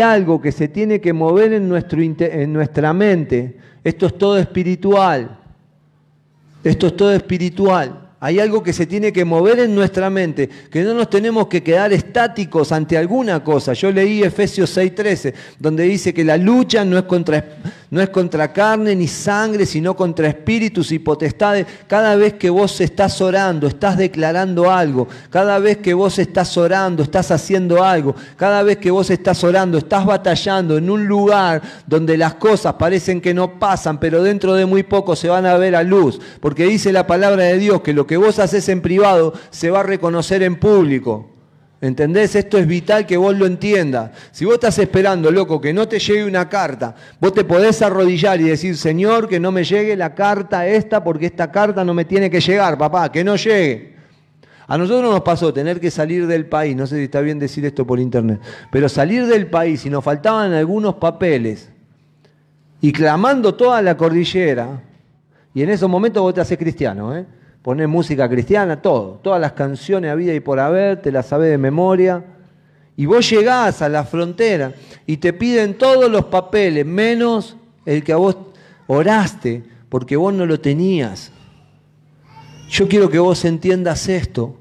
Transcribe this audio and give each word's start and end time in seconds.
algo 0.00 0.40
que 0.40 0.52
se 0.52 0.68
tiene 0.68 1.00
que 1.00 1.12
mover 1.12 1.52
en, 1.52 1.72
en 1.72 2.52
nuestra 2.52 2.92
mente. 2.92 3.56
Esto 3.82 4.06
es 4.06 4.18
todo 4.18 4.38
espiritual. 4.38 5.38
Esto 6.62 6.86
es 6.86 6.96
todo 6.96 7.12
espiritual. 7.12 8.04
Hay 8.24 8.40
algo 8.40 8.62
que 8.62 8.72
se 8.72 8.86
tiene 8.86 9.12
que 9.12 9.22
mover 9.22 9.58
en 9.58 9.74
nuestra 9.74 10.08
mente, 10.08 10.48
que 10.70 10.82
no 10.82 10.94
nos 10.94 11.10
tenemos 11.10 11.46
que 11.46 11.62
quedar 11.62 11.92
estáticos 11.92 12.72
ante 12.72 12.96
alguna 12.96 13.44
cosa. 13.44 13.74
Yo 13.74 13.92
leí 13.92 14.22
Efesios 14.22 14.74
6:13, 14.74 15.34
donde 15.58 15.82
dice 15.82 16.14
que 16.14 16.24
la 16.24 16.38
lucha 16.38 16.86
no 16.86 16.96
es, 16.96 17.04
contra, 17.04 17.44
no 17.94 18.02
es 18.02 18.08
contra 18.08 18.52
carne 18.52 18.96
ni 18.96 19.06
sangre, 19.06 19.64
sino 19.66 19.94
contra 19.94 20.26
espíritus 20.26 20.90
y 20.90 20.98
potestades. 20.98 21.64
Cada 21.86 22.16
vez 22.16 22.32
que 22.32 22.50
vos 22.50 22.80
estás 22.80 23.20
orando, 23.20 23.68
estás 23.68 23.96
declarando 23.96 24.68
algo. 24.68 25.06
Cada 25.30 25.60
vez 25.60 25.76
que 25.76 25.94
vos 25.94 26.18
estás 26.18 26.56
orando, 26.56 27.04
estás 27.04 27.30
haciendo 27.30 27.84
algo. 27.84 28.16
Cada 28.36 28.64
vez 28.64 28.78
que 28.78 28.90
vos 28.90 29.10
estás 29.10 29.44
orando, 29.44 29.78
estás 29.78 30.04
batallando 30.04 30.76
en 30.76 30.90
un 30.90 31.06
lugar 31.06 31.62
donde 31.86 32.16
las 32.16 32.34
cosas 32.34 32.74
parecen 32.74 33.20
que 33.20 33.32
no 33.32 33.60
pasan, 33.60 34.00
pero 34.00 34.24
dentro 34.24 34.54
de 34.54 34.66
muy 34.66 34.82
poco 34.82 35.14
se 35.14 35.28
van 35.28 35.46
a 35.46 35.56
ver 35.56 35.76
a 35.76 35.84
luz. 35.84 36.20
Porque 36.40 36.64
dice 36.64 36.90
la 36.90 37.06
palabra 37.06 37.44
de 37.44 37.58
Dios 37.58 37.80
que 37.82 37.92
lo 37.92 38.08
que 38.08 38.16
vos 38.16 38.40
haces 38.40 38.68
en 38.68 38.82
privado 38.82 39.34
se 39.50 39.70
va 39.70 39.80
a 39.80 39.84
reconocer 39.84 40.42
en 40.42 40.56
público. 40.56 41.33
¿Entendés? 41.84 42.34
Esto 42.34 42.56
es 42.56 42.66
vital 42.66 43.04
que 43.04 43.18
vos 43.18 43.36
lo 43.36 43.44
entiendas. 43.44 44.10
Si 44.30 44.46
vos 44.46 44.54
estás 44.54 44.78
esperando, 44.78 45.30
loco, 45.30 45.60
que 45.60 45.74
no 45.74 45.86
te 45.86 45.98
llegue 45.98 46.24
una 46.24 46.48
carta, 46.48 46.94
vos 47.20 47.34
te 47.34 47.44
podés 47.44 47.82
arrodillar 47.82 48.40
y 48.40 48.44
decir, 48.44 48.78
Señor, 48.78 49.28
que 49.28 49.38
no 49.38 49.52
me 49.52 49.64
llegue 49.64 49.94
la 49.94 50.14
carta 50.14 50.66
esta, 50.66 51.04
porque 51.04 51.26
esta 51.26 51.52
carta 51.52 51.84
no 51.84 51.92
me 51.92 52.06
tiene 52.06 52.30
que 52.30 52.40
llegar, 52.40 52.78
papá, 52.78 53.12
que 53.12 53.22
no 53.22 53.36
llegue. 53.36 53.96
A 54.66 54.78
nosotros 54.78 55.10
nos 55.10 55.20
pasó 55.20 55.52
tener 55.52 55.78
que 55.78 55.90
salir 55.90 56.26
del 56.26 56.46
país, 56.46 56.74
no 56.74 56.86
sé 56.86 56.96
si 56.96 57.02
está 57.02 57.20
bien 57.20 57.38
decir 57.38 57.66
esto 57.66 57.86
por 57.86 58.00
internet, 58.00 58.40
pero 58.70 58.88
salir 58.88 59.26
del 59.26 59.48
país 59.48 59.84
y 59.84 59.90
nos 59.90 60.02
faltaban 60.02 60.54
algunos 60.54 60.94
papeles 60.94 61.68
y 62.80 62.92
clamando 62.92 63.54
toda 63.54 63.82
la 63.82 63.94
cordillera, 63.94 64.80
y 65.52 65.62
en 65.62 65.68
esos 65.68 65.90
momentos 65.90 66.22
vos 66.22 66.32
te 66.32 66.40
haces 66.40 66.56
cristiano, 66.56 67.14
¿eh? 67.14 67.26
Poner 67.64 67.88
música 67.88 68.28
cristiana, 68.28 68.82
todo, 68.82 69.20
todas 69.22 69.40
las 69.40 69.52
canciones 69.52 70.10
a 70.10 70.14
vida 70.14 70.34
y 70.34 70.40
por 70.40 70.60
haber, 70.60 71.00
te 71.00 71.10
las 71.10 71.28
sabes 71.28 71.48
de 71.48 71.56
memoria. 71.56 72.22
Y 72.94 73.06
vos 73.06 73.30
llegás 73.30 73.80
a 73.80 73.88
la 73.88 74.04
frontera 74.04 74.74
y 75.06 75.16
te 75.16 75.32
piden 75.32 75.78
todos 75.78 76.10
los 76.10 76.26
papeles, 76.26 76.84
menos 76.84 77.56
el 77.86 78.04
que 78.04 78.12
a 78.12 78.16
vos 78.16 78.36
oraste, 78.86 79.64
porque 79.88 80.14
vos 80.14 80.34
no 80.34 80.44
lo 80.44 80.60
tenías. 80.60 81.32
Yo 82.68 82.86
quiero 82.86 83.08
que 83.08 83.18
vos 83.18 83.42
entiendas 83.46 84.10
esto. 84.10 84.58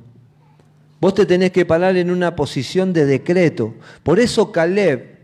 Vos 1.01 1.13
te 1.13 1.25
tenés 1.25 1.51
que 1.51 1.65
parar 1.65 1.97
en 1.97 2.09
una 2.09 2.37
posición 2.37 2.93
de 2.93 3.05
decreto. 3.05 3.73
Por 4.01 4.17
eso 4.17 4.49
Caleb 4.49 5.19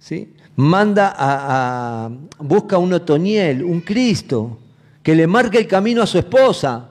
¿sí? 0.00 0.34
manda 0.56 1.14
a, 1.16 2.06
a, 2.06 2.10
busca 2.40 2.78
un 2.78 2.92
Otoniel, 2.94 3.62
un 3.62 3.80
Cristo, 3.80 4.58
que 5.04 5.14
le 5.14 5.28
marque 5.28 5.58
el 5.58 5.68
camino 5.68 6.02
a 6.02 6.06
su 6.08 6.18
esposa. 6.18 6.88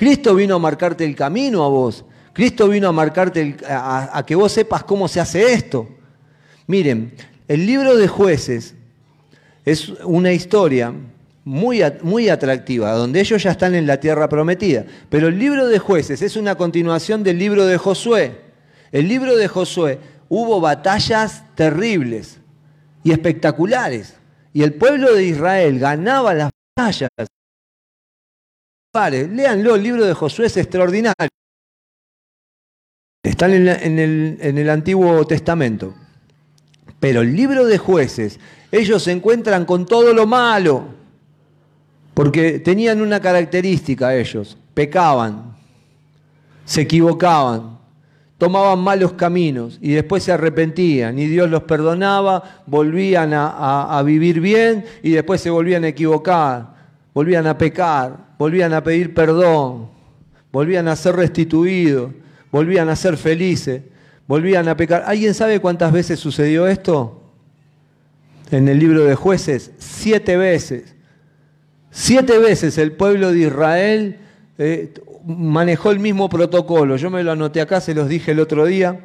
Cristo 0.00 0.34
vino 0.34 0.54
a 0.54 0.58
marcarte 0.58 1.04
el 1.04 1.14
camino 1.14 1.62
a 1.62 1.68
vos. 1.68 2.06
Cristo 2.32 2.68
vino 2.68 2.88
a 2.88 2.92
marcarte, 2.92 3.54
a, 3.68 4.24
que 4.26 4.34
vos 4.34 4.50
sepas 4.50 4.82
cómo 4.84 5.06
se 5.08 5.20
hace 5.20 5.52
esto. 5.52 5.90
Miren, 6.66 7.12
el 7.46 7.66
libro 7.66 7.94
de 7.98 8.08
jueces 8.08 8.74
es 9.62 9.90
una 10.04 10.32
historia 10.32 10.94
muy, 11.44 11.82
muy 12.00 12.30
atractiva, 12.30 12.92
donde 12.92 13.20
ellos 13.20 13.42
ya 13.42 13.50
están 13.50 13.74
en 13.74 13.86
la 13.86 14.00
tierra 14.00 14.26
prometida. 14.26 14.86
Pero 15.10 15.28
el 15.28 15.38
libro 15.38 15.68
de 15.68 15.78
jueces 15.78 16.22
es 16.22 16.34
una 16.34 16.54
continuación 16.54 17.22
del 17.22 17.38
libro 17.38 17.66
de 17.66 17.76
Josué. 17.76 18.40
El 18.92 19.06
libro 19.06 19.36
de 19.36 19.48
Josué 19.48 19.98
hubo 20.30 20.62
batallas 20.62 21.44
terribles 21.54 22.38
y 23.04 23.12
espectaculares. 23.12 24.14
Y 24.54 24.62
el 24.62 24.72
pueblo 24.72 25.12
de 25.12 25.24
Israel 25.24 25.78
ganaba 25.78 26.32
las 26.32 26.48
batallas 26.74 27.10
Léanlo, 28.92 29.76
el 29.76 29.82
libro 29.84 30.04
de 30.04 30.14
Josué 30.14 30.46
es 30.46 30.56
extraordinario. 30.56 31.28
Están 33.22 33.52
en, 33.52 33.68
el, 34.58 34.70
Antiguo 34.70 35.24
Testamento. 35.26 35.94
Pero 36.98 37.20
el 37.20 37.36
libro 37.36 37.66
de 37.66 37.78
jueces, 37.78 38.40
ellos 38.72 39.04
se 39.04 39.12
encuentran 39.12 39.64
con 39.64 39.86
todo 39.86 40.12
lo 40.12 40.26
malo. 40.26 40.88
Porque 42.14 42.58
tenían 42.58 43.00
una 43.00 43.20
característica 43.20 44.16
ellos, 44.16 44.58
pecaban, 44.74 45.56
se 46.64 46.80
equivocaban, 46.80 47.78
tomaban 48.38 48.80
malos 48.80 49.12
caminos 49.12 49.78
y 49.80 49.92
después 49.92 50.24
se 50.24 50.32
arrepentían 50.32 51.18
y 51.18 51.26
Dios 51.26 51.48
los 51.48 51.62
perdonaba, 51.62 52.62
volvían 52.66 53.30
a 53.32 54.02
vivir 54.04 54.40
bien 54.40 54.84
y 55.02 55.12
después 55.12 55.40
se 55.40 55.48
volvían 55.48 55.84
a 55.84 55.88
equivocar 55.88 56.79
volvían 57.20 57.46
a 57.46 57.58
pecar, 57.58 58.16
volvían 58.38 58.72
a 58.72 58.82
pedir 58.82 59.12
perdón, 59.12 59.90
volvían 60.50 60.88
a 60.88 60.96
ser 60.96 61.16
restituidos, 61.16 62.12
volvían 62.50 62.88
a 62.88 62.96
ser 62.96 63.18
felices, 63.18 63.82
volvían 64.26 64.66
a 64.68 64.74
pecar. 64.74 65.02
¿Alguien 65.04 65.34
sabe 65.34 65.60
cuántas 65.60 65.92
veces 65.92 66.18
sucedió 66.18 66.66
esto? 66.66 67.20
En 68.50 68.68
el 68.68 68.78
libro 68.78 69.04
de 69.04 69.16
jueces, 69.16 69.70
siete 69.76 70.38
veces. 70.38 70.94
Siete 71.90 72.38
veces 72.38 72.78
el 72.78 72.92
pueblo 72.92 73.32
de 73.32 73.40
Israel 73.40 74.16
eh, 74.56 74.94
manejó 75.26 75.90
el 75.90 75.98
mismo 75.98 76.30
protocolo. 76.30 76.96
Yo 76.96 77.10
me 77.10 77.22
lo 77.22 77.32
anoté 77.32 77.60
acá, 77.60 77.82
se 77.82 77.94
los 77.94 78.08
dije 78.08 78.30
el 78.30 78.40
otro 78.40 78.64
día. 78.64 78.98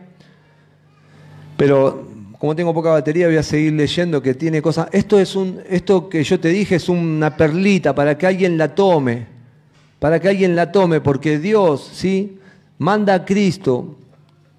Pero 1.58 2.08
como 2.40 2.56
tengo 2.56 2.74
poca 2.74 2.90
batería, 2.90 3.28
voy 3.28 3.38
a 3.38 3.44
seguir 3.44 3.74
leyendo 3.74 4.22
que 4.22 4.34
tiene 4.34 4.62
cosas. 4.62 4.88
Esto 4.92 5.20
es 5.20 5.36
un, 5.36 5.62
esto 5.70 6.10
que 6.10 6.24
yo 6.24 6.40
te 6.40 6.50
dije 6.50 6.76
es 6.76 6.90
una 6.90 7.38
perlita 7.38 7.96
para 7.96 8.18
que 8.18 8.28
alguien 8.28 8.58
la 8.58 8.76
tome, 8.76 9.26
para 10.00 10.20
que 10.20 10.30
alguien 10.30 10.56
la 10.56 10.72
tome, 10.72 11.02
porque 11.02 11.40
Dios, 11.40 11.90
¿sí? 11.94 12.40
Manda 12.78 13.14
a 13.14 13.26
Cristo 13.26 13.96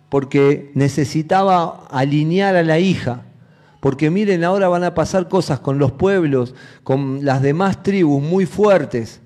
porque 0.09 0.71
necesitaba 0.75 1.87
alinear 1.91 2.57
a 2.57 2.63
la 2.63 2.79
hija. 2.79 3.23
Porque 3.81 4.11
miren, 4.11 4.43
ahora 4.43 4.69
van 4.69 4.85
a 4.85 4.95
pasar 4.95 5.29
cosas 5.29 5.61
con 5.61 5.79
los 5.79 5.93
pueblos, 5.93 6.55
con 6.83 7.25
las 7.25 7.43
demás 7.43 7.83
tribus 7.83 8.23
muy 8.23 8.47
fuertes. 8.47 9.21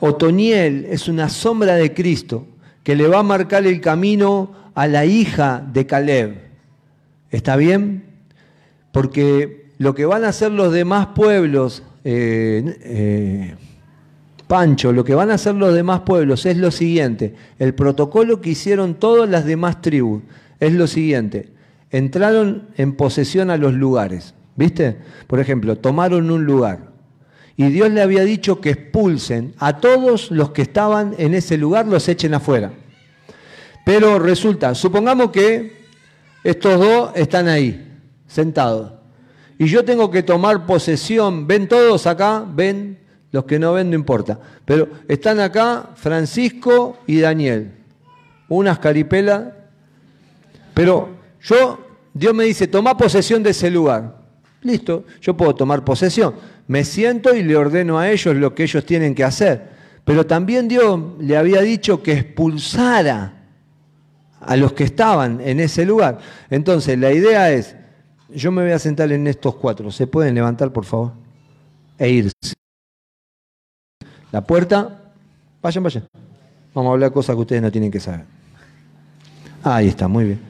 Otoniel 0.00 0.86
es 0.90 1.08
una 1.08 1.28
sombra 1.28 1.74
de 1.74 1.94
Cristo 1.94 2.46
que 2.84 2.94
le 2.94 3.08
va 3.08 3.20
a 3.20 3.24
marcar 3.24 3.66
el 3.66 3.80
camino 3.80 4.52
a 4.74 4.86
la 4.86 5.06
hija 5.06 5.64
de 5.72 5.86
Caleb. 5.86 6.47
¿Está 7.30 7.56
bien? 7.56 8.04
Porque 8.92 9.70
lo 9.78 9.94
que 9.94 10.06
van 10.06 10.24
a 10.24 10.28
hacer 10.28 10.50
los 10.50 10.72
demás 10.72 11.08
pueblos, 11.14 11.82
eh, 12.04 12.78
eh, 12.82 13.54
Pancho, 14.46 14.92
lo 14.92 15.04
que 15.04 15.14
van 15.14 15.30
a 15.30 15.34
hacer 15.34 15.54
los 15.54 15.74
demás 15.74 16.00
pueblos 16.00 16.46
es 16.46 16.56
lo 16.56 16.70
siguiente. 16.70 17.34
El 17.58 17.74
protocolo 17.74 18.40
que 18.40 18.50
hicieron 18.50 18.94
todas 18.94 19.28
las 19.28 19.44
demás 19.44 19.82
tribus 19.82 20.22
es 20.58 20.72
lo 20.72 20.86
siguiente. 20.86 21.50
Entraron 21.90 22.68
en 22.76 22.94
posesión 22.94 23.50
a 23.50 23.56
los 23.56 23.74
lugares. 23.74 24.34
¿Viste? 24.56 24.96
Por 25.26 25.38
ejemplo, 25.38 25.76
tomaron 25.76 26.30
un 26.30 26.44
lugar. 26.44 26.88
Y 27.56 27.66
Dios 27.68 27.90
le 27.90 28.02
había 28.02 28.24
dicho 28.24 28.60
que 28.60 28.70
expulsen 28.70 29.54
a 29.58 29.78
todos 29.78 30.30
los 30.30 30.50
que 30.50 30.62
estaban 30.62 31.14
en 31.18 31.34
ese 31.34 31.56
lugar, 31.56 31.86
los 31.86 32.08
echen 32.08 32.34
afuera. 32.34 32.72
Pero 33.84 34.18
resulta, 34.18 34.74
supongamos 34.74 35.30
que 35.30 35.77
estos 36.48 36.80
dos 36.80 37.10
están 37.14 37.46
ahí, 37.46 37.86
sentados. 38.26 38.92
Y 39.58 39.66
yo 39.66 39.84
tengo 39.84 40.10
que 40.10 40.22
tomar 40.22 40.64
posesión. 40.64 41.46
¿Ven 41.46 41.68
todos 41.68 42.06
acá? 42.06 42.42
¿Ven? 42.48 42.98
Los 43.32 43.44
que 43.44 43.58
no 43.58 43.74
ven 43.74 43.90
no 43.90 43.96
importa. 43.96 44.40
Pero 44.64 44.88
están 45.08 45.40
acá 45.40 45.90
Francisco 45.94 47.00
y 47.06 47.20
Daniel. 47.20 47.72
Unas 48.48 48.78
caripelas. 48.78 49.48
Pero 50.72 51.10
yo, 51.42 51.80
Dios 52.14 52.32
me 52.32 52.44
dice, 52.44 52.66
toma 52.66 52.96
posesión 52.96 53.42
de 53.42 53.50
ese 53.50 53.70
lugar. 53.70 54.16
Listo, 54.62 55.04
yo 55.20 55.36
puedo 55.36 55.54
tomar 55.54 55.84
posesión. 55.84 56.34
Me 56.66 56.82
siento 56.82 57.34
y 57.34 57.42
le 57.42 57.56
ordeno 57.56 57.98
a 57.98 58.10
ellos 58.10 58.34
lo 58.36 58.54
que 58.54 58.62
ellos 58.62 58.86
tienen 58.86 59.14
que 59.14 59.24
hacer. 59.24 59.68
Pero 60.02 60.24
también 60.24 60.66
Dios 60.66 60.98
le 61.18 61.36
había 61.36 61.60
dicho 61.60 62.02
que 62.02 62.12
expulsara 62.12 63.37
a 64.40 64.56
los 64.56 64.72
que 64.72 64.84
estaban 64.84 65.40
en 65.40 65.60
ese 65.60 65.84
lugar. 65.84 66.18
Entonces, 66.50 66.98
la 66.98 67.12
idea 67.12 67.50
es, 67.50 67.74
yo 68.28 68.52
me 68.52 68.62
voy 68.62 68.72
a 68.72 68.78
sentar 68.78 69.10
en 69.12 69.26
estos 69.26 69.54
cuatro, 69.56 69.90
¿se 69.90 70.06
pueden 70.06 70.34
levantar, 70.34 70.72
por 70.72 70.84
favor? 70.84 71.12
E 71.98 72.08
irse. 72.08 72.54
La 74.30 74.42
puerta, 74.42 75.12
vayan, 75.62 75.82
vayan. 75.82 76.08
Vamos 76.74 76.90
a 76.90 76.92
hablar 76.92 77.12
cosas 77.12 77.34
que 77.34 77.40
ustedes 77.40 77.62
no 77.62 77.72
tienen 77.72 77.90
que 77.90 78.00
saber. 78.00 78.24
Ahí 79.62 79.88
está, 79.88 80.06
muy 80.06 80.24
bien. 80.24 80.40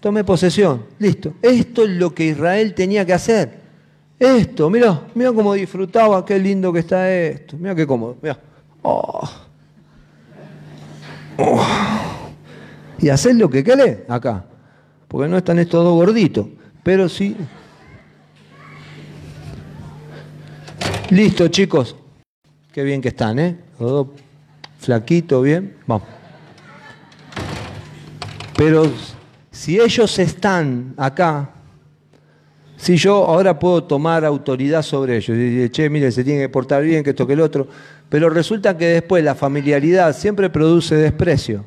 Tome 0.00 0.24
posesión, 0.24 0.84
listo. 0.98 1.34
Esto 1.42 1.84
es 1.84 1.90
lo 1.90 2.14
que 2.14 2.26
Israel 2.26 2.74
tenía 2.74 3.04
que 3.04 3.12
hacer. 3.12 3.64
Esto, 4.18 4.70
mira, 4.70 5.02
mira 5.14 5.32
cómo 5.32 5.52
disfrutaba, 5.54 6.24
qué 6.24 6.38
lindo 6.38 6.72
que 6.72 6.78
está 6.78 7.10
esto. 7.12 7.56
Mira 7.58 7.74
qué 7.74 7.86
cómodo, 7.86 8.16
mira. 8.22 8.38
Oh. 8.82 9.28
Oh 11.36 12.13
y 12.98 13.08
hacer 13.08 13.36
lo 13.36 13.48
que 13.48 13.64
querés 13.64 13.98
acá. 14.08 14.44
Porque 15.08 15.28
no 15.28 15.36
están 15.36 15.58
estos 15.58 15.84
dos 15.84 15.94
gorditos. 15.94 16.46
Pero 16.82 17.08
sí. 17.08 17.36
Listo, 21.10 21.48
chicos. 21.48 21.96
Qué 22.72 22.82
bien 22.82 23.00
que 23.00 23.08
están, 23.08 23.38
¿eh? 23.38 23.56
Todo 23.78 24.12
flaquito, 24.78 25.42
bien. 25.42 25.76
Vamos. 25.86 26.08
Pero 28.56 28.90
si 29.50 29.80
ellos 29.80 30.18
están 30.18 30.94
acá, 30.96 31.50
si 32.76 32.96
yo 32.96 33.24
ahora 33.24 33.58
puedo 33.58 33.84
tomar 33.84 34.24
autoridad 34.24 34.82
sobre 34.82 35.16
ellos 35.16 35.36
y 35.36 35.40
decir, 35.40 35.70
che, 35.70 35.90
mire, 35.90 36.10
se 36.12 36.22
tiene 36.22 36.42
que 36.42 36.48
portar 36.48 36.82
bien, 36.82 37.02
que 37.02 37.10
esto, 37.10 37.26
que 37.26 37.32
el 37.32 37.40
otro, 37.40 37.66
pero 38.08 38.28
resulta 38.28 38.76
que 38.76 38.86
después 38.86 39.24
la 39.24 39.34
familiaridad 39.34 40.14
siempre 40.14 40.50
produce 40.50 40.94
desprecio. 40.96 41.64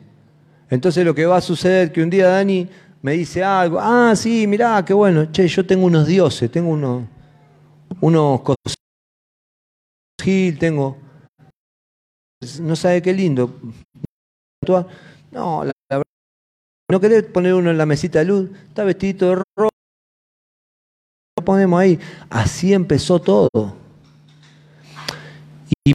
Entonces 0.69 1.05
lo 1.05 1.15
que 1.15 1.25
va 1.25 1.37
a 1.37 1.41
suceder 1.41 1.87
es 1.87 1.93
que 1.93 2.03
un 2.03 2.09
día 2.09 2.27
Dani 2.27 2.67
me 3.01 3.13
dice 3.13 3.43
algo, 3.43 3.79
ah, 3.79 4.13
sí, 4.15 4.47
mirá, 4.47 4.83
qué 4.83 4.93
bueno, 4.93 5.31
che, 5.31 5.47
yo 5.47 5.65
tengo 5.65 5.85
unos 5.85 6.07
dioses, 6.07 6.51
tengo 6.51 6.69
unos, 6.69 7.03
unos 8.01 8.41
cosas, 8.41 8.75
tengo, 10.59 10.97
no 12.61 12.75
sabe 12.75 13.01
qué 13.01 13.13
lindo. 13.13 13.59
No, 15.31 15.63
la, 15.63 15.71
verdad, 15.89 16.03
no 16.91 16.99
querés 16.99 17.23
poner 17.23 17.53
uno 17.53 17.71
en 17.71 17.77
la 17.77 17.85
mesita 17.85 18.19
de 18.19 18.25
luz, 18.25 18.49
está 18.67 18.83
vestido 18.83 19.29
de 19.29 19.35
rojo, 19.55 19.69
lo 21.37 21.45
ponemos 21.45 21.79
ahí. 21.79 21.97
Así 22.29 22.73
empezó 22.73 23.21
todo. 23.21 23.77
Y 25.85 25.93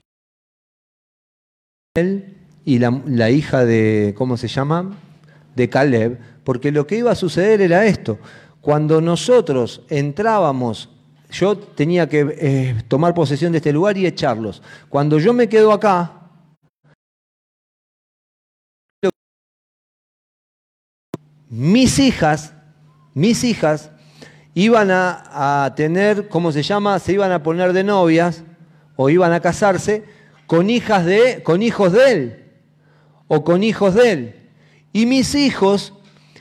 él 1.95 2.42
y 2.65 2.79
la, 2.79 3.31
hija 3.31 3.65
de, 3.65 4.15
¿cómo 4.17 4.37
se 4.37 4.49
llama? 4.49 4.97
De 5.57 5.69
Caleb, 5.69 6.19
porque 6.45 6.71
lo 6.71 6.87
que 6.87 6.97
iba 6.97 7.11
a 7.11 7.17
suceder 7.17 7.61
era 7.61 7.87
esto. 7.87 8.19
Cuando 8.61 9.01
nosotros 9.01 9.83
entrábamos, 9.89 10.89
yo 11.31 11.59
tenía 11.59 12.09
que 12.09 12.37
eh, 12.39 12.83
tomar 12.87 13.15
posesión 13.15 13.53
de 13.53 13.59
este 13.59 13.73
lugar 13.73 13.97
y 13.97 14.07
echarlos. 14.07 14.63
Cuando 14.89 15.19
yo 15.19 15.33
me 15.33 15.49
quedo 15.49 15.73
acá, 15.73 16.13
mis 21.49 21.99
hijas, 21.99 22.55
mis 23.15 23.43
hijas, 23.43 23.91
iban 24.55 24.91
a, 24.91 25.65
a, 25.65 25.75
tener, 25.75 26.29
¿cómo 26.29 26.53
se 26.53 26.63
llama? 26.63 26.99
Se 26.99 27.13
iban 27.13 27.33
a 27.33 27.43
poner 27.43 27.73
de 27.73 27.83
novias 27.83 28.45
o 28.95 29.11
iban 29.11 29.33
a 29.33 29.41
casarse 29.41 30.05
con 30.47 30.71
hijas 30.71 31.05
de, 31.05 31.43
con 31.43 31.63
hijos 31.63 31.93
de 31.93 32.13
él 32.13 32.42
o 33.35 33.45
con 33.45 33.63
hijos 33.63 33.95
de 33.95 34.13
él. 34.13 34.35
Y 34.93 35.07
mis 35.07 35.35
hijos 35.35 35.95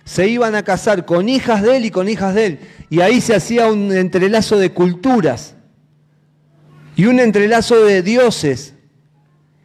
se 0.03 0.27
iban 0.27 0.55
a 0.55 0.63
casar 0.63 1.05
con 1.05 1.29
hijas 1.29 1.61
de 1.61 1.77
él 1.77 1.85
y 1.85 1.89
con 1.89 2.09
hijas 2.09 2.35
de 2.35 2.45
él. 2.47 2.59
Y 2.89 2.99
ahí 2.99 3.21
se 3.21 3.33
hacía 3.33 3.67
un 3.71 3.93
entrelazo 3.93 4.57
de 4.57 4.73
culturas 4.73 5.55
y 6.97 7.05
un 7.05 7.21
entrelazo 7.21 7.85
de 7.85 8.01
dioses. 8.01 8.73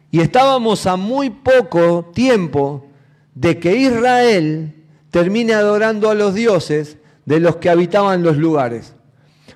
Y 0.09 0.21
estábamos 0.21 0.87
a 0.87 0.95
muy 0.95 1.29
poco 1.29 2.11
tiempo 2.15 2.87
de 3.35 3.59
que 3.59 3.75
Israel 3.75 4.73
termine 5.11 5.53
adorando 5.53 6.09
a 6.09 6.15
los 6.15 6.33
dioses 6.33 6.95
de 7.25 7.41
los 7.41 7.57
que 7.57 7.69
habitaban 7.69 8.23
los 8.23 8.37
lugares. 8.37 8.95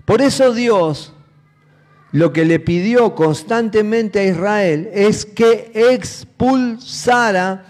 Por 0.03 0.21
eso 0.21 0.53
Dios 0.53 1.13
lo 2.11 2.33
que 2.33 2.45
le 2.45 2.59
pidió 2.59 3.15
constantemente 3.15 4.19
a 4.19 4.25
Israel 4.25 4.89
es 4.93 5.25
que 5.25 5.71
expulsara 5.73 7.65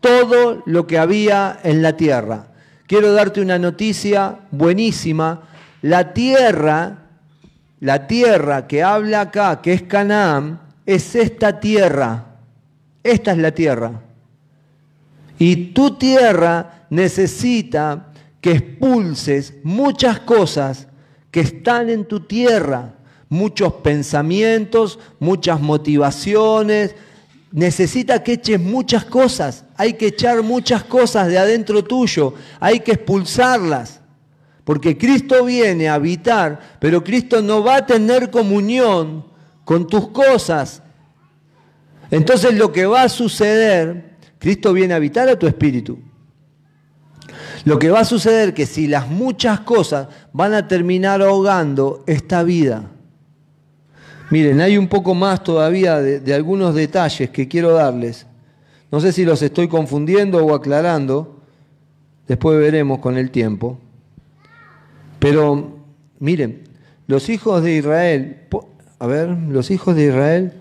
todo 0.00 0.62
lo 0.66 0.86
que 0.86 0.98
había 0.98 1.58
en 1.62 1.82
la 1.82 1.96
tierra. 1.96 2.48
Quiero 2.86 3.12
darte 3.12 3.40
una 3.40 3.58
noticia 3.58 4.40
buenísima. 4.50 5.42
La 5.82 6.12
tierra, 6.12 6.98
la 7.80 8.06
tierra 8.06 8.66
que 8.66 8.82
habla 8.82 9.22
acá, 9.22 9.62
que 9.62 9.72
es 9.72 9.82
Canaán, 9.82 10.60
es 10.84 11.14
esta 11.14 11.58
tierra. 11.58 12.26
Esta 13.02 13.32
es 13.32 13.38
la 13.38 13.52
tierra. 13.52 14.02
Y 15.38 15.72
tu 15.72 15.96
tierra 15.96 16.86
necesita 16.90 18.12
que 18.40 18.52
expulses 18.52 19.54
muchas 19.62 20.20
cosas 20.20 20.86
que 21.30 21.40
están 21.40 21.88
en 21.88 22.04
tu 22.04 22.20
tierra 22.20 22.95
muchos 23.28 23.72
pensamientos, 23.74 24.98
muchas 25.18 25.60
motivaciones. 25.60 26.94
Necesita 27.52 28.22
que 28.22 28.34
eches 28.34 28.60
muchas 28.60 29.04
cosas. 29.04 29.64
Hay 29.76 29.94
que 29.94 30.08
echar 30.08 30.42
muchas 30.42 30.84
cosas 30.84 31.28
de 31.28 31.38
adentro 31.38 31.82
tuyo. 31.84 32.34
Hay 32.60 32.80
que 32.80 32.92
expulsarlas. 32.92 34.00
Porque 34.64 34.98
Cristo 34.98 35.44
viene 35.44 35.88
a 35.88 35.94
habitar, 35.94 36.60
pero 36.80 37.04
Cristo 37.04 37.40
no 37.40 37.62
va 37.62 37.76
a 37.76 37.86
tener 37.86 38.30
comunión 38.32 39.24
con 39.64 39.86
tus 39.86 40.08
cosas. 40.08 40.82
Entonces 42.10 42.54
lo 42.54 42.72
que 42.72 42.84
va 42.84 43.02
a 43.02 43.08
suceder, 43.08 44.16
Cristo 44.38 44.72
viene 44.72 44.92
a 44.92 44.96
habitar 44.96 45.28
a 45.28 45.38
tu 45.38 45.46
espíritu. 45.46 46.00
Lo 47.64 47.78
que 47.78 47.90
va 47.90 48.00
a 48.00 48.04
suceder 48.04 48.54
que 48.54 48.66
si 48.66 48.86
las 48.86 49.08
muchas 49.08 49.60
cosas 49.60 50.08
van 50.32 50.52
a 50.52 50.66
terminar 50.66 51.22
ahogando 51.22 52.02
esta 52.06 52.42
vida, 52.42 52.90
Miren, 54.30 54.60
hay 54.60 54.76
un 54.76 54.88
poco 54.88 55.14
más 55.14 55.44
todavía 55.44 56.00
de, 56.00 56.34
algunos 56.34 56.74
detalles 56.74 57.30
que 57.30 57.46
quiero 57.46 57.72
darles. 57.72 58.26
No 58.90 59.00
sé 59.00 59.12
si 59.12 59.24
los 59.24 59.40
estoy 59.42 59.68
confundiendo 59.68 60.44
o 60.44 60.54
aclarando, 60.54 61.40
después 62.26 62.58
veremos 62.58 62.98
con 62.98 63.16
el 63.16 63.30
tiempo. 63.30 63.78
Pero 65.20 65.78
miren, 66.18 66.64
los 67.06 67.28
hijos 67.28 67.62
de 67.62 67.76
Israel, 67.76 68.40
a 68.98 69.06
ver, 69.06 69.28
los 69.28 69.70
hijos 69.70 69.94
de 69.94 70.06
Israel, 70.06 70.52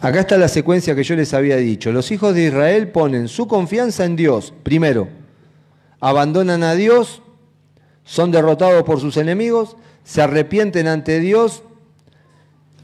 acá 0.00 0.20
está 0.20 0.38
la 0.38 0.48
secuencia 0.48 0.94
que 0.94 1.02
yo 1.02 1.16
les 1.16 1.34
había 1.34 1.56
dicho. 1.56 1.90
Los 1.90 2.12
hijos 2.12 2.34
de 2.34 2.44
Israel 2.44 2.88
ponen 2.88 3.26
su 3.26 3.48
confianza 3.48 4.04
en 4.04 4.14
Dios, 4.14 4.54
primero, 4.62 5.08
abandonan 6.00 6.62
a 6.62 6.74
Dios 6.74 7.22
son 8.04 8.30
derrotados 8.30 8.82
por 8.84 9.00
sus 9.00 9.16
enemigos, 9.16 9.76
se 10.04 10.22
arrepienten 10.22 10.88
ante 10.88 11.20
Dios 11.20 11.62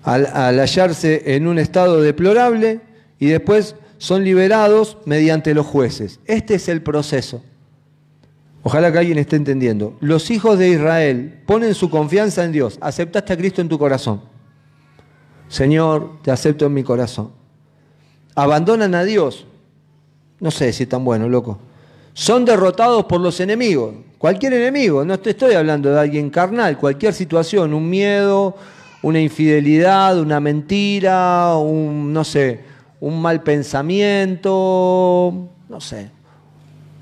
al, 0.02 0.58
hallarse 0.60 1.34
en 1.34 1.48
un 1.48 1.58
estado 1.58 2.00
deplorable 2.00 2.80
y 3.18 3.26
después 3.26 3.74
son 3.98 4.24
liberados 4.24 4.98
mediante 5.04 5.54
los 5.54 5.66
jueces. 5.66 6.20
Este 6.26 6.54
es 6.54 6.68
el 6.68 6.82
proceso. 6.82 7.42
Ojalá 8.62 8.92
que 8.92 8.98
alguien 8.98 9.18
esté 9.18 9.36
entendiendo. 9.36 9.96
Los 10.00 10.30
hijos 10.30 10.58
de 10.58 10.68
Israel 10.68 11.42
ponen 11.46 11.74
su 11.74 11.88
confianza 11.90 12.44
en 12.44 12.52
Dios. 12.52 12.78
Aceptaste 12.80 13.32
a 13.32 13.36
Cristo 13.36 13.60
en 13.60 13.68
tu 13.68 13.78
corazón. 13.78 14.22
Señor, 15.48 16.20
te 16.22 16.30
acepto 16.30 16.66
en 16.66 16.74
mi 16.74 16.82
corazón. 16.82 17.30
Abandonan 18.34 18.94
a 18.94 19.04
Dios. 19.04 19.46
No 20.40 20.50
sé 20.50 20.72
si 20.72 20.82
es 20.82 20.88
tan 20.88 21.04
bueno, 21.04 21.28
loco. 21.28 21.58
Son 22.12 22.44
derrotados 22.44 23.04
por 23.04 23.20
los 23.20 23.40
enemigos. 23.40 23.94
Cualquier 24.18 24.54
enemigo, 24.54 25.04
no 25.04 25.18
te 25.20 25.30
estoy 25.30 25.54
hablando 25.54 25.92
de 25.92 26.00
alguien 26.00 26.30
carnal, 26.30 26.78
cualquier 26.78 27.12
situación, 27.12 27.74
un 27.74 27.88
miedo, 27.88 28.56
una 29.02 29.20
infidelidad, 29.20 30.18
una 30.18 30.40
mentira, 30.40 31.54
un, 31.56 32.14
no 32.14 32.24
sé, 32.24 32.60
un 33.00 33.20
mal 33.20 33.42
pensamiento, 33.42 34.50
no 35.68 35.80
sé, 35.80 36.10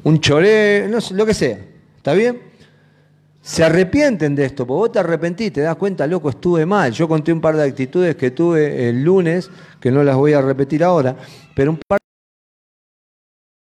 un 0.02 0.21
choré, 0.21 0.88
no 0.90 1.00
sé, 1.00 1.14
lo 1.14 1.25
que 1.25 1.35
sea. 1.35 1.59
¿Está 1.97 2.14
bien? 2.14 2.42
Se 3.40 3.62
arrepienten 3.62 4.35
de 4.35 4.47
esto, 4.47 4.66
porque 4.66 4.78
vos 4.78 4.92
te 4.92 4.99
arrepentís, 4.99 5.52
te 5.52 5.61
das 5.61 5.76
cuenta, 5.76 6.06
loco, 6.06 6.30
estuve 6.30 6.66
mal. 6.66 6.92
Yo 6.92 7.06
conté 7.06 7.33
un 7.33 7.40
par 7.40 7.56
de 7.56 7.62
actitudes 7.62 8.16
que 8.16 8.33
tuve 8.33 8.88
el 8.88 9.04
lunes, 9.04 9.50
que 9.80 9.92
no 9.92 10.02
las 10.02 10.16
voy 10.16 10.33
a 10.33 10.42
repetir 10.42 10.83
ahora, 10.83 11.14
pero 11.54 11.71
un 11.71 11.78
par 11.87 12.00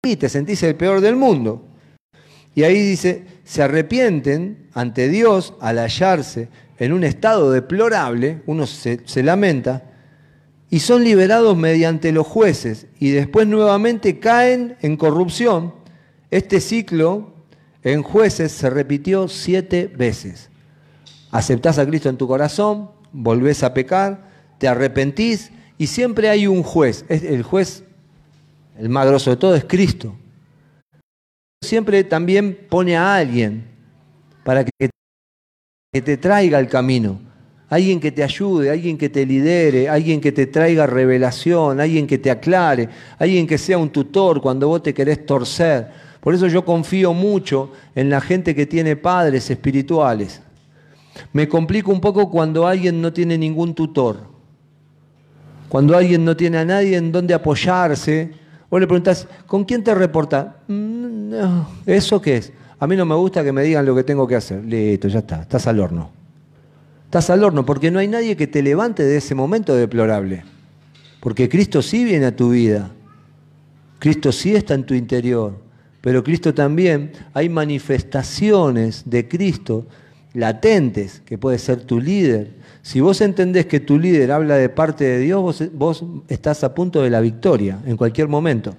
de... 0.05 0.16
te 0.16 0.28
sentís 0.28 0.62
el 0.62 0.75
peor 0.76 1.00
del 1.00 1.16
mundo. 1.16 1.65
Y 2.56 2.64
ahí 2.64 2.80
dice, 2.80 3.22
se 3.44 3.62
arrepienten 3.62 4.70
ante 4.72 5.10
Dios 5.10 5.52
al 5.60 5.78
hallarse 5.78 6.48
en 6.78 6.94
un 6.94 7.04
estado 7.04 7.52
deplorable, 7.52 8.40
uno 8.46 8.66
se, 8.66 9.22
lamenta, 9.22 9.90
y 10.70 10.78
son 10.80 11.04
liberados 11.04 11.54
mediante 11.54 12.12
los 12.12 12.26
jueces 12.26 12.86
y 12.98 13.10
después 13.10 13.46
nuevamente 13.46 14.18
caen 14.18 14.78
en 14.80 14.96
corrupción. 14.96 15.75
Este 16.30 16.62
ciclo 16.62 17.34
en 17.82 18.02
jueces 18.02 18.52
se 18.52 18.70
repitió 18.70 19.28
siete 19.28 19.92
veces. 19.94 20.48
Aceptás 21.32 21.78
a 21.78 21.84
Cristo 21.86 22.08
en 22.08 22.16
tu 22.16 22.26
corazón, 22.26 22.90
volvés 23.12 23.64
a 23.64 23.75
pecar, 23.75 24.30
te 24.56 24.66
arrepentís 24.66 25.50
y 25.76 25.88
siempre 25.88 26.30
hay 26.30 26.46
un 26.46 26.62
juez. 26.62 27.04
El 27.10 27.42
juez, 27.42 27.84
el 28.78 28.88
más 28.88 29.06
grosso 29.06 29.28
de 29.28 29.36
todo, 29.36 29.54
es 29.54 29.64
Cristo 29.66 30.16
siempre 31.62 32.04
también 32.04 32.66
pone 32.68 32.96
a 32.96 33.16
alguien 33.16 33.64
para 34.44 34.64
que 34.64 34.90
te 36.00 36.16
traiga 36.16 36.58
el 36.58 36.68
camino. 36.68 37.20
Alguien 37.68 37.98
que 37.98 38.12
te 38.12 38.22
ayude, 38.22 38.70
alguien 38.70 38.96
que 38.96 39.08
te 39.08 39.26
lidere, 39.26 39.88
alguien 39.88 40.20
que 40.20 40.30
te 40.30 40.46
traiga 40.46 40.86
revelación, 40.86 41.80
alguien 41.80 42.06
que 42.06 42.18
te 42.18 42.30
aclare, 42.30 42.88
alguien 43.18 43.46
que 43.46 43.58
sea 43.58 43.76
un 43.76 43.90
tutor 43.90 44.40
cuando 44.40 44.68
vos 44.68 44.84
te 44.84 44.94
querés 44.94 45.26
torcer. 45.26 45.90
Por 46.20 46.32
eso 46.32 46.46
yo 46.46 46.64
confío 46.64 47.12
mucho 47.12 47.72
en 47.96 48.08
la 48.08 48.20
gente 48.20 48.54
que 48.54 48.66
tiene 48.66 48.94
padres 48.94 49.50
espirituales. 49.50 50.42
Me 51.32 51.48
complico 51.48 51.90
un 51.90 52.00
poco 52.00 52.30
cuando 52.30 52.66
alguien 52.66 53.00
no 53.00 53.12
tiene 53.12 53.36
ningún 53.36 53.75
tutor. 53.75 54.28
Cuando 55.68 55.96
alguien 55.96 56.25
no 56.25 56.36
tiene 56.36 56.58
a 56.58 56.64
nadie 56.64 56.96
en 56.96 57.10
donde 57.10 57.34
apoyarse. 57.34 58.30
Vos 58.70 58.80
le 58.80 58.87
preguntás, 58.87 59.28
¿con 59.46 59.64
quién 59.64 59.85
te 59.85 59.94
reporta? 59.94 60.56
Mm, 60.66 61.32
¿Eso 61.87 62.20
qué 62.20 62.37
es? 62.37 62.52
A 62.78 62.87
mí 62.87 62.96
no 62.96 63.06
me 63.06 63.14
gusta 63.14 63.42
que 63.42 63.52
me 63.52 63.62
digan 63.62 63.87
lo 63.87 63.94
que 63.94 64.04
tengo 64.04 64.26
que 64.26 64.37
hacer. 64.37 64.64
Listo, 64.64 65.08
ya 65.08 65.20
está, 65.20 65.42
estás 65.42 65.66
al 65.66 65.80
horno. 65.80 66.11
Estás 67.04 67.30
al 67.30 67.42
horno 67.44 67.64
porque 67.64 67.90
no 67.90 67.99
hay 67.99 68.08
nadie 68.08 68.37
que 68.37 68.46
te 68.46 68.62
levante 68.62 69.02
de 69.04 69.16
ese 69.16 69.35
momento 69.35 69.75
deplorable. 69.75 70.44
Porque 71.20 71.49
Cristo 71.49 71.80
sí 71.80 72.04
viene 72.04 72.26
a 72.26 72.37
tu 72.37 72.50
vida. 72.50 72.90
Cristo 73.99 74.32
sí 74.32 74.54
está 74.54 74.75
en 74.75 74.85
tu 74.85 74.94
interior. 74.94 75.54
Pero 76.00 76.23
Cristo 76.23 76.52
también, 76.52 77.12
hay 77.32 77.49
manifestaciones 77.49 79.02
de 79.06 79.26
Cristo 79.26 79.87
latentes, 80.37 81.23
que 81.25 81.38
puede 81.38 81.59
ser 81.59 81.81
tu 81.81 81.99
líder. 81.99 82.50
Si 82.83 83.00
vos 83.00 83.21
entendés 83.23 83.66
que 83.66 83.81
tu 83.81 83.99
líder 83.99 84.31
habla 84.31 84.57
de 84.57 84.69
parte 84.69 85.05
de 85.05 85.19
Dios, 85.19 85.64
vos, 85.73 86.05
estás 86.28 86.62
a 86.62 86.75
punto 86.75 87.02
de 87.02 87.11
la 87.11 87.21
victoria 87.21 87.78
en 87.87 87.97
cualquier 87.97 88.28
momento. 88.28 88.75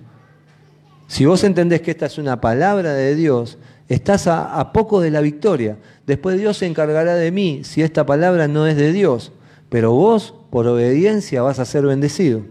Si 1.08 1.26
vos 1.26 1.44
entendés 1.44 1.82
que 1.82 1.92
esta 1.92 2.06
es 2.06 2.20
una 2.20 2.40
palabra 2.40 2.94
de 2.94 3.16
Dios, 3.16 3.58
estás 3.90 4.28
a, 4.28 4.60
a, 4.60 4.72
poco 4.72 5.02
de 5.02 5.10
la 5.10 5.20
victoria. 5.22 5.78
Después 6.06 6.38
Dios 6.38 6.58
se 6.58 6.68
encargará 6.68 7.16
de 7.16 7.32
mí 7.32 7.62
si 7.64 7.82
esta 7.82 8.06
palabra 8.06 8.48
no 8.48 8.68
es 8.68 8.78
de 8.78 8.94
Dios, 8.94 9.32
pero 9.70 9.94
vos, 9.94 10.36
por 10.52 10.68
obediencia, 10.68 11.42
vas 11.42 11.58
a 11.58 11.66
ser 11.66 11.86
bendecido. 11.86 12.44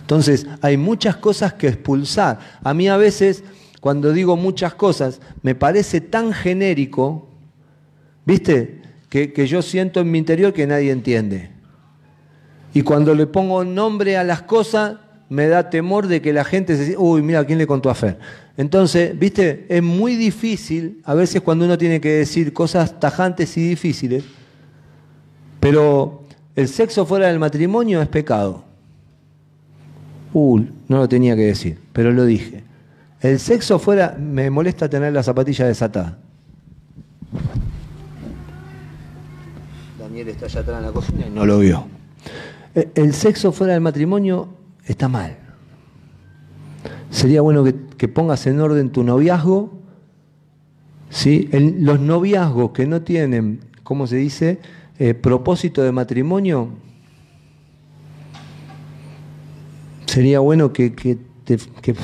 Entonces, 0.00 0.46
hay 0.60 0.76
muchas 0.76 1.16
cosas 1.16 1.54
que 1.54 1.68
expulsar. 1.68 2.38
A 2.62 2.74
mí 2.74 2.88
a 2.88 2.98
veces 2.98 3.44
cuando 3.84 4.14
digo 4.14 4.38
muchas 4.38 4.72
cosas, 4.72 5.20
me 5.42 5.54
parece 5.54 6.00
tan 6.00 6.32
genérico, 6.32 7.28
¿viste? 8.24 8.80
Que, 9.10 9.46
yo 9.46 9.60
siento 9.60 10.00
en 10.00 10.10
mi 10.10 10.16
interior 10.16 10.54
que 10.54 10.66
nadie 10.66 10.90
entiende. 10.90 11.50
Y 12.72 12.80
cuando 12.80 13.14
le 13.14 13.26
pongo 13.26 13.62
nombre 13.62 14.16
a 14.16 14.24
las 14.24 14.40
cosas, 14.40 14.96
me 15.28 15.48
da 15.48 15.68
temor 15.68 16.06
de 16.06 16.22
que 16.22 16.32
la 16.32 16.44
gente 16.44 16.78
se 16.78 16.84
diga, 16.86 16.98
uy, 16.98 17.20
mira, 17.20 17.44
¿quién 17.44 17.58
le 17.58 17.66
contó 17.66 17.90
a 17.90 17.94
Fer? 17.94 18.18
Entonces, 18.56 19.18
viste, 19.18 19.66
es 19.68 19.82
muy 19.82 20.16
difícil, 20.16 21.02
a 21.04 21.12
veces 21.12 21.42
cuando 21.42 21.66
uno 21.66 21.76
tiene 21.76 22.00
que 22.00 22.08
decir 22.08 22.54
cosas 22.54 22.98
tajantes 22.98 23.54
y 23.58 23.68
difíciles, 23.68 24.24
pero 25.60 26.24
el 26.56 26.68
sexo 26.68 27.04
fuera 27.04 27.26
del 27.26 27.38
matrimonio 27.38 28.00
es 28.00 28.08
pecado. 28.08 28.64
Uy, 30.32 30.70
no 30.88 30.96
lo 30.96 31.06
tenía 31.06 31.36
que 31.36 31.42
decir, 31.42 31.78
pero 31.92 32.12
lo 32.12 32.24
dije. 32.24 32.64
El 33.24 33.40
sexo 33.40 33.78
fuera, 33.78 34.18
me 34.20 34.50
molesta 34.50 34.86
tener 34.86 35.14
la 35.14 35.22
zapatilla 35.22 35.66
desatada. 35.66 36.18
Daniel 39.98 40.28
está 40.28 40.44
allá 40.44 40.60
atrás 40.60 40.78
en 40.80 40.84
la 40.84 40.92
cocina 40.92 41.26
y 41.26 41.30
no 41.30 41.46
lo 41.46 41.60
vio. 41.60 41.86
E, 42.74 42.90
el 42.94 43.14
sexo 43.14 43.50
fuera 43.50 43.72
del 43.72 43.80
matrimonio 43.80 44.48
está 44.84 45.08
mal. 45.08 45.38
Sería 47.08 47.40
bueno 47.40 47.64
que, 47.64 48.08
pongas 48.08 48.46
en 48.46 48.60
orden 48.60 48.90
tu 48.90 49.02
noviazgo. 49.02 49.72
¿sí? 51.08 51.48
los 51.50 52.00
noviazgos 52.00 52.72
que 52.72 52.86
no 52.86 53.00
tienen, 53.00 53.60
¿cómo 53.84 54.06
se 54.06 54.16
dice? 54.16 54.60
Eh, 54.98 55.14
propósito 55.14 55.82
de 55.82 55.92
matrimonio. 55.92 56.68
Sería 60.04 60.40
bueno 60.40 60.74
que, 60.74 60.94
que, 60.94 61.16
que 61.46 61.94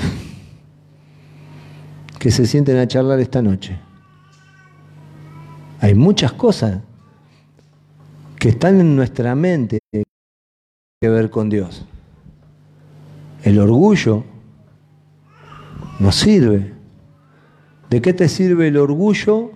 que 2.20 2.30
se 2.30 2.46
sienten 2.46 2.76
a 2.76 2.86
charlar 2.86 3.18
esta 3.18 3.40
noche. 3.40 3.80
Hay 5.80 5.94
muchas 5.94 6.34
cosas 6.34 6.82
que 8.38 8.50
están 8.50 8.78
en 8.78 8.94
nuestra 8.94 9.34
mente 9.34 9.80
que 9.90 11.08
ver 11.08 11.30
con 11.30 11.48
Dios. 11.48 11.86
El 13.42 13.58
orgullo 13.58 14.24
no 15.98 16.12
sirve. 16.12 16.74
¿De 17.88 18.02
qué 18.02 18.12
te 18.12 18.28
sirve 18.28 18.68
el 18.68 18.76
orgullo 18.76 19.52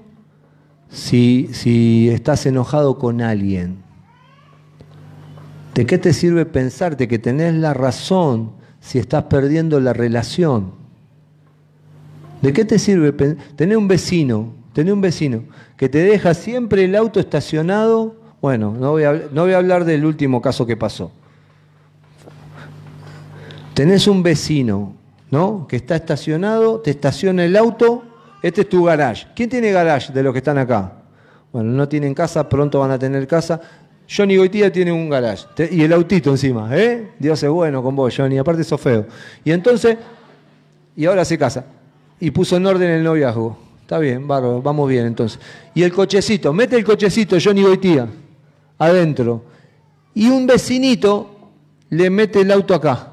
si, 0.89 1.51
si 1.53 2.09
estás 2.09 2.47
enojado 2.47 2.99
con 2.99 3.21
alguien? 3.21 3.85
¿De 5.75 5.85
qué 5.85 5.99
te 5.99 6.15
sirve 6.15 6.47
pensarte 6.47 7.09
que 7.09 7.19
tenés 7.19 7.53
la 7.53 7.75
razón 7.75 8.53
si 8.81 8.99
estás 8.99 9.25
perdiendo 9.25 9.81
la 9.81 9.93
relación? 9.93 10.84
¿De 12.45 12.53
qué 12.53 12.67
te 12.67 12.79
sirve 12.79 13.11
tener 13.57 13.75
un 13.79 13.89
vecino, 13.89 14.53
tener 14.75 14.93
un 14.93 15.01
vecino 15.01 15.45
que 15.79 15.89
te 15.89 15.97
deja 16.01 16.35
siempre 16.35 16.85
el 16.85 16.95
auto 16.95 17.19
estacionado? 17.19 18.17
Bueno, 18.43 18.77
no 18.79 18.91
voy, 18.91 19.05
a, 19.05 19.15
no 19.33 19.45
voy 19.45 19.55
a 19.55 19.57
hablar 19.57 19.87
del 19.87 20.05
último 20.05 20.43
caso 20.43 20.67
que 20.67 20.77
pasó. 20.77 21.11
Tenés 23.73 24.07
un 24.07 24.23
vecino, 24.23 24.95
¿no? 25.31 25.67
Que 25.67 25.77
está 25.77 25.97
estacionado, 25.97 26.81
te 26.81 26.91
estaciona 26.91 27.47
el 27.47 27.57
auto, 27.57 28.05
este 28.43 28.61
es 28.61 28.69
tu 28.69 28.85
garage. 28.85 29.27
¿Quién 29.35 29.49
tiene 29.49 29.73
garage 29.73 30.13
de 30.13 30.23
los 30.23 30.35
que 30.35 30.41
están 30.41 30.59
acá? 30.59 30.93
Bueno, 31.51 31.71
no 31.71 31.89
tienen 31.89 32.13
casa, 32.13 32.47
pronto 32.47 32.79
van 32.79 32.91
a 32.91 32.99
tener 32.99 33.27
casa. 33.27 33.59
Johnny 34.07 34.37
Goitía 34.37 34.71
tiene 34.71 34.93
un 34.93 35.09
garage. 35.09 35.47
Y 35.71 35.83
el 35.83 35.95
autito 35.95 36.29
encima, 36.29 36.69
¿eh? 36.77 37.13
Dios 37.19 37.43
es 37.43 37.49
bueno 37.49 37.83
con 37.83 37.97
vos, 37.97 38.15
Johnny. 38.15 38.37
Aparte 38.37 38.65
sos 38.65 38.83
feo. 38.83 39.07
Y 39.43 39.51
entonces, 39.51 39.97
y 40.95 41.07
ahora 41.07 41.25
se 41.25 41.39
casa 41.39 41.65
y 42.21 42.31
puso 42.31 42.57
en 42.57 42.67
orden 42.67 42.91
el 42.91 43.05
noviazgo. 43.05 43.59
Está 43.83 43.99
bien, 43.99 44.27
vamos 44.27 44.89
bien 44.89 45.07
entonces. 45.07 45.39
Y 45.75 45.83
el 45.83 45.93
cochecito, 45.93 46.53
mete 46.53 46.77
el 46.77 46.85
cochecito 46.85 47.37
Johnny 47.43 47.63
Goitía 47.63 48.09
adentro. 48.79 49.45
Y 50.15 50.29
un 50.29 50.47
vecinito 50.47 51.51
le 51.91 52.09
mete 52.09 52.41
el 52.41 52.51
auto 52.51 52.75
acá. 52.75 53.13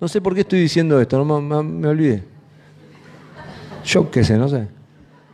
No 0.00 0.08
sé 0.08 0.20
por 0.20 0.34
qué 0.34 0.40
estoy 0.40 0.60
diciendo 0.60 1.00
esto, 1.00 1.22
no 1.22 1.40
me, 1.40 1.62
me 1.62 1.88
olvidé. 1.88 2.24
Yo 3.84 4.10
qué 4.10 4.24
sé, 4.24 4.36
no 4.36 4.48
sé. 4.48 4.66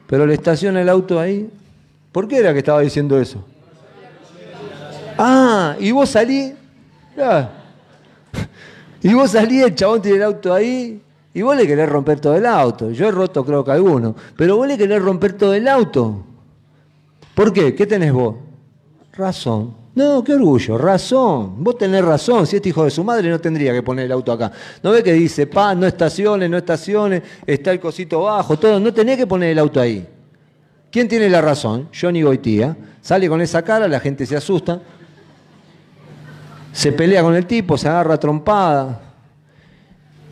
Pero 0.06 0.26
le 0.26 0.34
estaciona 0.34 0.80
el 0.80 0.88
auto 0.88 1.20
ahí. 1.20 1.48
¿Por 2.12 2.26
qué 2.26 2.38
era 2.38 2.52
que 2.52 2.58
estaba 2.58 2.80
diciendo 2.80 3.20
eso? 3.20 3.44
Ah, 5.16 5.76
y 5.78 5.90
vos 5.90 6.08
salí. 6.10 6.54
Y 9.00 9.14
vos 9.14 9.30
salí, 9.30 9.60
el 9.62 9.76
chabón 9.76 10.02
tiene 10.02 10.16
el 10.16 10.24
auto 10.24 10.52
ahí, 10.52 11.00
y 11.38 11.42
vos 11.42 11.56
le 11.56 11.68
querés 11.68 11.88
romper 11.88 12.18
todo 12.18 12.34
el 12.34 12.44
auto. 12.44 12.90
Yo 12.90 13.06
he 13.06 13.12
roto 13.12 13.44
creo 13.44 13.64
que 13.64 13.70
alguno. 13.70 14.12
Pero 14.36 14.56
vos 14.56 14.66
le 14.66 14.76
querés 14.76 15.00
romper 15.00 15.34
todo 15.34 15.54
el 15.54 15.68
auto. 15.68 16.24
¿Por 17.32 17.52
qué? 17.52 17.76
¿Qué 17.76 17.86
tenés 17.86 18.12
vos? 18.12 18.34
Razón. 19.12 19.72
No, 19.94 20.24
qué 20.24 20.34
orgullo, 20.34 20.76
razón. 20.76 21.62
Vos 21.62 21.78
tenés 21.78 22.04
razón. 22.04 22.44
Si 22.44 22.56
este 22.56 22.70
hijo 22.70 22.82
de 22.82 22.90
su 22.90 23.04
madre 23.04 23.30
no 23.30 23.40
tendría 23.40 23.72
que 23.72 23.84
poner 23.84 24.06
el 24.06 24.12
auto 24.12 24.32
acá. 24.32 24.50
¿No 24.82 24.90
ve 24.90 25.00
que 25.00 25.12
dice, 25.12 25.46
pa, 25.46 25.76
no 25.76 25.86
estaciones, 25.86 26.50
no 26.50 26.56
estaciones, 26.56 27.22
está 27.46 27.70
el 27.70 27.78
cosito 27.78 28.22
bajo, 28.22 28.58
todo? 28.58 28.80
No 28.80 28.92
tenés 28.92 29.16
que 29.16 29.28
poner 29.28 29.50
el 29.50 29.60
auto 29.60 29.80
ahí. 29.80 30.08
¿Quién 30.90 31.06
tiene 31.06 31.28
la 31.28 31.40
razón? 31.40 31.88
Johnny 31.94 32.22
Goitía. 32.22 32.76
Sale 33.00 33.28
con 33.28 33.40
esa 33.40 33.62
cara, 33.62 33.86
la 33.86 34.00
gente 34.00 34.26
se 34.26 34.34
asusta. 34.34 34.80
Se 36.72 36.90
pelea 36.90 37.22
con 37.22 37.36
el 37.36 37.46
tipo, 37.46 37.78
se 37.78 37.86
agarra 37.86 38.18
trompada 38.18 39.07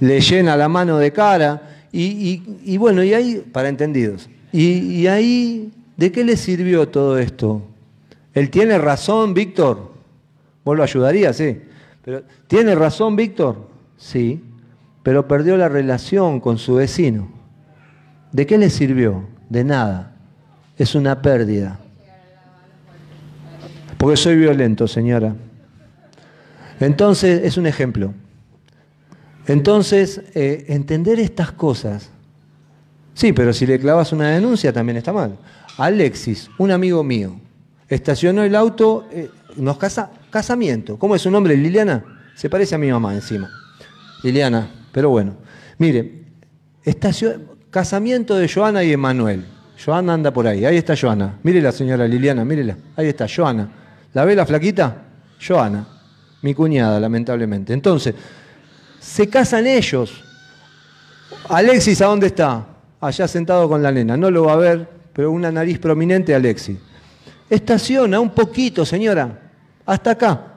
le 0.00 0.20
llena 0.20 0.56
la 0.56 0.68
mano 0.68 0.98
de 0.98 1.12
cara. 1.12 1.62
Y, 1.92 2.76
bueno, 2.76 3.02
y 3.02 3.14
ahí, 3.14 3.44
para 3.52 3.68
entendidos, 3.68 4.28
y, 4.52 5.06
ahí, 5.06 5.72
¿de 5.96 6.12
qué 6.12 6.24
le 6.24 6.36
sirvió 6.36 6.88
todo 6.88 7.18
esto? 7.18 7.62
¿Él 8.34 8.50
tiene 8.50 8.76
razón, 8.78 9.32
Víctor? 9.32 9.92
¿Vos 10.64 10.76
lo 10.76 10.82
ayudarías? 10.82 11.36
Sí. 11.36 11.58
Pero, 12.04 12.22
¿Tiene 12.46 12.74
razón, 12.74 13.16
Víctor? 13.16 13.68
Sí. 13.96 14.42
Pero 15.02 15.26
perdió 15.26 15.56
la 15.56 15.68
relación 15.68 16.40
con 16.40 16.58
su 16.58 16.74
vecino. 16.74 17.28
¿De 18.32 18.44
qué 18.44 18.58
le 18.58 18.68
sirvió? 18.68 19.24
De 19.48 19.64
nada. 19.64 20.16
Es 20.76 20.94
una 20.94 21.22
pérdida. 21.22 21.78
Porque 23.96 24.16
soy 24.16 24.36
violento, 24.36 24.86
señora. 24.86 25.34
Entonces, 26.80 27.42
es 27.44 27.56
un 27.56 27.66
ejemplo. 27.66 28.12
Entonces, 29.46 30.22
eh, 30.34 30.64
entender 30.68 31.20
estas 31.20 31.52
cosas. 31.52 32.10
Sí, 33.14 33.32
pero 33.32 33.52
si 33.52 33.66
le 33.66 33.78
clavas 33.78 34.12
una 34.12 34.30
denuncia 34.30 34.72
también 34.72 34.98
está 34.98 35.12
mal. 35.12 35.38
Alexis, 35.78 36.50
un 36.58 36.70
amigo 36.70 37.02
mío, 37.02 37.38
estacionó 37.88 38.42
el 38.42 38.54
auto, 38.54 39.06
eh, 39.12 39.30
nos 39.56 39.78
casa, 39.78 40.10
casamiento. 40.30 40.98
¿Cómo 40.98 41.14
es 41.14 41.22
su 41.22 41.30
nombre? 41.30 41.56
Liliana. 41.56 42.04
Se 42.34 42.50
parece 42.50 42.74
a 42.74 42.78
mi 42.78 42.90
mamá 42.90 43.14
encima. 43.14 43.50
Liliana, 44.22 44.68
pero 44.92 45.10
bueno. 45.10 45.34
Mire, 45.78 46.24
casamiento 47.70 48.36
de 48.36 48.48
Joana 48.48 48.82
y 48.82 48.92
Emanuel. 48.92 49.44
Joana 49.82 50.14
anda 50.14 50.32
por 50.32 50.46
ahí. 50.46 50.64
Ahí 50.64 50.76
está 50.76 50.94
Joana. 50.96 51.38
Mire 51.42 51.60
la 51.60 51.72
señora 51.72 52.06
Liliana, 52.06 52.44
mírela. 52.44 52.76
Ahí 52.96 53.08
está, 53.08 53.26
Joana. 53.28 53.68
¿La 54.12 54.24
ve 54.24 54.34
la 54.34 54.46
flaquita? 54.46 55.04
Joana. 55.46 55.86
Mi 56.42 56.54
cuñada, 56.54 56.98
lamentablemente. 57.00 57.72
Entonces, 57.72 58.14
se 59.06 59.28
casan 59.28 59.66
ellos. 59.66 60.12
Alexis, 61.48 62.02
¿a 62.02 62.06
dónde 62.06 62.26
está? 62.26 62.66
Allá 63.00 63.28
sentado 63.28 63.68
con 63.68 63.82
la 63.82 63.92
nena. 63.92 64.16
No 64.16 64.30
lo 64.30 64.44
va 64.44 64.54
a 64.54 64.56
ver, 64.56 64.88
pero 65.12 65.30
una 65.30 65.50
nariz 65.52 65.78
prominente, 65.78 66.34
Alexis. 66.34 66.76
Estaciona 67.48 68.18
un 68.18 68.30
poquito, 68.30 68.84
señora. 68.84 69.52
Hasta 69.86 70.10
acá. 70.10 70.54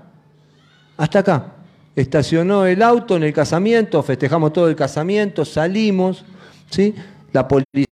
Hasta 0.97 1.19
acá. 1.19 1.53
Estacionó 1.95 2.65
el 2.65 2.81
auto 2.81 3.17
en 3.17 3.23
el 3.23 3.33
casamiento, 3.33 4.01
festejamos 4.01 4.51
todo 4.51 4.67
el 4.67 4.75
casamiento, 4.75 5.45
salimos, 5.45 6.25
¿sí? 6.69 6.95
La 7.31 7.47
policía 7.47 7.85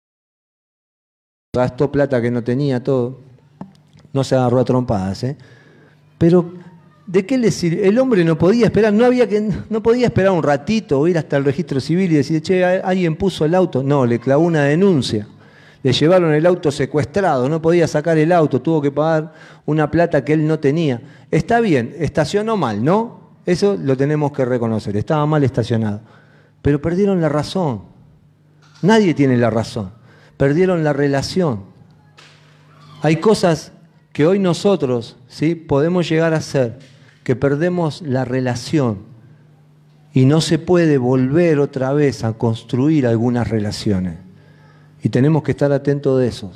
gastó 1.54 1.92
plata 1.92 2.20
que 2.22 2.30
no 2.30 2.42
tenía, 2.42 2.82
todo. 2.82 3.20
No 4.12 4.24
se 4.24 4.34
agarró 4.34 4.60
a 4.60 4.64
trompadas, 4.64 5.22
¿eh? 5.24 5.36
Pero, 6.16 6.54
¿de 7.06 7.26
qué 7.26 7.38
le 7.38 7.50
sirve? 7.50 7.86
El 7.86 7.98
hombre 7.98 8.24
no 8.24 8.36
podía 8.36 8.66
esperar, 8.66 8.92
no, 8.92 9.04
había 9.04 9.28
que, 9.28 9.48
no 9.68 9.82
podía 9.82 10.06
esperar 10.06 10.32
un 10.32 10.42
ratito 10.42 11.00
o 11.00 11.08
ir 11.08 11.18
hasta 11.18 11.36
el 11.36 11.44
registro 11.44 11.80
civil 11.80 12.12
y 12.12 12.16
decir, 12.16 12.42
che, 12.42 12.64
alguien 12.64 13.16
puso 13.16 13.44
el 13.44 13.54
auto. 13.54 13.82
No, 13.82 14.06
le 14.06 14.18
clavó 14.18 14.44
una 14.44 14.64
denuncia. 14.64 15.26
Le 15.82 15.92
llevaron 15.92 16.32
el 16.34 16.44
auto 16.46 16.72
secuestrado, 16.72 17.48
no 17.48 17.62
podía 17.62 17.86
sacar 17.86 18.18
el 18.18 18.32
auto, 18.32 18.60
tuvo 18.60 18.82
que 18.82 18.90
pagar 18.90 19.32
una 19.66 19.90
plata 19.90 20.24
que 20.24 20.32
él 20.32 20.46
no 20.46 20.58
tenía. 20.58 21.00
Está 21.30 21.60
bien, 21.60 21.94
estacionó 21.98 22.56
mal, 22.56 22.84
¿no? 22.84 23.26
Eso 23.46 23.78
lo 23.80 23.96
tenemos 23.96 24.32
que 24.32 24.44
reconocer, 24.44 24.96
estaba 24.96 25.24
mal 25.26 25.44
estacionado. 25.44 26.00
Pero 26.60 26.82
perdieron 26.82 27.20
la 27.20 27.28
razón. 27.28 27.82
Nadie 28.82 29.14
tiene 29.14 29.36
la 29.36 29.50
razón. 29.50 29.92
Perdieron 30.36 30.82
la 30.82 30.92
relación. 30.92 31.60
Hay 33.02 33.16
cosas 33.16 33.72
que 34.12 34.26
hoy 34.26 34.38
nosotros 34.38 35.16
¿sí? 35.28 35.54
podemos 35.54 36.08
llegar 36.08 36.34
a 36.34 36.38
hacer, 36.38 36.78
que 37.26 37.34
perdemos 37.34 38.02
la 38.02 38.24
relación 38.24 38.98
y 40.14 40.26
no 40.26 40.40
se 40.40 40.60
puede 40.60 40.96
volver 40.96 41.58
otra 41.58 41.92
vez 41.92 42.22
a 42.22 42.34
construir 42.34 43.04
algunas 43.04 43.48
relaciones. 43.48 44.14
Y 45.02 45.08
tenemos 45.08 45.42
que 45.42 45.50
estar 45.50 45.72
atentos 45.72 46.20
de 46.20 46.28
eso. 46.28 46.52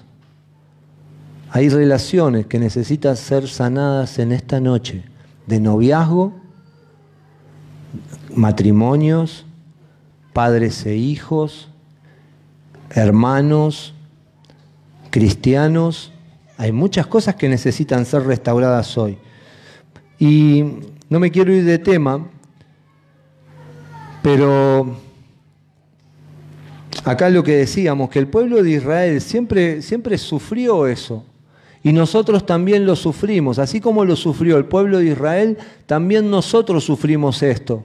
Hay 1.50 1.70
relaciones 1.70 2.46
que 2.46 2.60
necesitan 2.60 3.16
ser 3.16 3.48
sanadas 3.48 4.20
en 4.20 4.30
esta 4.30 4.60
noche, 4.60 5.02
de 5.48 5.58
noviazgo, 5.58 6.34
matrimonios, 8.36 9.46
padres 10.32 10.86
e 10.86 10.94
hijos, 10.94 11.68
hermanos, 12.90 13.92
cristianos. 15.10 16.12
Hay 16.58 16.70
muchas 16.70 17.08
cosas 17.08 17.34
que 17.34 17.48
necesitan 17.48 18.06
ser 18.06 18.22
restauradas 18.22 18.96
hoy. 18.96 19.18
Y 20.20 20.64
no 21.08 21.18
me 21.18 21.32
quiero 21.32 21.52
ir 21.52 21.64
de 21.64 21.78
tema, 21.78 22.28
pero 24.22 24.96
acá 27.04 27.28
lo 27.28 27.42
que 27.42 27.56
decíamos, 27.56 28.10
que 28.10 28.20
el 28.20 28.28
pueblo 28.28 28.62
de 28.62 28.70
Israel 28.70 29.20
siempre, 29.20 29.82
siempre 29.82 30.16
sufrió 30.16 30.86
eso. 30.86 31.24
Y 31.82 31.92
nosotros 31.92 32.46
también 32.46 32.86
lo 32.86 32.94
sufrimos. 32.94 33.58
Así 33.58 33.80
como 33.80 34.04
lo 34.04 34.14
sufrió 34.14 34.58
el 34.58 34.66
pueblo 34.66 34.98
de 34.98 35.06
Israel, 35.06 35.58
también 35.86 36.30
nosotros 36.30 36.84
sufrimos 36.84 37.42
esto 37.42 37.84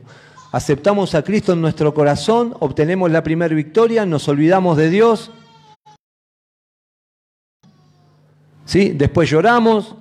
aceptamos 0.56 1.14
a 1.16 1.22
Cristo 1.22 1.52
en 1.52 1.60
nuestro 1.60 1.94
corazón, 1.94 2.56
obtenemos 2.62 3.12
la 3.12 3.24
primera 3.24 3.54
victoria, 3.54 4.06
nos 4.06 4.30
olvidamos 4.30 4.78
de 4.78 4.90
Dios. 4.90 5.30
¿Sí? 8.64 8.92
Después 8.92 9.30
lloramos, 9.30 9.96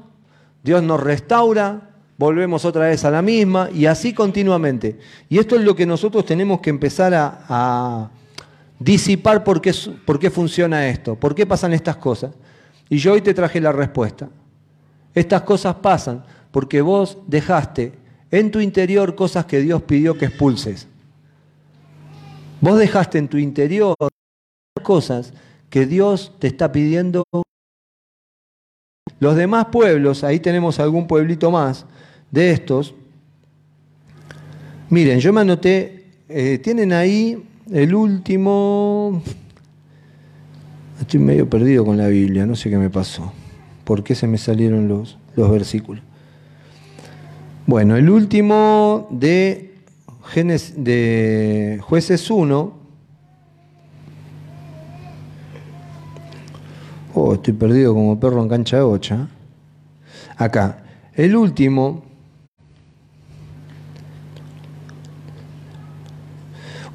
Dios 0.63 0.81
nos 0.85 1.03
restaura, 1.03 1.94
volvemos 2.17 2.65
otra 2.65 2.87
vez 2.87 3.05
a 3.05 3.11
la 3.11 3.23
misma 3.23 3.69
y 3.73 3.87
así 3.87 4.13
continuamente. 4.13 4.99
Y 5.29 5.39
esto 5.39 5.57
es 5.57 5.63
lo 5.63 5.75
que 5.75 5.87
nosotros 5.87 6.25
tenemos 6.25 6.61
que 6.61 6.71
empezar 6.71 7.13
a, 7.15 8.11
disipar 8.79 9.45
por 9.45 9.61
qué, 9.61 9.73
por 10.05 10.19
qué 10.19 10.31
funciona 10.31 10.89
esto, 10.89 11.15
por 11.15 11.35
qué 11.35 11.47
pasan 11.47 11.73
estas 11.73 11.97
cosas. 11.97 12.33
Y 12.89 12.99
yo 12.99 13.13
hoy 13.13 13.23
te 13.23 13.33
traje 13.33 13.61
la 13.61 13.73
respuesta. 13.73 14.29
Estas 15.15 15.43
cosas 15.43 15.77
pasan 15.77 16.25
porque 16.51 16.83
vos 16.83 17.19
dejaste 17.27 17.93
en 18.31 18.51
tu 18.51 18.61
interior 18.61 19.15
cosas 19.15 19.47
que 19.47 19.61
Dios 19.61 19.83
pidió 19.83 20.19
que 20.19 20.27
expulses. 20.27 20.89
Vos 22.61 22.79
dejaste 22.79 23.19
en 23.19 23.29
tu 23.29 23.39
interior 23.39 23.95
cosas 24.83 25.33
que 25.71 25.87
Dios 25.87 26.33
te 26.39 26.49
está 26.49 26.73
pidiendo. 26.73 27.25
Los 29.25 29.37
demás 29.37 29.69
pueblos, 29.73 30.23
ahí 30.23 30.39
tenemos 30.39 30.79
algún 30.79 31.07
pueblito 31.07 31.51
más 31.51 31.87
de 32.31 32.51
estos. 32.51 32.95
Miren, 34.91 35.19
yo 35.19 35.33
me 35.33 35.41
anoté, 35.41 36.05
eh, 36.29 36.59
tienen 36.63 36.93
ahí 36.93 37.43
el 37.73 37.95
último... 37.95 39.23
Estoy 41.01 41.21
medio 41.21 41.49
perdido 41.49 41.87
con 41.87 41.97
la 41.97 42.09
Biblia, 42.09 42.45
no 42.45 42.55
sé 42.55 42.69
qué 42.69 42.77
me 42.77 42.91
pasó. 42.91 43.33
¿Por 43.85 44.05
qué 44.05 44.15
se 44.15 44.27
me 44.27 44.37
salieron 44.37 44.89
los, 44.89 45.17
los 45.37 45.51
versículos? 45.51 46.05
Bueno, 47.67 47.97
el 47.97 48.11
último 48.11 49.09
de, 49.11 49.73
de 50.77 51.81
jueces 51.81 52.31
1. 52.31 52.84
Oh, 57.15 57.35
estoy 57.35 57.55
perdido 57.55 57.95
como 57.95 58.19
perro 58.19 58.43
en 58.43 58.49
cancha 58.49 58.77
de 58.77 58.83
bocha. 58.83 59.29
Acá, 60.37 60.85
el 61.15 61.37
último. 61.37 62.03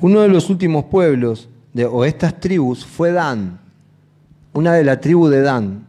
Uno 0.01 0.21
de 0.21 0.29
los 0.29 0.49
últimos 0.49 0.85
pueblos 0.85 1.49
de, 1.73 1.85
o 1.85 2.05
estas 2.05 2.39
tribus 2.39 2.85
fue 2.85 3.11
Dan, 3.11 3.59
una 4.53 4.73
de 4.73 4.83
la 4.83 4.99
tribu 4.99 5.27
de 5.27 5.41
Dan. 5.41 5.85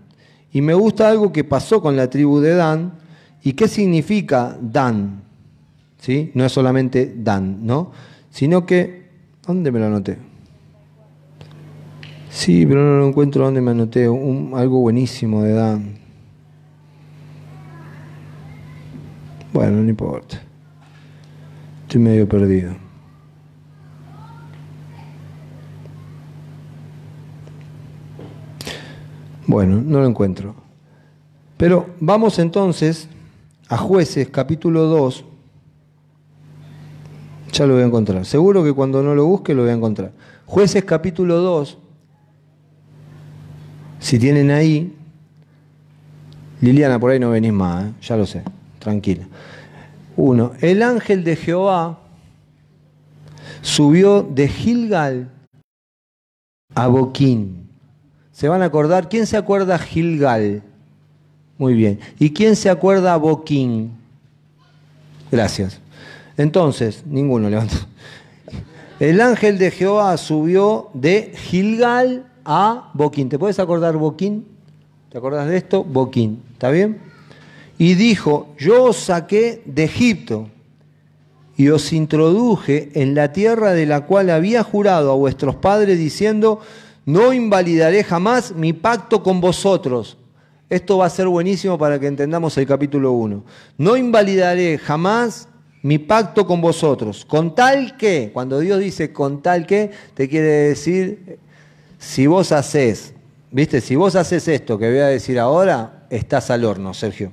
Y 0.52 0.62
me 0.62 0.74
gusta 0.74 1.08
algo 1.08 1.32
que 1.32 1.44
pasó 1.44 1.80
con 1.80 1.96
la 1.96 2.10
tribu 2.10 2.40
de 2.40 2.54
Dan, 2.54 3.00
¿Y 3.42 3.54
qué 3.54 3.68
significa 3.68 4.56
Dan? 4.60 5.22
¿Sí? 5.98 6.30
No 6.34 6.44
es 6.44 6.52
solamente 6.52 7.14
Dan, 7.16 7.66
¿no? 7.66 7.92
Sino 8.30 8.66
que, 8.66 9.08
¿dónde 9.46 9.72
me 9.72 9.78
lo 9.78 9.86
anoté? 9.86 10.18
Sí, 12.30 12.64
pero 12.64 12.82
no 12.82 13.00
lo 13.00 13.08
encuentro 13.08 13.44
dónde 13.44 13.60
me 13.60 13.72
anoté. 13.72 14.04
algo 14.04 14.80
buenísimo 14.80 15.42
de 15.42 15.52
Dan. 15.52 15.98
Bueno, 19.52 19.82
no 19.82 19.90
importa. 19.90 20.40
Estoy 21.82 22.00
medio 22.00 22.28
perdido. 22.28 22.72
Bueno, 29.46 29.82
no 29.84 29.98
lo 29.98 30.06
encuentro. 30.06 30.54
Pero 31.56 31.90
vamos 31.98 32.38
entonces 32.38 33.08
a 33.68 33.76
jueces 33.76 34.30
capítulo 34.30 34.84
2, 34.84 35.24
ya 37.52 37.66
lo 37.66 37.74
voy 37.74 37.82
a 37.82 37.86
encontrar. 37.86 38.24
Seguro 38.24 38.62
que 38.62 38.72
cuando 38.72 39.02
no 39.02 39.16
lo 39.16 39.26
busque 39.26 39.52
lo 39.52 39.62
voy 39.62 39.72
a 39.72 39.74
encontrar. 39.74 40.12
Jueces 40.46 40.84
capítulo 40.84 41.38
2, 41.38 41.78
si 44.00 44.18
tienen 44.18 44.50
ahí, 44.50 44.92
Liliana, 46.60 46.98
por 46.98 47.12
ahí 47.12 47.20
no 47.20 47.30
venís 47.30 47.52
más, 47.52 47.84
¿eh? 47.84 47.92
ya 48.02 48.16
lo 48.16 48.26
sé, 48.26 48.42
tranquila. 48.78 49.26
Uno, 50.16 50.52
el 50.60 50.82
ángel 50.82 51.22
de 51.22 51.36
Jehová 51.36 51.98
subió 53.62 54.22
de 54.22 54.48
Gilgal 54.48 55.30
a 56.74 56.86
Boquín. 56.88 57.68
¿Se 58.32 58.48
van 58.48 58.62
a 58.62 58.66
acordar? 58.66 59.08
¿Quién 59.08 59.26
se 59.26 59.36
acuerda 59.36 59.78
Gilgal? 59.78 60.62
Muy 61.58 61.74
bien. 61.74 62.00
¿Y 62.18 62.30
quién 62.30 62.56
se 62.56 62.70
acuerda 62.70 63.14
a 63.14 63.16
Boquín? 63.18 63.92
Gracias. 65.30 65.78
Entonces, 66.36 67.04
ninguno 67.06 67.50
levantó. 67.50 67.76
El 68.98 69.20
ángel 69.20 69.58
de 69.58 69.70
Jehová 69.70 70.16
subió 70.16 70.90
de 70.94 71.32
Gilgal 71.34 72.29
a 72.52 72.90
Boquín. 72.94 73.28
¿Te 73.28 73.38
puedes 73.38 73.60
acordar 73.60 73.96
Boquín? 73.96 74.44
¿Te 75.08 75.18
acordás 75.18 75.46
de 75.46 75.56
esto? 75.56 75.84
Boquín. 75.84 76.42
¿Está 76.52 76.70
bien? 76.70 76.98
Y 77.78 77.94
dijo, 77.94 78.48
yo 78.58 78.84
os 78.84 78.96
saqué 78.96 79.62
de 79.64 79.84
Egipto 79.84 80.48
y 81.56 81.68
os 81.68 81.92
introduje 81.92 82.90
en 82.94 83.14
la 83.14 83.32
tierra 83.32 83.72
de 83.72 83.86
la 83.86 84.06
cual 84.06 84.30
había 84.30 84.64
jurado 84.64 85.12
a 85.12 85.14
vuestros 85.14 85.54
padres 85.54 85.96
diciendo, 85.96 86.58
no 87.06 87.32
invalidaré 87.32 88.02
jamás 88.02 88.54
mi 88.56 88.72
pacto 88.72 89.22
con 89.22 89.40
vosotros 89.40 90.16
esto 90.70 90.98
va 90.98 91.06
a 91.06 91.10
ser 91.10 91.26
buenísimo 91.26 91.76
para 91.76 91.98
que 91.98 92.06
entendamos 92.06 92.56
el 92.56 92.64
capítulo 92.64 93.10
1. 93.10 93.42
No 93.76 93.96
invalidaré 93.96 94.78
jamás 94.78 95.48
mi 95.82 95.98
pacto 95.98 96.46
con 96.46 96.60
vosotros, 96.60 97.24
con 97.24 97.56
tal 97.56 97.96
que, 97.96 98.30
cuando 98.32 98.60
Dios 98.60 98.78
dice 98.78 99.12
con 99.12 99.42
tal 99.42 99.66
que, 99.66 99.90
te 100.14 100.28
quiere 100.28 100.46
decir, 100.46 101.40
si 102.00 102.26
vos 102.26 102.50
haces, 102.50 103.14
viste, 103.52 103.80
si 103.80 103.94
vos 103.94 104.16
haces 104.16 104.48
esto 104.48 104.78
que 104.78 104.88
voy 104.88 104.98
a 104.98 105.06
decir 105.06 105.38
ahora, 105.38 106.06
estás 106.10 106.50
al 106.50 106.64
horno, 106.64 106.94
Sergio. 106.94 107.30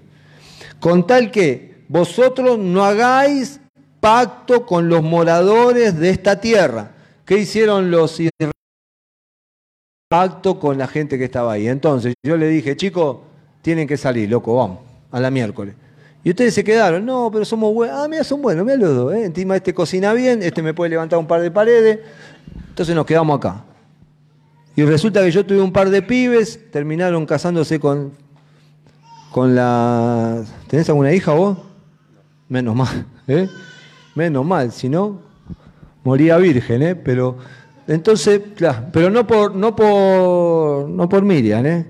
Con 0.79 1.07
tal 1.07 1.31
que 1.31 1.83
vosotros 1.87 2.59
no 2.59 2.83
hagáis 2.85 3.61
pacto 3.99 4.65
con 4.65 4.89
los 4.89 5.01
moradores 5.01 5.97
de 5.97 6.09
esta 6.11 6.39
tierra, 6.39 6.91
¿Qué 7.27 7.37
hicieron 7.39 7.91
los 7.91 8.21
pacto 10.07 10.57
con 10.57 10.77
la 10.77 10.87
gente 10.87 11.17
que 11.17 11.25
estaba 11.25 11.51
ahí? 11.51 11.67
Entonces 11.67 12.13
yo 12.25 12.37
le 12.37 12.47
dije, 12.47 12.77
chicos, 12.77 13.17
tienen 13.61 13.85
que 13.85 13.97
salir, 13.97 14.29
loco, 14.29 14.55
vamos, 14.55 14.79
a 15.11 15.19
la 15.19 15.29
miércoles. 15.29 15.75
Y 16.23 16.29
ustedes 16.29 16.53
se 16.53 16.63
quedaron, 16.63 17.05
no, 17.05 17.29
pero 17.29 17.43
somos 17.43 17.73
buenos. 17.73 17.97
Ah, 17.99 18.07
mira, 18.07 18.23
son 18.23 18.41
buenos, 18.41 18.65
mira 18.65 18.77
los 18.77 18.95
dos. 18.95 19.13
¿eh? 19.13 19.25
Encima 19.25 19.57
este 19.57 19.73
cocina 19.73 20.13
bien, 20.13 20.41
este 20.41 20.61
me 20.61 20.73
puede 20.73 20.91
levantar 20.91 21.19
un 21.19 21.27
par 21.27 21.41
de 21.41 21.51
paredes. 21.51 21.99
Entonces 22.69 22.95
nos 22.95 23.05
quedamos 23.05 23.37
acá. 23.37 23.65
Y 24.77 24.85
resulta 24.85 25.23
que 25.23 25.31
yo 25.31 25.43
tuve 25.43 25.59
un 25.59 25.71
par 25.71 25.89
de 25.89 26.03
pibes, 26.03 26.69
terminaron 26.69 27.25
casándose 27.25 27.79
con, 27.79 28.11
con 29.31 29.55
la... 29.55 30.43
¿Tenés 30.67 30.87
alguna 30.87 31.11
hija 31.11 31.33
vos? 31.33 31.57
Menos 32.47 32.75
mal, 32.75 33.07
¿eh? 33.27 33.49
Menos 34.13 34.45
mal, 34.45 34.71
si 34.71 34.87
no, 34.87 35.19
moría 36.03 36.37
virgen, 36.37 36.83
¿eh? 36.83 36.95
Pero, 36.95 37.39
entonces, 37.87 38.39
claro, 38.55 38.85
pero 38.93 39.09
no 39.09 39.25
por, 39.25 39.55
no 39.55 39.75
por, 39.75 40.87
no 40.87 41.09
por 41.09 41.23
Miriam, 41.23 41.65
¿eh? 41.65 41.87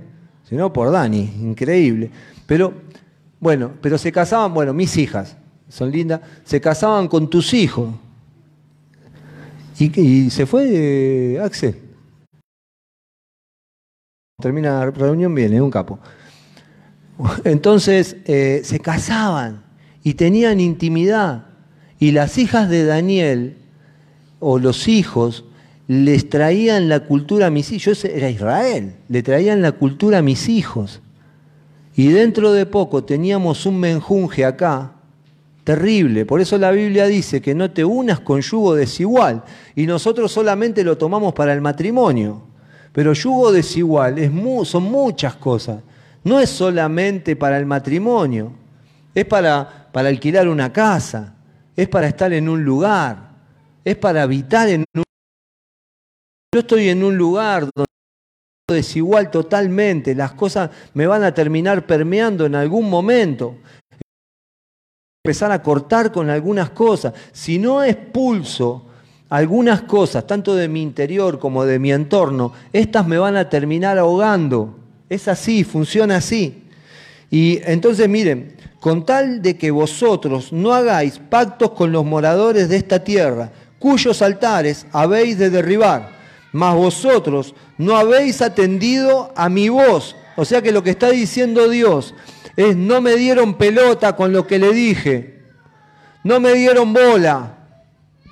Sino 0.47 0.71
por 0.71 0.89
Dani, 0.89 1.30
increíble. 1.41 2.10
Pero, 2.45 2.73
bueno, 3.41 3.71
pero 3.82 3.97
se 3.97 4.13
casaban, 4.13 4.54
bueno, 4.54 4.73
mis 4.73 4.95
hijas, 4.95 5.36
son 5.67 5.91
lindas, 5.91 6.21
se 6.45 6.62
casaban 6.62 7.10
con 7.10 7.30
tus 7.30 7.54
hijos. 7.54 7.89
Y, 9.78 10.30
se 10.30 10.45
fue 10.45 10.69
eh, 10.71 11.39
Axel 11.41 11.87
termina 14.39 14.86
la 14.86 14.91
reunión, 14.91 15.34
viene 15.34 15.60
un 15.60 15.71
capo. 15.71 15.97
Entonces 17.43 18.17
eh, 18.26 18.62
se 18.63 18.80
casaban 18.80 19.63
y 20.04 20.13
tenían 20.13 20.60
intimidad. 20.60 21.45
Y 21.97 22.12
las 22.12 22.38
hijas 22.38 22.69
de 22.69 22.86
Daniel, 22.86 23.58
o 24.39 24.60
los 24.60 24.88
hijos, 24.88 25.45
les 25.88 26.30
traían 26.30 26.88
la 26.88 27.00
cultura 27.00 27.47
a 27.47 27.50
mis 27.50 27.71
hijos. 27.71 28.04
Yo 28.04 28.10
era 28.10 28.30
Israel, 28.30 28.97
le 29.10 29.23
traían 29.23 29.63
la 29.63 29.71
cultura 29.71 30.19
a 30.19 30.21
mis 30.21 30.50
hijos. 30.50 31.02
Y 31.95 32.10
dentro 32.10 32.54
de 32.54 32.67
poco 32.67 33.04
teníamos 33.04 33.65
un 33.65 33.80
menjunje 33.80 34.45
acá, 34.45 34.91
terrible. 35.63 36.28
Por 36.28 36.41
eso 36.41 36.60
la 36.60 36.69
Biblia 36.69 37.08
dice 37.08 37.41
que 37.41 37.56
no 37.56 37.71
te 37.71 37.84
unas 37.84 38.19
con 38.19 38.41
yugo 38.41 38.76
desigual. 38.76 39.43
Y 39.76 39.88
nosotros 39.88 40.32
solamente 40.32 40.84
lo 40.84 40.95
tomamos 40.95 41.34
para 41.34 41.54
el 41.54 41.62
matrimonio. 41.62 42.46
Pero 42.97 43.13
yugo 43.13 43.51
desigual 43.51 44.17
es 44.17 44.31
son 44.67 44.81
muchas 44.81 45.36
cosas. 45.36 45.83
No 46.23 46.39
es 46.39 46.49
solamente 46.49 47.36
para 47.36 47.60
el 47.60 47.67
matrimonio, 47.67 48.51
es 49.13 49.23
para, 49.23 49.88
para 49.91 50.10
alquilar 50.10 50.47
una 50.47 50.73
casa, 50.73 51.36
es 51.75 51.88
para 51.88 52.07
estar 52.07 52.33
en 52.33 52.49
un 52.49 52.63
lugar, 52.63 53.36
es 53.86 53.95
para 53.97 54.23
habitar 54.23 54.67
en 54.69 54.83
un 54.95 55.03
Yo 56.51 56.62
estoy 56.62 56.89
en 56.89 57.03
un 57.03 57.15
lugar 57.15 57.69
donde 57.75 57.86
desigual 58.67 59.29
totalmente, 59.29 60.15
las 60.15 60.33
cosas 60.33 60.71
me 60.95 61.05
van 61.05 61.23
a 61.23 61.31
terminar 61.31 61.86
permeando 61.86 62.47
en 62.47 62.55
algún 62.55 62.89
momento. 62.89 63.57
Empezar 65.23 65.51
a 65.51 65.62
cortar 65.62 66.12
con 66.12 66.31
algunas 66.31 66.71
cosas. 66.71 67.13
Si 67.31 67.60
no 67.60 67.83
expulso 67.83 68.87
algunas 69.30 69.82
cosas, 69.82 70.26
tanto 70.26 70.56
de 70.56 70.68
mi 70.68 70.82
interior 70.82 71.40
como 71.40 71.66
de 71.66 71.80
mi 71.80 71.92
entorno, 71.92 72.54
estas 72.72 73.08
me 73.08 73.18
van 73.18 73.36
a 73.36 73.50
terminar 73.50 73.98
ahogando. 73.98 74.78
Es 75.10 75.28
así, 75.28 75.63
funciona 75.63 76.18
así. 76.18 76.63
Y 77.30 77.60
entonces 77.66 78.08
miren, 78.08 78.56
con 78.80 79.06
tal 79.06 79.42
de 79.42 79.58
que 79.58 79.72
vosotros 79.72 80.54
no 80.54 80.74
hagáis 80.74 81.20
pactos 81.20 81.72
con 81.72 81.92
los 81.92 82.06
moradores 82.06 82.70
de 82.70 82.78
esta 82.78 83.04
tierra, 83.04 83.52
cuyos 83.80 84.22
altares 84.22 84.86
habéis 84.92 85.38
de 85.38 85.50
derribar, 85.50 86.12
mas 86.52 86.76
vosotros 86.76 87.54
no 87.78 87.98
habéis 87.98 88.42
atendido 88.42 89.32
a 89.36 89.50
mi 89.50 89.70
voz. 89.70 90.16
O 90.36 90.46
sea 90.46 90.62
que 90.62 90.72
lo 90.72 90.84
que 90.84 90.92
está 90.92 91.10
diciendo 91.10 91.68
Dios 91.68 92.13
es, 92.56 92.76
no 92.76 93.02
me 93.02 93.16
dieron 93.16 93.56
pelota 93.56 94.16
con 94.16 94.32
lo 94.32 94.48
que 94.48 94.60
le 94.60 94.72
dije, 94.72 95.42
no 96.24 96.40
me 96.40 96.54
dieron 96.54 96.94
bola, 96.94 97.57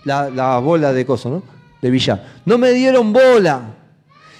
la, 0.05 0.59
bola 0.59 0.93
de 0.93 1.05
cosas, 1.05 1.31
¿no? 1.33 1.43
De 1.81 1.89
billar. 1.89 2.25
No 2.45 2.57
me 2.57 2.71
dieron 2.71 3.11
bola. 3.11 3.75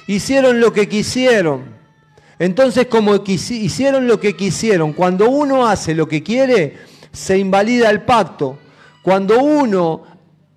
Hicieron 0.07 0.59
lo 0.59 0.71
que 0.71 0.87
quisieron. 0.87 1.75
Entonces, 2.39 2.87
como 2.87 3.15
hicieron 3.25 4.07
lo 4.07 4.19
que 4.19 4.35
quisieron, 4.35 4.93
cuando 4.93 5.29
uno 5.29 5.67
hace 5.67 5.95
lo 5.95 6.07
que 6.07 6.21
quiere, 6.21 6.77
se 7.11 7.37
invalida 7.37 7.89
el 7.89 8.01
pacto. 8.01 8.57
Cuando 9.01 9.41
uno 9.41 10.03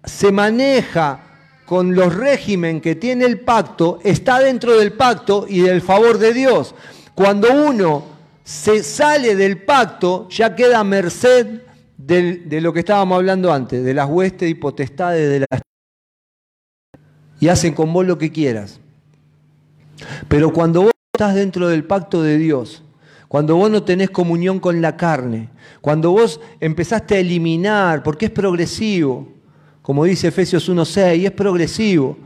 se 0.05 0.33
maneja 0.33 1.21
con 1.65 1.95
los 1.95 2.15
régimen 2.15 2.81
que 2.81 2.95
tiene 2.95 3.27
el 3.27 3.41
pacto, 3.41 3.99
está 4.03 4.41
dentro 4.41 4.77
del 4.79 4.93
pacto 4.93 5.47
y 5.49 5.61
del 5.61 5.83
favor 5.83 6.19
de 6.19 6.33
Dios. 6.33 6.75
Cuando 7.15 7.53
uno 7.53 8.05
se 8.43 8.83
sale 8.83 9.37
del 9.37 9.63
pacto, 9.63 10.29
ya 10.31 10.57
queda 10.57 10.81
a 10.81 10.85
merced 11.99 12.47
de 12.47 12.61
lo 12.61 12.73
que 12.73 12.81
estábamos 12.81 13.17
hablando 13.17 13.53
antes, 13.53 13.85
de 13.85 13.95
las 13.95 14.09
huestes 14.09 14.49
y 14.49 14.55
potestades 14.55 15.29
de 15.29 15.41
las... 15.41 15.61
Y 17.41 17.49
hacen 17.49 17.75
con 17.75 17.93
vos 17.93 18.07
lo 18.07 18.19
que 18.19 18.33
quieras. 18.33 18.81
Pero 20.29 20.53
cuando 20.53 20.83
vos 20.83 20.93
estás 21.13 21.35
dentro 21.35 21.69
del 21.69 21.85
pacto 21.85 22.23
de 22.23 22.39
Dios, 22.39 22.83
cuando 23.27 23.57
vos 23.57 23.71
no 23.71 23.83
tenés 23.83 24.11
comunión 24.11 24.59
con 24.59 24.81
la 24.81 24.97
carne, 24.97 25.51
cuando 25.81 26.13
vos 26.13 26.41
empezaste 26.61 27.17
a 27.17 27.19
eliminar, 27.19 28.03
porque 28.03 28.27
es 28.27 28.33
progresivo, 28.33 29.29
como 29.83 30.05
dice 30.05 30.29
Efesios 30.29 30.69
1.6, 30.69 31.27
es 31.27 31.33
progresivo, 31.33 32.17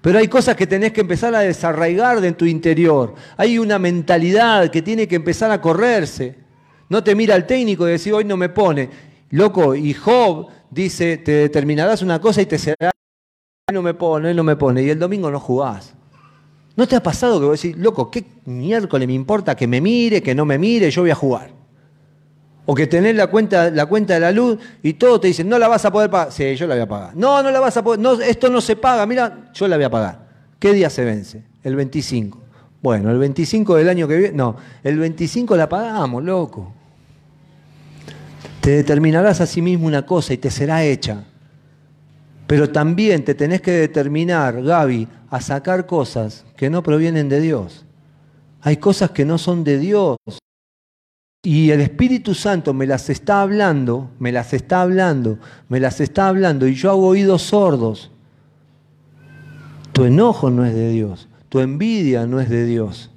pero 0.00 0.18
hay 0.18 0.28
cosas 0.28 0.56
que 0.56 0.66
tenés 0.66 0.92
que 0.92 1.00
empezar 1.00 1.34
a 1.34 1.40
desarraigar 1.40 2.20
de 2.20 2.32
tu 2.32 2.44
interior, 2.44 3.14
hay 3.36 3.58
una 3.58 3.78
mentalidad 3.78 4.70
que 4.70 4.82
tiene 4.82 5.08
que 5.08 5.16
empezar 5.16 5.50
a 5.50 5.60
correrse. 5.60 6.36
No 6.88 7.02
te 7.02 7.14
mira 7.14 7.34
el 7.34 7.46
técnico 7.46 7.88
y 7.88 7.92
decir, 7.92 8.12
hoy 8.12 8.24
no 8.24 8.36
me 8.36 8.50
pone. 8.50 9.11
Loco, 9.32 9.74
y 9.74 9.94
Job 9.94 10.48
dice, 10.70 11.16
te 11.16 11.32
determinarás 11.32 12.02
una 12.02 12.20
cosa 12.20 12.42
y 12.42 12.46
te 12.46 12.58
será, 12.58 12.90
él 13.66 13.74
no 13.74 13.80
me 13.80 13.94
pone, 13.94 14.30
él 14.30 14.36
no 14.36 14.44
me 14.44 14.56
pone, 14.56 14.82
y 14.82 14.90
el 14.90 14.98
domingo 14.98 15.30
no 15.30 15.40
jugás. 15.40 15.94
¿No 16.76 16.86
te 16.86 16.96
ha 16.96 17.02
pasado 17.02 17.40
que 17.40 17.46
vos 17.46 17.62
decís, 17.62 17.78
loco, 17.78 18.10
qué 18.10 18.26
miércoles 18.44 19.08
me 19.08 19.14
importa 19.14 19.54
que 19.56 19.66
me 19.66 19.80
mire, 19.80 20.22
que 20.22 20.34
no 20.34 20.44
me 20.44 20.58
mire, 20.58 20.90
yo 20.90 21.00
voy 21.00 21.12
a 21.12 21.14
jugar? 21.14 21.50
O 22.66 22.74
que 22.74 22.86
tenés 22.86 23.16
la 23.16 23.28
cuenta, 23.28 23.70
la 23.70 23.86
cuenta 23.86 24.14
de 24.14 24.20
la 24.20 24.32
luz 24.32 24.58
y 24.82 24.92
todo 24.94 25.18
te 25.18 25.28
dicen, 25.28 25.48
no 25.48 25.58
la 25.58 25.66
vas 25.66 25.84
a 25.86 25.90
poder 25.90 26.10
pagar. 26.10 26.30
Sí, 26.30 26.54
yo 26.54 26.66
la 26.66 26.74
voy 26.74 26.82
a 26.82 26.88
pagar. 26.88 27.16
No, 27.16 27.42
no 27.42 27.50
la 27.50 27.58
vas 27.58 27.76
a 27.78 27.82
poder, 27.82 28.00
no, 28.00 28.12
esto 28.20 28.50
no 28.50 28.60
se 28.60 28.76
paga, 28.76 29.06
mira, 29.06 29.50
yo 29.54 29.66
la 29.66 29.76
voy 29.76 29.84
a 29.86 29.90
pagar. 29.90 30.28
¿Qué 30.58 30.74
día 30.74 30.90
se 30.90 31.06
vence? 31.06 31.42
El 31.62 31.74
25. 31.74 32.38
Bueno, 32.82 33.10
el 33.10 33.18
25 33.18 33.76
del 33.76 33.88
año 33.88 34.06
que 34.06 34.16
viene, 34.16 34.36
no, 34.36 34.56
el 34.82 34.98
25 34.98 35.56
la 35.56 35.70
pagamos, 35.70 36.22
loco. 36.22 36.81
Te 38.62 38.70
determinarás 38.70 39.40
a 39.40 39.46
sí 39.46 39.60
mismo 39.60 39.88
una 39.88 40.06
cosa 40.06 40.32
y 40.32 40.38
te 40.38 40.48
será 40.48 40.84
hecha. 40.84 41.24
Pero 42.46 42.70
también 42.70 43.24
te 43.24 43.34
tenés 43.34 43.60
que 43.60 43.72
determinar, 43.72 44.62
Gaby, 44.62 45.08
a 45.30 45.40
sacar 45.40 45.84
cosas 45.84 46.44
que 46.56 46.70
no 46.70 46.80
provienen 46.80 47.28
de 47.28 47.40
Dios. 47.40 47.84
Hay 48.60 48.76
cosas 48.76 49.10
que 49.10 49.24
no 49.24 49.36
son 49.36 49.64
de 49.64 49.78
Dios. 49.78 50.16
Y 51.42 51.72
el 51.72 51.80
Espíritu 51.80 52.34
Santo 52.34 52.72
me 52.72 52.86
las 52.86 53.10
está 53.10 53.42
hablando, 53.42 54.12
me 54.20 54.30
las 54.30 54.52
está 54.52 54.82
hablando, 54.82 55.40
me 55.68 55.80
las 55.80 56.00
está 56.00 56.28
hablando 56.28 56.68
y 56.68 56.74
yo 56.76 56.90
hago 56.90 57.08
oídos 57.08 57.42
sordos. 57.42 58.12
Tu 59.92 60.04
enojo 60.04 60.50
no 60.50 60.64
es 60.64 60.72
de 60.72 60.90
Dios, 60.90 61.28
tu 61.48 61.58
envidia 61.58 62.26
no 62.28 62.38
es 62.38 62.48
de 62.48 62.64
Dios. 62.64 63.10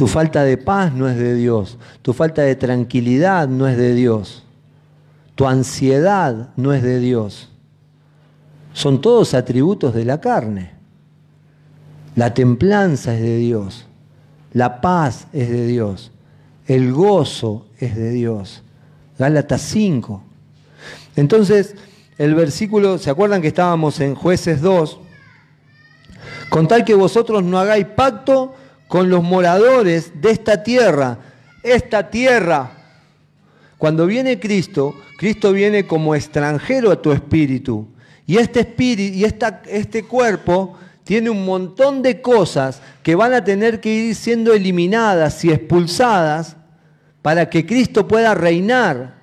Tu 0.00 0.06
falta 0.06 0.44
de 0.44 0.56
paz 0.56 0.94
no 0.94 1.10
es 1.10 1.18
de 1.18 1.34
Dios. 1.34 1.76
Tu 2.00 2.14
falta 2.14 2.40
de 2.40 2.56
tranquilidad 2.56 3.48
no 3.48 3.68
es 3.68 3.76
de 3.76 3.94
Dios. 3.94 4.42
Tu 5.34 5.46
ansiedad 5.46 6.54
no 6.56 6.72
es 6.72 6.82
de 6.82 7.00
Dios. 7.00 7.50
Son 8.72 9.02
todos 9.02 9.34
atributos 9.34 9.92
de 9.92 10.06
la 10.06 10.18
carne. 10.18 10.72
La 12.16 12.32
templanza 12.32 13.14
es 13.14 13.20
de 13.20 13.36
Dios. 13.36 13.84
La 14.54 14.80
paz 14.80 15.26
es 15.34 15.50
de 15.50 15.66
Dios. 15.66 16.12
El 16.66 16.94
gozo 16.94 17.66
es 17.78 17.94
de 17.94 18.08
Dios. 18.08 18.62
Gálatas 19.18 19.60
5. 19.60 20.22
Entonces, 21.16 21.76
el 22.16 22.34
versículo, 22.34 22.96
¿se 22.96 23.10
acuerdan 23.10 23.42
que 23.42 23.48
estábamos 23.48 24.00
en 24.00 24.14
jueces 24.14 24.62
2? 24.62 24.98
Con 26.48 26.68
tal 26.68 26.86
que 26.86 26.94
vosotros 26.94 27.44
no 27.44 27.58
hagáis 27.58 27.84
pacto 27.84 28.54
con 28.90 29.08
los 29.08 29.22
moradores 29.22 30.20
de 30.20 30.32
esta 30.32 30.64
tierra. 30.64 31.16
Esta 31.62 32.10
tierra. 32.10 32.72
Cuando 33.78 34.04
viene 34.04 34.40
Cristo, 34.40 34.96
Cristo 35.16 35.52
viene 35.52 35.86
como 35.86 36.16
extranjero 36.16 36.90
a 36.90 37.00
tu 37.00 37.12
espíritu. 37.12 37.86
Y 38.26 38.38
este 38.38 38.60
espíritu 38.60 39.16
y 39.16 39.24
este 39.24 40.02
cuerpo 40.02 40.76
tiene 41.04 41.30
un 41.30 41.46
montón 41.46 42.02
de 42.02 42.20
cosas 42.20 42.82
que 43.04 43.14
van 43.14 43.32
a 43.32 43.44
tener 43.44 43.80
que 43.80 43.94
ir 43.94 44.14
siendo 44.16 44.52
eliminadas 44.52 45.44
y 45.44 45.52
expulsadas 45.52 46.56
para 47.22 47.48
que 47.48 47.64
Cristo 47.64 48.08
pueda 48.08 48.34
reinar. 48.34 49.14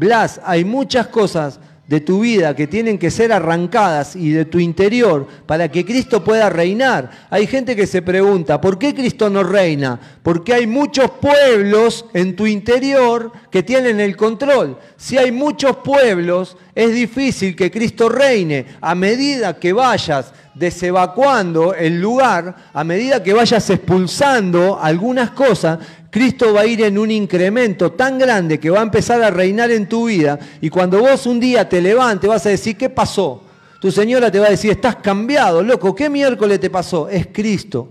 Blas, 0.00 0.40
hay 0.44 0.64
muchas 0.64 1.06
cosas 1.06 1.60
de 1.92 2.00
tu 2.00 2.20
vida 2.20 2.56
que 2.56 2.66
tienen 2.66 2.96
que 2.96 3.10
ser 3.10 3.34
arrancadas 3.34 4.16
y 4.16 4.30
de 4.30 4.46
tu 4.46 4.58
interior 4.58 5.26
para 5.44 5.70
que 5.70 5.84
Cristo 5.84 6.24
pueda 6.24 6.48
reinar. 6.48 7.10
Hay 7.28 7.46
gente 7.46 7.76
que 7.76 7.86
se 7.86 8.00
pregunta, 8.00 8.62
¿por 8.62 8.78
qué 8.78 8.94
Cristo 8.94 9.28
no 9.28 9.42
reina? 9.42 10.00
Porque 10.22 10.54
hay 10.54 10.66
muchos 10.66 11.10
pueblos 11.10 12.06
en 12.14 12.34
tu 12.34 12.46
interior 12.46 13.30
que 13.50 13.62
tienen 13.62 14.00
el 14.00 14.16
control. 14.16 14.78
Si 14.96 15.18
hay 15.18 15.32
muchos 15.32 15.76
pueblos, 15.84 16.56
es 16.74 16.94
difícil 16.94 17.54
que 17.54 17.70
Cristo 17.70 18.08
reine. 18.08 18.64
A 18.80 18.94
medida 18.94 19.60
que 19.60 19.74
vayas 19.74 20.32
desevacuando 20.54 21.74
el 21.74 22.00
lugar, 22.00 22.54
a 22.72 22.84
medida 22.84 23.22
que 23.22 23.32
vayas 23.32 23.68
expulsando 23.70 24.78
algunas 24.80 25.30
cosas, 25.30 25.78
Cristo 26.10 26.52
va 26.52 26.62
a 26.62 26.66
ir 26.66 26.82
en 26.82 26.98
un 26.98 27.10
incremento 27.10 27.92
tan 27.92 28.18
grande 28.18 28.60
que 28.60 28.68
va 28.68 28.80
a 28.80 28.82
empezar 28.82 29.22
a 29.22 29.30
reinar 29.30 29.70
en 29.70 29.88
tu 29.88 30.06
vida. 30.08 30.38
Y 30.60 30.68
cuando 30.68 31.00
vos 31.00 31.26
un 31.26 31.40
día 31.40 31.68
te 31.68 31.80
levantes, 31.80 32.28
vas 32.28 32.44
a 32.44 32.50
decir, 32.50 32.76
¿qué 32.76 32.90
pasó? 32.90 33.42
Tu 33.80 33.90
señora 33.90 34.30
te 34.30 34.38
va 34.38 34.46
a 34.46 34.50
decir, 34.50 34.70
estás 34.70 34.96
cambiado, 34.96 35.62
loco, 35.62 35.94
¿qué 35.94 36.10
miércoles 36.10 36.60
te 36.60 36.70
pasó? 36.70 37.08
Es 37.08 37.28
Cristo. 37.32 37.88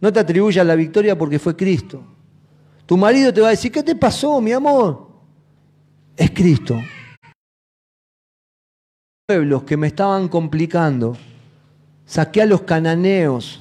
No 0.00 0.12
te 0.12 0.20
atribuyas 0.20 0.66
la 0.66 0.74
victoria 0.74 1.16
porque 1.16 1.38
fue 1.38 1.54
Cristo. 1.54 2.02
Tu 2.86 2.96
marido 2.96 3.32
te 3.32 3.40
va 3.40 3.48
a 3.48 3.50
decir, 3.50 3.70
¿qué 3.70 3.82
te 3.82 3.94
pasó, 3.94 4.40
mi 4.40 4.52
amor? 4.52 5.08
Es 6.16 6.30
Cristo. 6.30 6.80
Pueblos 9.26 9.62
que 9.64 9.76
me 9.76 9.86
estaban 9.86 10.28
complicando, 10.28 11.16
saqué 12.06 12.42
a 12.42 12.46
los 12.46 12.62
cananeos, 12.62 13.60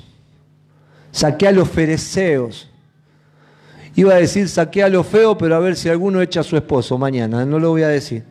saqué 1.12 1.47
a 1.47 1.51
los 1.51 1.69
fereceos, 1.69 2.69
Iba 3.95 4.13
a 4.13 4.17
decir 4.17 4.49
saqué 4.49 4.84
a 4.84 4.89
lo 4.89 5.03
feo, 5.03 5.38
pero 5.38 5.56
a 5.56 5.60
ver 5.60 5.75
si 5.75 5.88
alguno 5.88 6.21
echa 6.21 6.39
a 6.39 6.43
su 6.43 6.58
esposo 6.58 6.97
mañana, 6.97 7.45
no 7.45 7.60
lo 7.60 7.69
voy 7.69 7.84
a 7.84 7.89
decir. 7.89 8.23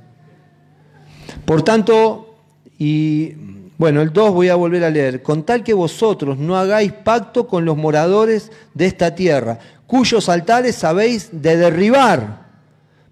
Por 1.44 1.62
tanto, 1.62 2.34
y 2.78 3.34
bueno, 3.78 4.02
el 4.02 4.12
2 4.12 4.32
voy 4.32 4.48
a 4.48 4.56
volver 4.56 4.82
a 4.84 4.90
leer, 4.90 5.22
con 5.22 5.44
tal 5.44 5.62
que 5.62 5.72
vosotros 5.72 6.36
no 6.36 6.56
hagáis 6.56 6.92
pacto 6.92 7.46
con 7.46 7.64
los 7.64 7.76
moradores 7.76 8.50
de 8.74 8.86
esta 8.86 9.14
tierra, 9.14 9.58
cuyos 9.86 10.28
altares 10.28 10.74
sabéis 10.74 11.28
de 11.30 11.56
derribar, 11.56 12.42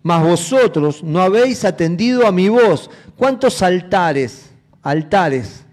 mas 0.03 0.23
vosotros 0.23 1.05
no 1.05 1.21
habéis 1.21 1.65
atendido 1.65 2.27
a 2.27 2.33
mi 2.33 2.49
voz. 2.49 2.91
¿Cuántos 3.17 3.63
altares, 3.63 4.51
altares, 4.83 5.65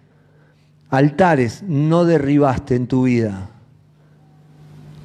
altares 0.90 1.64
no 1.64 2.06
derribaste 2.06 2.76
en 2.76 2.88
tu 2.88 3.04
vida? 3.04 3.50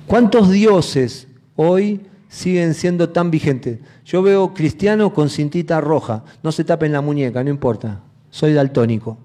¿Cuántos 0.06 0.50
dioses 0.50 1.28
hoy 1.56 2.00
siguen 2.32 2.72
siendo 2.72 3.10
tan 3.10 3.30
vigentes. 3.30 3.78
Yo 4.06 4.22
veo 4.22 4.54
cristianos 4.54 5.12
con 5.12 5.28
cintita 5.28 5.82
roja, 5.82 6.24
no 6.42 6.50
se 6.50 6.64
tapen 6.64 6.90
la 6.90 7.02
muñeca, 7.02 7.44
no 7.44 7.50
importa, 7.50 8.00
soy 8.30 8.54
daltónico. 8.54 9.18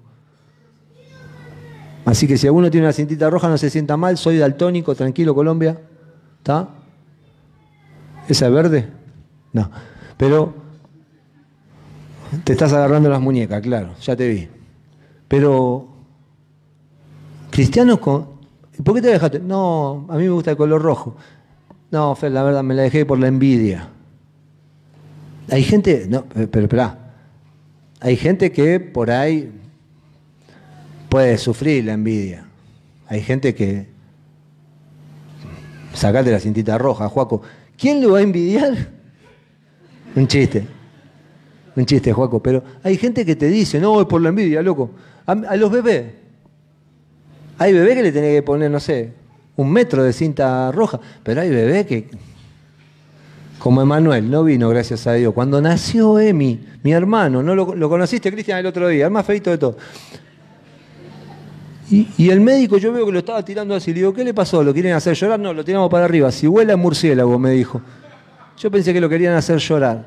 Así 2.04 2.28
que 2.28 2.36
si 2.36 2.46
alguno 2.46 2.70
tiene 2.70 2.86
una 2.86 2.92
cintita 2.92 3.30
roja 3.30 3.48
no 3.48 3.56
se 3.56 3.70
sienta 3.70 3.96
mal, 3.96 4.18
soy 4.18 4.36
daltónico, 4.36 4.94
tranquilo 4.94 5.34
Colombia, 5.34 5.80
¿está? 6.36 6.68
¿Esa 8.28 8.46
es 8.46 8.52
verde? 8.52 8.88
No, 9.54 9.70
pero 10.18 10.54
te 12.44 12.52
estás 12.52 12.74
agarrando 12.74 13.08
las 13.08 13.22
muñecas, 13.22 13.62
claro, 13.62 13.94
ya 14.02 14.14
te 14.14 14.28
vi. 14.28 14.48
Pero 15.28 15.88
cristianos 17.58 17.98
con... 17.98 18.28
¿Por 18.84 18.94
qué 18.94 19.02
te 19.02 19.08
dejaste? 19.08 19.40
No, 19.40 20.06
a 20.08 20.16
mí 20.16 20.22
me 20.22 20.30
gusta 20.30 20.52
el 20.52 20.56
color 20.56 20.80
rojo. 20.80 21.16
No, 21.90 22.14
Fer, 22.14 22.30
la 22.30 22.44
verdad 22.44 22.62
me 22.62 22.72
la 22.72 22.82
dejé 22.82 23.04
por 23.04 23.18
la 23.18 23.26
envidia. 23.26 23.88
Hay 25.50 25.64
gente, 25.64 26.06
no, 26.08 26.24
pero 26.24 26.66
espera, 26.66 27.14
hay 27.98 28.14
gente 28.14 28.52
que 28.52 28.78
por 28.78 29.10
ahí 29.10 29.50
puede 31.08 31.36
sufrir 31.36 31.84
la 31.86 31.94
envidia. 31.94 32.46
Hay 33.08 33.22
gente 33.22 33.52
que. 33.56 33.88
Sacate 35.94 36.30
la 36.30 36.38
cintita 36.38 36.78
roja, 36.78 37.08
Juaco. 37.08 37.42
¿Quién 37.76 38.00
lo 38.00 38.12
va 38.12 38.18
a 38.18 38.22
envidiar? 38.22 38.72
Un 40.14 40.28
chiste. 40.28 40.64
Un 41.74 41.84
chiste, 41.86 42.12
Juaco. 42.12 42.40
Pero 42.40 42.62
hay 42.84 42.96
gente 42.96 43.26
que 43.26 43.34
te 43.34 43.48
dice, 43.48 43.80
no, 43.80 44.00
es 44.00 44.06
por 44.06 44.20
la 44.20 44.28
envidia, 44.28 44.62
loco. 44.62 44.92
A, 45.26 45.32
a 45.32 45.56
los 45.56 45.72
bebés. 45.72 46.17
Hay 47.58 47.72
bebés 47.72 47.96
que 47.96 48.02
le 48.04 48.12
tenés 48.12 48.36
que 48.36 48.42
poner, 48.42 48.70
no 48.70 48.80
sé, 48.80 49.12
un 49.56 49.72
metro 49.72 50.04
de 50.04 50.12
cinta 50.12 50.70
roja, 50.70 51.00
pero 51.24 51.40
hay 51.40 51.50
bebé 51.50 51.84
que, 51.84 52.08
como 53.58 53.82
Emanuel, 53.82 54.30
no 54.30 54.44
vino, 54.44 54.68
gracias 54.68 55.06
a 55.08 55.14
Dios. 55.14 55.34
Cuando 55.34 55.60
nació 55.60 56.20
Emi, 56.20 56.60
mi 56.84 56.92
hermano, 56.92 57.42
¿no 57.42 57.54
lo, 57.56 57.88
conociste, 57.88 58.30
Cristian, 58.30 58.60
el 58.60 58.66
otro 58.66 58.86
día, 58.86 59.06
el 59.06 59.10
más 59.10 59.26
feito 59.26 59.50
de 59.50 59.58
todo. 59.58 59.76
Y, 61.90 62.28
el 62.28 62.40
médico 62.40 62.76
yo 62.76 62.92
veo 62.92 63.06
que 63.06 63.12
lo 63.12 63.18
estaba 63.18 63.42
tirando 63.42 63.74
así. 63.74 63.92
Le 63.92 64.00
digo, 64.00 64.12
¿qué 64.12 64.22
le 64.22 64.34
pasó? 64.34 64.62
¿Lo 64.62 64.74
quieren 64.74 64.92
hacer 64.92 65.14
llorar? 65.14 65.40
No, 65.40 65.54
lo 65.54 65.64
tiramos 65.64 65.88
para 65.90 66.04
arriba. 66.04 66.30
Si 66.30 66.46
huele 66.46 66.74
a 66.74 66.76
murciélago, 66.76 67.38
me 67.38 67.50
dijo. 67.52 67.80
Yo 68.58 68.70
pensé 68.70 68.92
que 68.92 69.00
lo 69.00 69.08
querían 69.08 69.34
hacer 69.34 69.56
llorar. 69.58 70.06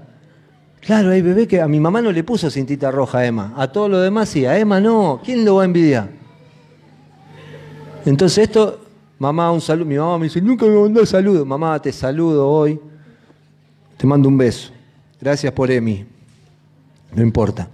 Claro, 0.79 1.09
hay 1.09 1.23
bebé 1.23 1.47
que 1.47 1.59
a 1.59 1.67
mi 1.67 1.79
mamá 1.79 2.01
no 2.01 2.11
le 2.11 2.23
puso 2.23 2.51
cintita 2.51 2.91
roja 2.91 3.19
a 3.19 3.25
Emma. 3.25 3.53
A 3.57 3.71
todo 3.71 3.89
lo 3.89 3.99
demás 3.99 4.29
sí, 4.29 4.45
a 4.45 4.59
Emma 4.59 4.79
no. 4.79 5.21
¿Quién 5.25 5.43
lo 5.43 5.55
va 5.55 5.63
a 5.63 5.65
envidiar? 5.65 6.20
Entonces 8.05 8.49
esto 8.49 8.79
Mamá, 9.21 9.51
un 9.51 9.61
saludo. 9.61 9.85
Mi 9.85 9.97
mamá 9.97 10.17
me 10.17 10.23
dice, 10.23 10.41
nunca 10.41 10.65
me 10.65 10.75
mandó 10.75 11.05
saludo. 11.05 11.45
Mamá, 11.45 11.79
te 11.79 11.91
saludo 11.91 12.49
hoy. 12.49 12.79
Te 13.95 14.07
mando 14.07 14.27
un 14.27 14.35
beso. 14.35 14.71
Gracias 15.19 15.53
por 15.53 15.69
Emi. 15.69 16.03
No 17.13 17.21
importa. 17.21 17.69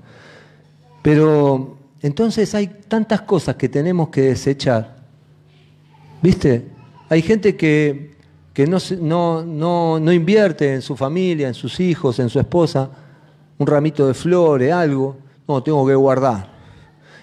Pero 1.02 1.78
entonces 2.02 2.54
hay 2.54 2.68
tantas 2.68 3.22
cosas 3.22 3.56
que 3.56 3.70
tenemos 3.70 4.10
que 4.10 4.24
desechar. 4.24 4.98
¿Viste? 6.22 6.68
Hay 7.08 7.22
gente 7.22 7.56
que, 7.56 8.18
que 8.52 8.68
no, 8.68 8.80
no, 9.46 10.02
no 10.02 10.12
invierte 10.12 10.74
en 10.74 10.82
su 10.82 10.98
familia, 10.98 11.48
en 11.48 11.54
sus 11.54 11.80
hijos, 11.80 12.20
en 12.20 12.28
su 12.28 12.42
esposa, 12.42 12.90
un 13.58 13.66
ramito 13.66 14.06
de 14.06 14.14
flores, 14.14 14.74
algo. 14.74 15.16
No, 15.48 15.64
tengo 15.64 15.88
que 15.88 15.96
guardar. 15.96 16.50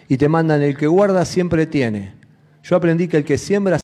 Y 0.08 0.16
te 0.16 0.30
mandan 0.30 0.62
el 0.62 0.78
que 0.78 0.86
guarda 0.86 1.26
siempre 1.26 1.66
tiene. 1.66 2.23
Yo 2.64 2.77
aprendí 2.77 3.09
que 3.09 3.18
el 3.18 3.24
que 3.24 3.38
siembra 3.38 3.79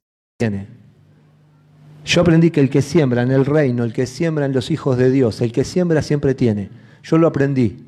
yo 2.02 2.22
aprendí 2.22 2.50
que 2.50 2.60
el 2.60 2.70
que 2.70 2.80
siembra 2.80 3.22
en 3.22 3.30
el 3.30 3.44
reino, 3.44 3.84
el 3.84 3.92
que 3.92 4.06
siembra 4.06 4.46
en 4.46 4.54
los 4.54 4.70
hijos 4.70 4.96
de 4.96 5.10
Dios, 5.10 5.42
el 5.42 5.52
que 5.52 5.64
siembra 5.64 6.00
siempre 6.00 6.34
tiene. 6.34 6.70
Yo 7.02 7.18
lo 7.18 7.26
aprendí. 7.26 7.84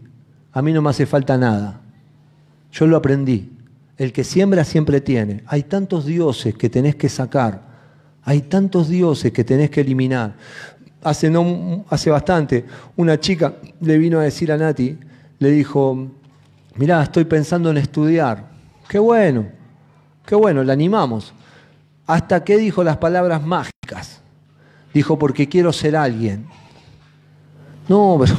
A 0.53 0.61
mí 0.61 0.73
no 0.73 0.83
me 0.83 0.91
hace 0.91 1.07
falta 1.07 1.39
nada. 1.39 1.81
Yo 2.71 2.87
lo 2.87 2.99
aprendí. 2.99 3.51
El 3.97 4.13
que 4.13 4.23
siembra 4.23 4.65
siempre 4.65 5.01
tiene. 5.01 5.43
Hay 5.47 5.63
tantos 5.63 6.05
dioses 6.05 6.55
que 6.55 6.69
tenés 6.69 6.95
que 6.95 7.09
sacar. 7.09 7.63
Hay 8.23 8.43
tantos 8.43 8.89
dioses 8.89 9.33
que 9.33 9.45
tenés 9.45 9.71
que 9.71 9.81
eliminar. 9.81 10.35
Hace, 11.03 11.31
no, 11.31 11.87
hace 11.89 12.11
bastante, 12.11 12.65
una 12.97 13.19
chica 13.19 13.55
le 13.81 13.99
vino 13.99 14.21
a 14.21 14.23
decir 14.23 14.53
a 14.53 14.57
Nati, 14.57 14.97
le 15.41 15.51
dijo, 15.51 16.13
mirá, 16.77 17.03
estoy 17.03 17.25
pensando 17.25 17.71
en 17.71 17.79
estudiar. 17.79 18.53
Qué 18.89 19.01
bueno, 19.01 19.47
qué 20.25 20.35
bueno, 20.35 20.63
la 20.65 20.73
animamos 20.73 21.33
hasta 22.07 22.45
que 22.45 22.59
dijo 22.59 22.83
las 22.85 22.97
palabras 22.99 23.43
mágicas. 23.43 24.21
Dijo, 24.93 25.19
porque 25.19 25.49
quiero 25.49 25.73
ser 25.73 25.97
alguien. 25.97 26.47
No, 27.89 28.19
pero 28.21 28.35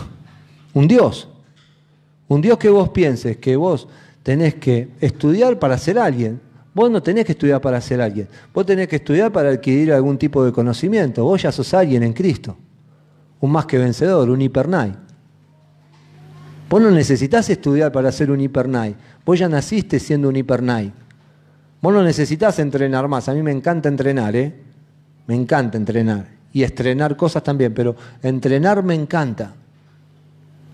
un 0.73 0.87
Dios. 0.87 1.27
Un 2.27 2.41
Dios 2.41 2.57
que 2.57 2.69
vos 2.69 2.89
pienses 2.89 3.37
que 3.37 3.55
vos 3.55 3.87
tenés 4.21 4.55
que 4.55 4.89
estudiar 4.99 5.57
para 5.59 5.77
ser 5.77 5.97
alguien. 5.97 6.39
Vos 6.73 6.89
no 6.89 7.01
tenés 7.01 7.25
que 7.25 7.33
estudiar 7.33 7.61
para 7.61 7.79
ser 7.81 8.01
alguien. 8.01 8.27
Vos 8.53 8.65
tenés 8.65 8.87
que 8.87 8.97
estudiar 8.97 9.31
para 9.31 9.49
adquirir 9.49 9.93
algún 9.93 10.17
tipo 10.17 10.43
de 10.43 10.51
conocimiento. 10.51 11.23
Vos 11.23 11.41
ya 11.41 11.51
sos 11.51 11.73
alguien 11.73 12.03
en 12.03 12.13
Cristo. 12.13 12.57
Un 13.39 13.51
más 13.51 13.65
que 13.65 13.77
vencedor, 13.77 14.29
un 14.29 14.41
hipernai. 14.41 14.95
Vos 16.69 16.81
no 16.81 16.89
necesitas 16.89 17.49
estudiar 17.49 17.91
para 17.91 18.11
ser 18.11 18.31
un 18.31 18.41
hipernai. 18.41 18.95
Vos 19.25 19.37
ya 19.37 19.49
naciste 19.49 19.99
siendo 19.99 20.29
un 20.29 20.35
hipernai. 20.35 20.93
Vos 21.83 21.93
no 21.93 22.01
necesitas 22.01 22.59
entrenar 22.59 23.09
más. 23.09 23.27
A 23.27 23.33
mí 23.33 23.43
me 23.43 23.51
encanta 23.51 23.89
entrenar, 23.89 24.33
¿eh? 24.37 24.53
Me 25.27 25.35
encanta 25.35 25.77
entrenar. 25.77 26.25
Y 26.53 26.63
estrenar 26.63 27.17
cosas 27.17 27.43
también, 27.43 27.73
pero 27.73 27.93
entrenar 28.21 28.81
me 28.83 28.95
encanta. 28.95 29.53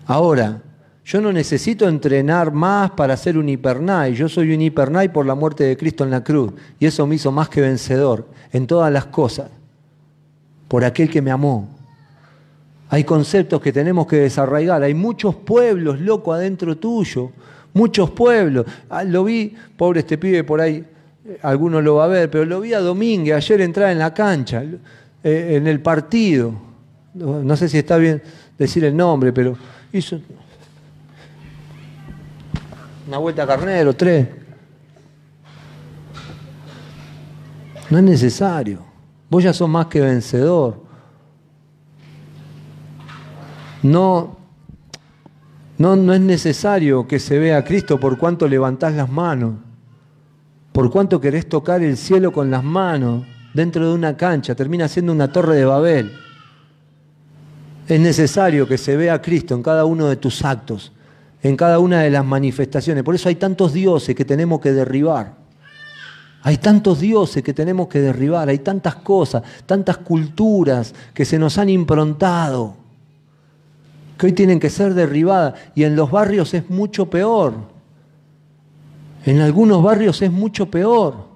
Ahora, 0.06 0.62
yo 1.04 1.20
no 1.20 1.32
necesito 1.32 1.88
entrenar 1.88 2.52
más 2.52 2.92
para 2.92 3.16
ser 3.16 3.38
un 3.38 3.48
hipernai. 3.48 4.14
Yo 4.14 4.28
soy 4.28 4.54
un 4.54 4.60
hipernai 4.60 5.12
por 5.12 5.26
la 5.26 5.34
muerte 5.34 5.64
de 5.64 5.76
Cristo 5.76 6.04
en 6.04 6.12
la 6.12 6.22
cruz. 6.22 6.52
Y 6.78 6.86
eso 6.86 7.04
me 7.08 7.16
hizo 7.16 7.32
más 7.32 7.48
que 7.48 7.60
vencedor 7.60 8.28
en 8.52 8.68
todas 8.68 8.92
las 8.92 9.06
cosas. 9.06 9.50
Por 10.68 10.84
aquel 10.84 11.10
que 11.10 11.20
me 11.20 11.32
amó. 11.32 11.76
Hay 12.88 13.02
conceptos 13.02 13.60
que 13.60 13.72
tenemos 13.72 14.06
que 14.06 14.14
desarraigar. 14.14 14.84
Hay 14.84 14.94
muchos 14.94 15.34
pueblos, 15.34 16.00
loco, 16.00 16.32
adentro 16.32 16.76
tuyo. 16.76 17.32
Muchos 17.74 18.12
pueblos. 18.12 18.64
Ah, 18.88 19.02
lo 19.02 19.24
vi, 19.24 19.56
pobre 19.76 19.98
este 19.98 20.16
pibe 20.16 20.44
por 20.44 20.60
ahí, 20.60 20.84
alguno 21.42 21.80
lo 21.80 21.96
va 21.96 22.04
a 22.04 22.08
ver, 22.08 22.30
pero 22.30 22.44
lo 22.44 22.60
vi 22.60 22.74
a 22.74 22.80
Domínguez 22.80 23.36
ayer 23.36 23.60
entrar 23.60 23.90
en 23.90 23.98
la 23.98 24.12
cancha, 24.12 24.62
eh, 24.62 25.54
en 25.56 25.66
el 25.66 25.80
partido. 25.80 26.54
No 27.14 27.56
sé 27.56 27.68
si 27.68 27.78
está 27.78 27.96
bien 27.96 28.22
decir 28.58 28.84
el 28.84 28.96
nombre, 28.96 29.32
pero 29.32 29.56
hizo. 29.92 30.20
una 33.06 33.18
vuelta 33.18 33.42
a 33.42 33.46
carnero, 33.46 33.94
tres. 33.94 34.28
No 37.90 37.98
es 37.98 38.04
necesario. 38.04 38.84
Vos 39.28 39.42
ya 39.42 39.52
sos 39.52 39.68
más 39.68 39.86
que 39.86 40.00
vencedor. 40.00 40.80
No, 43.82 44.36
no, 45.78 45.96
no 45.96 46.12
es 46.12 46.20
necesario 46.20 47.08
que 47.08 47.18
se 47.18 47.38
vea 47.38 47.58
a 47.58 47.64
Cristo 47.64 47.98
por 47.98 48.18
cuanto 48.18 48.46
levantás 48.46 48.94
las 48.94 49.10
manos, 49.10 49.54
por 50.80 50.90
cuanto 50.90 51.20
querés 51.20 51.46
tocar 51.46 51.82
el 51.82 51.98
cielo 51.98 52.32
con 52.32 52.50
las 52.50 52.64
manos 52.64 53.26
dentro 53.52 53.86
de 53.86 53.94
una 53.94 54.16
cancha, 54.16 54.54
termina 54.54 54.88
siendo 54.88 55.12
una 55.12 55.30
torre 55.30 55.56
de 55.56 55.66
Babel. 55.66 56.10
Es 57.86 58.00
necesario 58.00 58.66
que 58.66 58.78
se 58.78 58.96
vea 58.96 59.12
a 59.12 59.20
Cristo 59.20 59.54
en 59.54 59.62
cada 59.62 59.84
uno 59.84 60.06
de 60.06 60.16
tus 60.16 60.42
actos, 60.42 60.90
en 61.42 61.54
cada 61.54 61.78
una 61.80 62.00
de 62.00 62.08
las 62.08 62.24
manifestaciones. 62.24 63.04
Por 63.04 63.14
eso 63.14 63.28
hay 63.28 63.34
tantos 63.34 63.74
dioses 63.74 64.16
que 64.16 64.24
tenemos 64.24 64.58
que 64.58 64.72
derribar. 64.72 65.34
Hay 66.44 66.56
tantos 66.56 66.98
dioses 66.98 67.42
que 67.42 67.52
tenemos 67.52 67.86
que 67.86 68.00
derribar, 68.00 68.48
hay 68.48 68.60
tantas 68.60 68.94
cosas, 68.94 69.42
tantas 69.66 69.98
culturas 69.98 70.94
que 71.12 71.26
se 71.26 71.38
nos 71.38 71.58
han 71.58 71.68
improntado, 71.68 72.74
que 74.16 74.24
hoy 74.24 74.32
tienen 74.32 74.58
que 74.58 74.70
ser 74.70 74.94
derribadas. 74.94 75.60
Y 75.74 75.84
en 75.84 75.94
los 75.94 76.10
barrios 76.10 76.54
es 76.54 76.70
mucho 76.70 77.10
peor. 77.10 77.79
En 79.24 79.40
algunos 79.40 79.82
barrios 79.82 80.22
es 80.22 80.30
mucho 80.30 80.70
peor. 80.70 81.30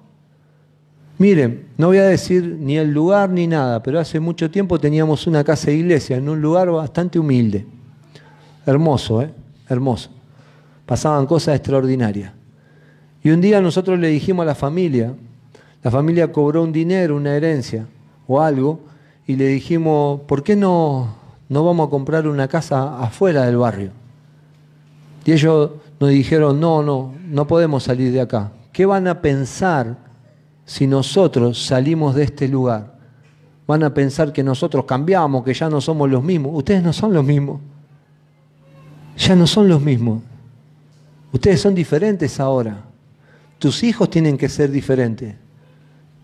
Miren, 1.17 1.67
no 1.77 1.87
voy 1.87 1.97
a 1.97 2.05
decir 2.05 2.57
ni 2.59 2.77
el 2.77 2.91
lugar 2.91 3.29
ni 3.29 3.47
nada, 3.47 3.81
pero 3.81 3.99
hace 3.99 4.19
mucho 4.19 4.51
tiempo 4.51 4.79
teníamos 4.79 5.27
una 5.27 5.43
casa 5.43 5.67
de 5.67 5.77
iglesia 5.77 6.17
en 6.17 6.27
un 6.27 6.41
lugar 6.41 6.69
bastante 6.71 7.19
humilde. 7.19 7.65
Hermoso, 8.65 9.21
¿eh? 9.21 9.31
Hermoso. 9.69 10.09
Pasaban 10.85 11.25
cosas 11.25 11.55
extraordinarias. 11.55 12.33
Y 13.23 13.29
un 13.29 13.39
día 13.39 13.61
nosotros 13.61 13.97
le 13.97 14.09
dijimos 14.09 14.43
a 14.43 14.47
la 14.47 14.55
familia, 14.55 15.13
la 15.83 15.91
familia 15.91 16.31
cobró 16.31 16.63
un 16.63 16.73
dinero, 16.73 17.15
una 17.15 17.35
herencia 17.35 17.85
o 18.27 18.41
algo, 18.41 18.81
y 19.25 19.35
le 19.35 19.47
dijimos, 19.47 20.21
¿por 20.21 20.43
qué 20.43 20.55
no, 20.55 21.15
no 21.47 21.63
vamos 21.63 21.87
a 21.87 21.89
comprar 21.89 22.27
una 22.27 22.47
casa 22.47 22.99
afuera 22.99 23.45
del 23.45 23.57
barrio? 23.57 23.91
Y 25.25 25.31
ellos 25.31 25.71
nos 25.99 26.09
dijeron, 26.09 26.59
no, 26.59 26.83
no, 26.83 27.13
no 27.27 27.47
podemos 27.47 27.83
salir 27.83 28.11
de 28.11 28.21
acá. 28.21 28.51
¿Qué 28.71 28.85
van 28.85 29.07
a 29.07 29.21
pensar 29.21 30.05
si 30.65 30.87
nosotros 30.87 31.63
salimos 31.63 32.15
de 32.15 32.23
este 32.23 32.47
lugar. 32.47 32.95
Van 33.67 33.83
a 33.83 33.93
pensar 33.93 34.33
que 34.33 34.43
nosotros 34.43 34.85
cambiamos, 34.85 35.43
que 35.43 35.53
ya 35.53 35.69
no 35.69 35.79
somos 35.79 36.09
los 36.09 36.23
mismos. 36.23 36.51
Ustedes 36.55 36.83
no 36.83 36.91
son 36.91 37.13
los 37.13 37.23
mismos. 37.23 37.61
Ya 39.17 39.35
no 39.35 39.47
son 39.47 39.69
los 39.69 39.81
mismos. 39.81 40.21
Ustedes 41.31 41.61
son 41.61 41.73
diferentes 41.73 42.39
ahora. 42.39 42.83
Tus 43.59 43.83
hijos 43.83 44.09
tienen 44.09 44.37
que 44.37 44.49
ser 44.49 44.71
diferentes. 44.71 45.35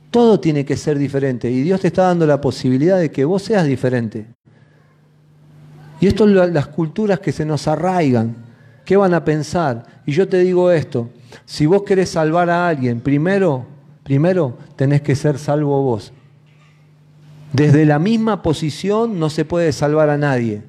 Todo 0.09 0.39
tiene 0.39 0.65
que 0.65 0.75
ser 0.75 0.97
diferente. 0.97 1.49
Y 1.49 1.61
Dios 1.61 1.81
te 1.81 1.87
está 1.87 2.03
dando 2.03 2.25
la 2.25 2.41
posibilidad 2.41 2.99
de 2.99 3.11
que 3.11 3.23
vos 3.23 3.43
seas 3.43 3.65
diferente. 3.65 4.27
Y 5.99 6.07
esto 6.07 6.27
es 6.27 6.51
las 6.51 6.67
culturas 6.67 7.19
que 7.19 7.31
se 7.31 7.45
nos 7.45 7.67
arraigan. 7.67 8.35
¿Qué 8.91 8.97
van 8.97 9.13
a 9.13 9.23
pensar? 9.23 9.85
Y 10.05 10.11
yo 10.11 10.27
te 10.27 10.39
digo 10.39 10.69
esto. 10.69 11.07
Si 11.45 11.65
vos 11.65 11.83
querés 11.83 12.09
salvar 12.09 12.49
a 12.49 12.67
alguien, 12.67 12.99
primero 12.99 13.65
Primero, 14.03 14.57
tenés 14.75 15.01
que 15.01 15.15
ser 15.15 15.37
salvo 15.37 15.81
vos. 15.81 16.11
Desde 17.53 17.85
la 17.85 17.97
misma 17.97 18.41
posición 18.41 19.17
no 19.21 19.29
se 19.29 19.45
puede 19.45 19.71
salvar 19.71 20.09
a 20.09 20.17
nadie. 20.17 20.63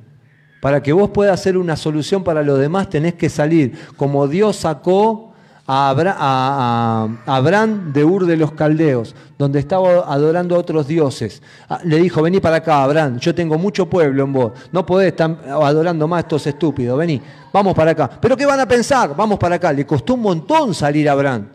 Para 0.61 0.81
que 0.81 0.93
vos 0.93 1.11
puedas 1.11 1.43
ser 1.43 1.57
una 1.57 1.75
solución 1.75 2.23
para 2.23 2.45
los 2.45 2.61
demás, 2.61 2.89
tenés 2.89 3.15
que 3.15 3.29
salir 3.29 3.77
como 3.97 4.29
Dios 4.29 4.55
sacó 4.55 5.32
a, 5.73 7.09
Abraham 7.27 7.93
de 7.93 8.05
Ur 8.05 8.27
de 8.27 8.37
los 8.37 8.53
Caldeos, 8.53 9.15
donde 9.39 9.59
estaba 9.59 10.13
adorando 10.13 10.57
a 10.57 10.59
otros 10.59 10.87
dioses. 10.87 11.43
Ah, 11.69 11.81
le 11.85 11.99
dijo, 11.99 12.23
vení 12.23 12.41
para 12.41 12.57
acá, 12.57 12.83
Abraham, 12.83 13.19
yo 13.19 13.35
tengo 13.35 13.59
mucho 13.59 13.87
pueblo 13.87 14.25
en 14.25 14.33
vos, 14.33 14.53
no 14.71 14.85
podés 14.85 15.09
estar 15.09 15.39
adorando 15.49 16.07
más 16.07 16.19
a 16.19 16.21
estos 16.21 16.47
estúpidos, 16.47 16.99
vení, 16.99 17.21
vamos 17.53 17.75
para 17.75 17.93
acá. 17.93 18.11
¿Pero 18.21 18.37
qué 18.37 18.47
van 18.47 18.61
a 18.61 18.67
pensar? 18.67 19.15
Vamos 19.17 19.39
para 19.39 19.57
acá. 19.57 19.73
Le 19.73 19.87
costó 19.87 20.15
un 20.15 20.23
montón 20.23 20.75
salir 20.75 21.09
a 21.09 21.13
Abraham. 21.13 21.49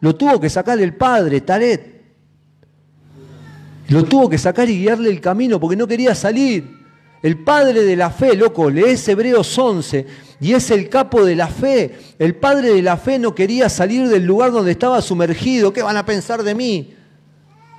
Lo 0.00 0.14
tuvo 0.14 0.38
que 0.38 0.50
sacar 0.50 0.78
el 0.80 0.94
padre, 0.94 1.40
Taret. 1.40 1.94
Lo 3.88 4.04
tuvo 4.04 4.28
que 4.28 4.38
sacar 4.38 4.68
y 4.68 4.78
guiarle 4.78 5.10
el 5.10 5.20
camino 5.20 5.60
porque 5.60 5.76
no 5.76 5.86
quería 5.86 6.14
salir. 6.14 6.83
El 7.24 7.38
padre 7.38 7.84
de 7.84 7.96
la 7.96 8.10
fe, 8.10 8.36
loco, 8.36 8.68
lees 8.68 9.08
Hebreos 9.08 9.58
11 9.58 10.06
y 10.42 10.52
es 10.52 10.70
el 10.70 10.90
capo 10.90 11.24
de 11.24 11.34
la 11.34 11.46
fe. 11.46 11.90
El 12.18 12.34
padre 12.34 12.74
de 12.74 12.82
la 12.82 12.98
fe 12.98 13.18
no 13.18 13.34
quería 13.34 13.70
salir 13.70 14.10
del 14.10 14.26
lugar 14.26 14.52
donde 14.52 14.72
estaba 14.72 15.00
sumergido. 15.00 15.72
¿Qué 15.72 15.82
van 15.82 15.96
a 15.96 16.04
pensar 16.04 16.42
de 16.42 16.54
mí? 16.54 16.94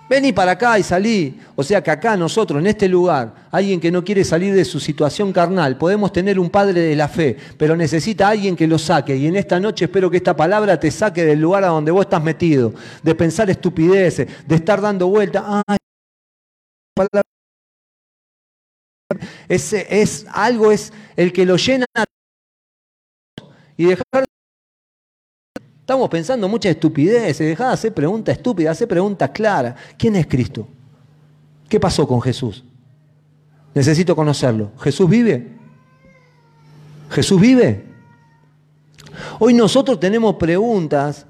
Vení 0.09 0.33
para 0.33 0.53
acá 0.53 0.79
y 0.79 0.81
salí. 0.81 1.39
O 1.55 1.61
sea 1.61 1.83
que 1.83 1.91
acá 1.91 2.17
nosotros, 2.17 2.59
en 2.59 2.65
este 2.65 2.89
lugar, 2.89 3.35
alguien 3.51 3.79
que 3.79 3.91
no 3.91 4.03
quiere 4.03 4.23
salir 4.23 4.51
de 4.55 4.65
su 4.65 4.79
situación 4.79 5.31
carnal, 5.31 5.77
podemos 5.77 6.11
tener 6.11 6.39
un 6.39 6.49
padre 6.49 6.81
de 6.81 6.95
la 6.95 7.07
fe, 7.07 7.37
pero 7.55 7.77
necesita 7.77 8.29
alguien 8.29 8.55
que 8.55 8.65
lo 8.65 8.79
saque. 8.79 9.15
Y 9.15 9.27
en 9.27 9.35
esta 9.35 9.59
noche 9.59 9.85
espero 9.85 10.09
que 10.09 10.17
esta 10.17 10.35
palabra 10.35 10.79
te 10.79 10.89
saque 10.89 11.23
del 11.23 11.39
lugar 11.39 11.65
a 11.65 11.67
donde 11.67 11.91
vos 11.91 12.05
estás 12.05 12.23
metido, 12.23 12.73
de 13.03 13.13
pensar 13.13 13.47
estupideces, 13.51 14.27
de 14.47 14.55
estar 14.55 14.81
dando 14.81 15.07
vueltas. 15.07 15.43
Es 19.47 20.25
algo, 20.31 20.71
es 20.71 20.91
el 21.15 21.31
que 21.31 21.45
lo 21.45 21.57
llena 21.57 21.85
y 23.77 23.85
dejar 23.85 24.25
Estamos 25.85 26.09
pensando 26.09 26.49
muchas 26.49 26.71
estupideces, 26.71 27.37
dejá 27.37 27.67
de 27.67 27.73
hacer 27.73 27.93
preguntas 27.93 28.35
estúpidas, 28.35 28.71
hacer 28.71 28.87
preguntas 28.87 29.29
claras. 29.29 29.75
¿Quién 29.99 30.15
es 30.15 30.25
Cristo? 30.25 30.67
¿Qué 31.69 31.79
pasó 31.79 32.07
con 32.07 32.19
Jesús? 32.23 32.63
Necesito 33.75 34.15
conocerlo. 34.15 34.71
¿Jesús 34.79 35.07
vive? 35.07 35.47
¿Jesús 37.11 37.39
vive? 37.39 37.85
Hoy 39.37 39.53
nosotros 39.53 39.99
tenemos 39.99 40.37
preguntas 40.37 41.27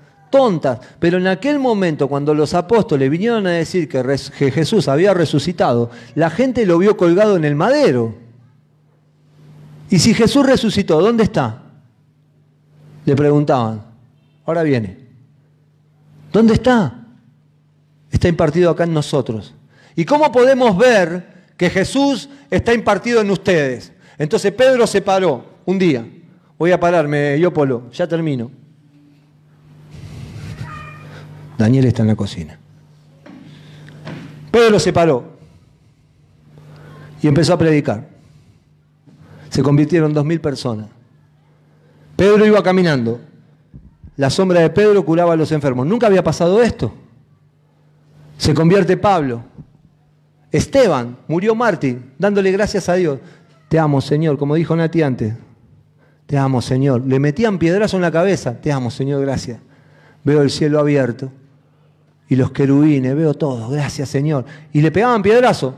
pero 0.99 1.17
en 1.17 1.27
aquel 1.27 1.59
momento 1.59 2.07
cuando 2.07 2.33
los 2.33 2.53
apóstoles 2.53 3.09
vinieron 3.09 3.47
a 3.47 3.51
decir 3.51 3.87
que, 3.87 4.01
que 4.37 4.51
Jesús 4.51 4.87
había 4.87 5.13
resucitado, 5.13 5.89
la 6.15 6.29
gente 6.29 6.65
lo 6.65 6.77
vio 6.77 6.97
colgado 6.97 7.35
en 7.37 7.45
el 7.45 7.55
madero. 7.55 8.15
Y 9.89 9.99
si 9.99 10.13
Jesús 10.13 10.45
resucitó, 10.45 11.01
¿dónde 11.01 11.23
está? 11.23 11.63
Le 13.05 13.15
preguntaban. 13.15 13.83
Ahora 14.45 14.63
viene. 14.63 14.97
¿Dónde 16.31 16.55
está? 16.55 17.05
Está 18.11 18.27
impartido 18.27 18.71
acá 18.71 18.83
en 18.83 18.93
nosotros. 18.93 19.53
¿Y 19.95 20.05
cómo 20.05 20.31
podemos 20.31 20.77
ver 20.77 21.45
que 21.55 21.69
Jesús 21.69 22.29
está 22.49 22.73
impartido 22.73 23.21
en 23.21 23.31
ustedes? 23.31 23.93
Entonces 24.17 24.51
Pedro 24.51 24.85
se 24.87 25.01
paró 25.01 25.45
un 25.65 25.79
día. 25.79 26.05
Voy 26.57 26.71
a 26.71 26.79
pararme, 26.79 27.39
yo 27.39 27.53
Polo, 27.53 27.89
ya 27.91 28.07
termino. 28.07 28.64
Daniel 31.57 31.85
está 31.85 32.01
en 32.01 32.07
la 32.09 32.15
cocina. 32.15 32.57
Pedro 34.51 34.79
se 34.79 34.93
paró 34.93 35.23
y 37.21 37.27
empezó 37.27 37.53
a 37.53 37.57
predicar. 37.57 38.07
Se 39.49 39.61
convirtieron 39.63 40.13
dos 40.13 40.25
mil 40.25 40.41
personas. 40.41 40.87
Pedro 42.15 42.45
iba 42.45 42.61
caminando 42.63 43.19
la 44.17 44.29
sombra 44.29 44.61
de 44.61 44.69
Pedro 44.69 45.03
curaba 45.03 45.33
a 45.33 45.35
los 45.35 45.51
enfermos. 45.51 45.85
Nunca 45.85 46.07
había 46.07 46.23
pasado 46.23 46.61
esto. 46.61 46.93
Se 48.37 48.53
convierte 48.53 48.95
Pablo. 48.97 49.43
Esteban, 50.51 51.17
murió 51.27 51.53
Martín, 51.53 52.13
dándole 52.17 52.51
gracias 52.51 52.87
a 52.87 52.93
Dios. 52.93 53.19
Te 53.67 53.77
amo, 53.77 53.99
Señor, 53.99 54.37
como 54.37 54.55
dijo 54.55 54.75
Nati 54.75 55.01
antes. 55.01 55.33
Te 56.27 56.37
amo, 56.37 56.61
Señor. 56.61 57.05
Le 57.05 57.19
metían 57.19 57.59
piedrazo 57.59 57.97
en 57.97 58.03
la 58.03 58.11
cabeza. 58.11 58.59
Te 58.61 58.71
amo, 58.71 58.89
Señor, 58.89 59.21
gracias. 59.21 59.59
Veo 60.23 60.41
el 60.41 60.49
cielo 60.49 60.79
abierto 60.79 61.29
y 62.27 62.35
los 62.35 62.51
querubines, 62.51 63.15
veo 63.15 63.33
todo. 63.33 63.69
Gracias, 63.69 64.09
Señor. 64.09 64.45
Y 64.73 64.81
le 64.81 64.91
pegaban 64.91 65.21
piedrazo. 65.21 65.75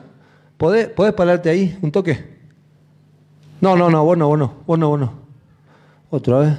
¿Podés, 0.58 0.88
¿Podés 0.90 1.14
pararte 1.14 1.50
ahí 1.50 1.78
un 1.82 1.92
toque? 1.92 2.38
No, 3.62 3.76
no, 3.76 3.90
no, 3.90 4.04
vos 4.04 4.18
no, 4.18 4.28
vos 4.28 4.40
no, 4.40 4.54
vos 4.66 4.80
no, 4.80 4.90
vos 4.90 5.00
no. 5.00 5.14
Otra 6.10 6.40
vez. 6.40 6.54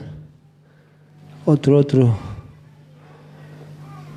Otro, 1.45 1.78
otro. 1.78 2.14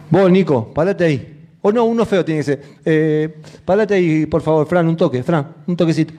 Vos, 0.09 0.29
Nico, 0.29 0.73
parate 0.73 1.05
ahí. 1.05 1.47
O 1.61 1.71
no, 1.71 1.85
uno 1.85 2.05
feo 2.05 2.25
tiene 2.25 2.41
que 2.41 2.43
ser. 2.43 2.61
Eh, 2.83 3.41
parate 3.63 3.93
ahí, 3.93 4.25
por 4.25 4.41
favor, 4.41 4.67
Fran, 4.67 4.87
un 4.87 4.97
toque, 4.97 5.23
Fran, 5.23 5.47
un 5.67 5.77
toquecito. 5.77 6.13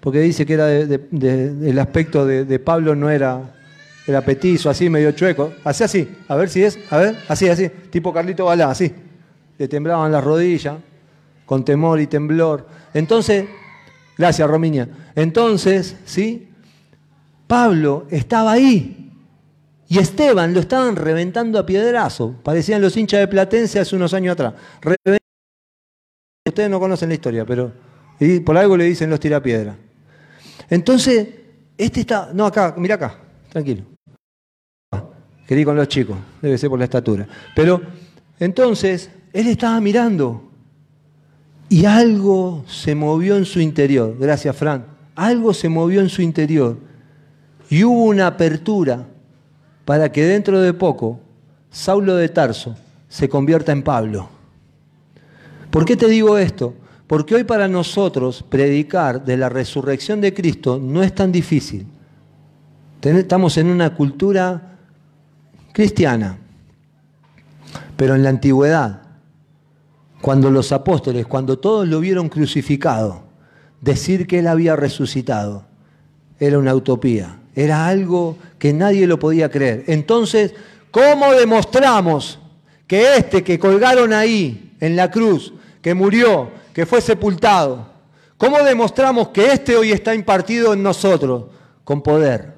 Porque 0.00 0.20
dice 0.20 0.44
que 0.44 0.54
era 0.54 0.70
el 0.70 1.78
aspecto 1.78 2.26
de, 2.26 2.58
Pablo 2.58 2.94
no 2.94 3.08
era, 3.08 3.53
era 4.06 4.20
petizo, 4.20 4.68
así, 4.70 4.90
medio 4.90 5.12
chueco. 5.12 5.54
Así, 5.64 5.84
así, 5.84 6.16
a 6.28 6.36
ver 6.36 6.48
si 6.48 6.62
es, 6.62 6.78
a 6.90 6.98
ver, 6.98 7.16
así, 7.28 7.48
así, 7.48 7.68
tipo 7.90 8.12
Carlito 8.12 8.44
Balá, 8.46 8.70
así. 8.70 8.92
Le 9.58 9.68
temblaban 9.68 10.10
las 10.12 10.22
rodillas, 10.22 10.76
con 11.46 11.64
temor 11.64 12.00
y 12.00 12.06
temblor. 12.06 12.66
Entonces, 12.92 13.46
gracias, 14.18 14.48
Rominia. 14.48 14.88
Entonces, 15.14 15.96
¿sí? 16.04 16.48
Pablo 17.46 18.06
estaba 18.10 18.52
ahí 18.52 19.12
Y 19.86 19.98
Esteban 19.98 20.54
lo 20.54 20.60
estaban 20.60 20.96
reventando 20.96 21.58
a 21.58 21.66
piedrazo. 21.66 22.34
Parecían 22.42 22.80
los 22.80 22.96
hinchas 22.96 23.20
de 23.20 23.28
Platense 23.28 23.78
hace 23.78 23.94
unos 23.94 24.14
años 24.14 24.32
atrás. 24.32 24.54
Ustedes 26.46 26.70
no 26.70 26.80
conocen 26.80 27.10
la 27.10 27.14
historia, 27.14 27.44
pero 27.44 27.72
por 28.44 28.56
algo 28.56 28.76
le 28.76 28.84
dicen 28.84 29.10
los 29.10 29.20
tirapiedras. 29.20 29.76
Entonces, 30.70 31.28
este 31.76 32.00
está. 32.00 32.30
No, 32.32 32.46
acá, 32.46 32.74
mira 32.78 32.94
acá, 32.94 33.18
tranquilo. 33.50 33.93
Querí 35.46 35.64
con 35.64 35.76
los 35.76 35.88
chicos, 35.88 36.16
debe 36.40 36.56
ser 36.56 36.70
por 36.70 36.78
la 36.78 36.86
estatura. 36.86 37.26
Pero 37.54 37.82
entonces, 38.38 39.10
él 39.32 39.46
estaba 39.48 39.80
mirando 39.80 40.50
y 41.68 41.84
algo 41.84 42.64
se 42.66 42.94
movió 42.94 43.36
en 43.36 43.44
su 43.44 43.60
interior. 43.60 44.16
Gracias, 44.18 44.56
Fran. 44.56 44.86
Algo 45.14 45.52
se 45.54 45.68
movió 45.68 46.00
en 46.00 46.08
su 46.08 46.22
interior. 46.22 46.78
Y 47.68 47.84
hubo 47.84 48.04
una 48.04 48.26
apertura 48.26 49.06
para 49.84 50.10
que 50.12 50.24
dentro 50.24 50.60
de 50.60 50.72
poco 50.72 51.20
Saulo 51.70 52.16
de 52.16 52.28
Tarso 52.28 52.76
se 53.08 53.28
convierta 53.28 53.72
en 53.72 53.82
Pablo. 53.82 54.28
¿Por 55.70 55.84
qué 55.84 55.96
te 55.96 56.08
digo 56.08 56.38
esto? 56.38 56.74
Porque 57.06 57.34
hoy 57.34 57.44
para 57.44 57.68
nosotros 57.68 58.44
predicar 58.48 59.24
de 59.24 59.36
la 59.36 59.48
resurrección 59.48 60.20
de 60.20 60.32
Cristo 60.32 60.78
no 60.80 61.02
es 61.02 61.14
tan 61.14 61.32
difícil. 61.32 61.86
Estamos 63.02 63.58
en 63.58 63.66
una 63.66 63.94
cultura 63.94 64.73
cristiana, 65.74 66.38
pero 67.98 68.14
en 68.14 68.22
la 68.22 68.30
antigüedad, 68.30 69.02
cuando 70.22 70.50
los 70.50 70.72
apóstoles, 70.72 71.26
cuando 71.26 71.58
todos 71.58 71.86
lo 71.86 72.00
vieron 72.00 72.30
crucificado, 72.30 73.24
decir 73.82 74.26
que 74.26 74.38
él 74.38 74.46
había 74.46 74.74
resucitado 74.74 75.66
era 76.40 76.58
una 76.58 76.74
utopía, 76.74 77.40
era 77.54 77.86
algo 77.86 78.38
que 78.58 78.72
nadie 78.72 79.06
lo 79.06 79.18
podía 79.18 79.50
creer. 79.50 79.84
Entonces, 79.86 80.54
¿cómo 80.90 81.32
demostramos 81.32 82.38
que 82.86 83.16
este 83.16 83.44
que 83.44 83.58
colgaron 83.58 84.14
ahí 84.14 84.74
en 84.80 84.96
la 84.96 85.10
cruz, 85.10 85.52
que 85.80 85.94
murió, 85.94 86.50
que 86.72 86.86
fue 86.86 87.00
sepultado. 87.00 87.86
¿Cómo 88.36 88.58
demostramos 88.58 89.28
que 89.28 89.52
este 89.52 89.76
hoy 89.76 89.92
está 89.92 90.14
impartido 90.14 90.72
en 90.72 90.82
nosotros? 90.82 91.44
Con 91.84 92.02
poder, 92.02 92.54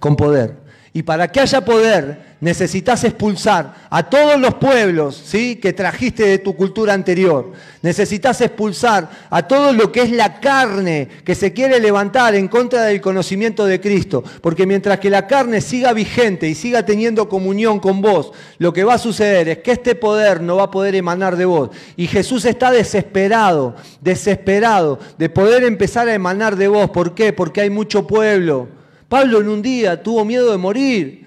con 0.00 0.16
poder. 0.16 0.63
Y 0.96 1.02
para 1.02 1.26
que 1.26 1.40
haya 1.40 1.64
poder, 1.64 2.36
necesitas 2.40 3.02
expulsar 3.02 3.74
a 3.90 4.04
todos 4.04 4.38
los 4.38 4.54
pueblos 4.54 5.20
¿sí? 5.26 5.56
que 5.56 5.72
trajiste 5.72 6.24
de 6.24 6.38
tu 6.38 6.54
cultura 6.54 6.94
anterior. 6.94 7.50
Necesitas 7.82 8.40
expulsar 8.40 9.10
a 9.28 9.42
todo 9.42 9.72
lo 9.72 9.90
que 9.90 10.02
es 10.02 10.12
la 10.12 10.38
carne 10.38 11.08
que 11.24 11.34
se 11.34 11.52
quiere 11.52 11.80
levantar 11.80 12.36
en 12.36 12.46
contra 12.46 12.84
del 12.84 13.00
conocimiento 13.00 13.66
de 13.66 13.80
Cristo. 13.80 14.22
Porque 14.40 14.66
mientras 14.66 15.00
que 15.00 15.10
la 15.10 15.26
carne 15.26 15.60
siga 15.60 15.92
vigente 15.92 16.48
y 16.48 16.54
siga 16.54 16.86
teniendo 16.86 17.28
comunión 17.28 17.80
con 17.80 18.00
vos, 18.00 18.30
lo 18.58 18.72
que 18.72 18.84
va 18.84 18.94
a 18.94 18.98
suceder 18.98 19.48
es 19.48 19.58
que 19.58 19.72
este 19.72 19.96
poder 19.96 20.42
no 20.42 20.54
va 20.54 20.64
a 20.64 20.70
poder 20.70 20.94
emanar 20.94 21.36
de 21.36 21.44
vos. 21.44 21.70
Y 21.96 22.06
Jesús 22.06 22.44
está 22.44 22.70
desesperado, 22.70 23.74
desesperado 24.00 25.00
de 25.18 25.28
poder 25.28 25.64
empezar 25.64 26.06
a 26.06 26.14
emanar 26.14 26.54
de 26.54 26.68
vos. 26.68 26.88
¿Por 26.90 27.16
qué? 27.16 27.32
Porque 27.32 27.62
hay 27.62 27.70
mucho 27.70 28.06
pueblo 28.06 28.83
Pablo 29.08 29.40
en 29.40 29.48
un 29.48 29.62
día 29.62 30.02
tuvo 30.02 30.24
miedo 30.24 30.50
de 30.50 30.58
morir. 30.58 31.26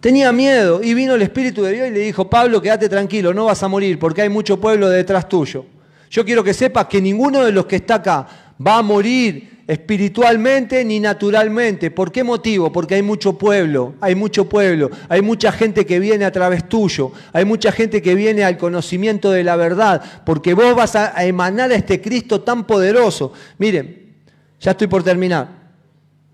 Tenía 0.00 0.32
miedo 0.32 0.82
y 0.82 0.94
vino 0.94 1.14
el 1.14 1.22
Espíritu 1.22 1.62
de 1.62 1.72
Dios 1.72 1.88
y 1.88 1.90
le 1.92 2.00
dijo, 2.00 2.28
Pablo, 2.28 2.60
quédate 2.60 2.88
tranquilo, 2.88 3.32
no 3.32 3.44
vas 3.44 3.62
a 3.62 3.68
morir 3.68 3.98
porque 3.98 4.22
hay 4.22 4.28
mucho 4.28 4.60
pueblo 4.60 4.88
detrás 4.88 5.28
tuyo. 5.28 5.64
Yo 6.10 6.24
quiero 6.24 6.42
que 6.42 6.52
sepas 6.52 6.86
que 6.86 7.00
ninguno 7.00 7.44
de 7.44 7.52
los 7.52 7.66
que 7.66 7.76
está 7.76 7.94
acá 7.96 8.26
va 8.64 8.78
a 8.78 8.82
morir 8.82 9.62
espiritualmente 9.66 10.84
ni 10.84 11.00
naturalmente. 11.00 11.90
¿Por 11.90 12.10
qué 12.10 12.24
motivo? 12.24 12.72
Porque 12.72 12.96
hay 12.96 13.02
mucho 13.02 13.38
pueblo, 13.38 13.94
hay 14.00 14.14
mucho 14.14 14.48
pueblo, 14.48 14.90
hay 15.08 15.22
mucha 15.22 15.52
gente 15.52 15.86
que 15.86 16.00
viene 16.00 16.24
a 16.24 16.32
través 16.32 16.68
tuyo, 16.68 17.12
hay 17.32 17.44
mucha 17.44 17.72
gente 17.72 18.02
que 18.02 18.14
viene 18.14 18.44
al 18.44 18.58
conocimiento 18.58 19.30
de 19.30 19.44
la 19.44 19.56
verdad, 19.56 20.02
porque 20.26 20.52
vos 20.52 20.74
vas 20.74 20.96
a 20.96 21.24
emanar 21.24 21.70
a 21.70 21.76
este 21.76 22.00
Cristo 22.00 22.40
tan 22.40 22.66
poderoso. 22.66 23.32
Miren, 23.58 24.14
ya 24.60 24.72
estoy 24.72 24.88
por 24.88 25.02
terminar. 25.02 25.61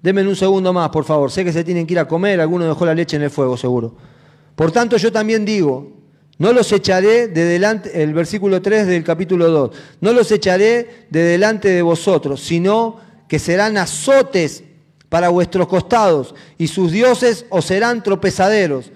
Denme 0.03 0.27
un 0.27 0.37
segundo 0.37 0.73
más, 0.73 0.91
por 0.91 1.05
favor. 1.05 1.31
Sé 1.31 1.45
que 1.45 1.53
se 1.53 1.65
tienen 1.65 1.87
que 1.87 1.95
ir 1.95 1.99
a 1.99 2.07
comer, 2.07 2.41
alguno 2.41 2.67
dejó 2.67 2.87
la 2.87 2.95
leche 2.95 3.17
en 3.17 3.23
el 3.23 3.31
fuego, 3.31 3.57
seguro. 3.57 3.97
Por 4.55 4.73
tanto, 4.73 4.97
yo 4.97 5.11
también 5.11 5.45
digo, 5.45 5.93
no 6.39 6.53
los 6.53 6.71
echaré 6.73 7.29
de 7.29 7.45
delante, 7.45 8.03
el 8.03 8.15
versículo 8.15 8.63
3 8.63 8.87
del 8.87 9.05
capítulo 9.05 9.49
2, 9.51 9.71
no 10.01 10.13
los 10.13 10.31
echaré 10.31 11.07
de 11.11 11.23
delante 11.23 11.69
de 11.69 11.83
vosotros, 11.83 12.41
sino 12.41 13.01
que 13.29 13.39
serán 13.39 13.77
azotes 13.77 14.63
para 15.09 15.31
vuestros 15.31 15.67
costados, 15.69 16.35
y 16.59 16.69
sus 16.69 16.93
dioses 16.93 17.47
os 17.51 17.65
serán 17.65 18.03
tropezaderos. 18.03 18.93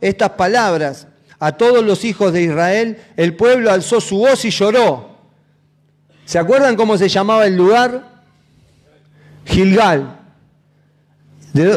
Estas 0.00 0.30
palabras 0.30 1.06
a 1.38 1.52
todos 1.52 1.84
los 1.84 2.04
hijos 2.04 2.32
de 2.32 2.42
Israel, 2.42 2.98
el 3.16 3.34
pueblo 3.34 3.70
alzó 3.70 4.00
su 4.00 4.18
voz 4.18 4.44
y 4.44 4.50
lloró. 4.50 5.16
¿Se 6.24 6.38
acuerdan 6.38 6.76
cómo 6.76 6.98
se 6.98 7.08
llamaba 7.08 7.46
el 7.46 7.56
lugar? 7.56 8.07
Gilgal. 9.48 10.20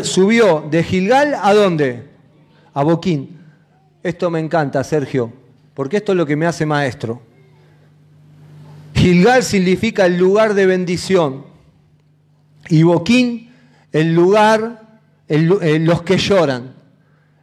subió 0.04 0.68
de 0.70 0.84
Gilgal 0.84 1.36
a 1.42 1.54
dónde? 1.54 2.10
A 2.74 2.84
Boquín. 2.84 3.40
Esto 4.04 4.30
me 4.30 4.40
encanta, 4.40 4.84
Sergio, 4.84 5.32
porque 5.74 5.98
esto 5.98 6.12
es 6.12 6.18
lo 6.18 6.26
que 6.26 6.36
me 6.36 6.46
hace 6.46 6.66
maestro. 6.66 7.22
Gilgal 8.94 9.44
significa 9.44 10.06
el 10.06 10.18
lugar 10.18 10.54
de 10.54 10.66
bendición 10.66 11.46
y 12.70 12.84
Boquín 12.84 13.52
el 13.92 14.14
lugar, 14.14 15.00
los 15.28 16.02
que 16.04 16.18
lloran. 16.18 16.74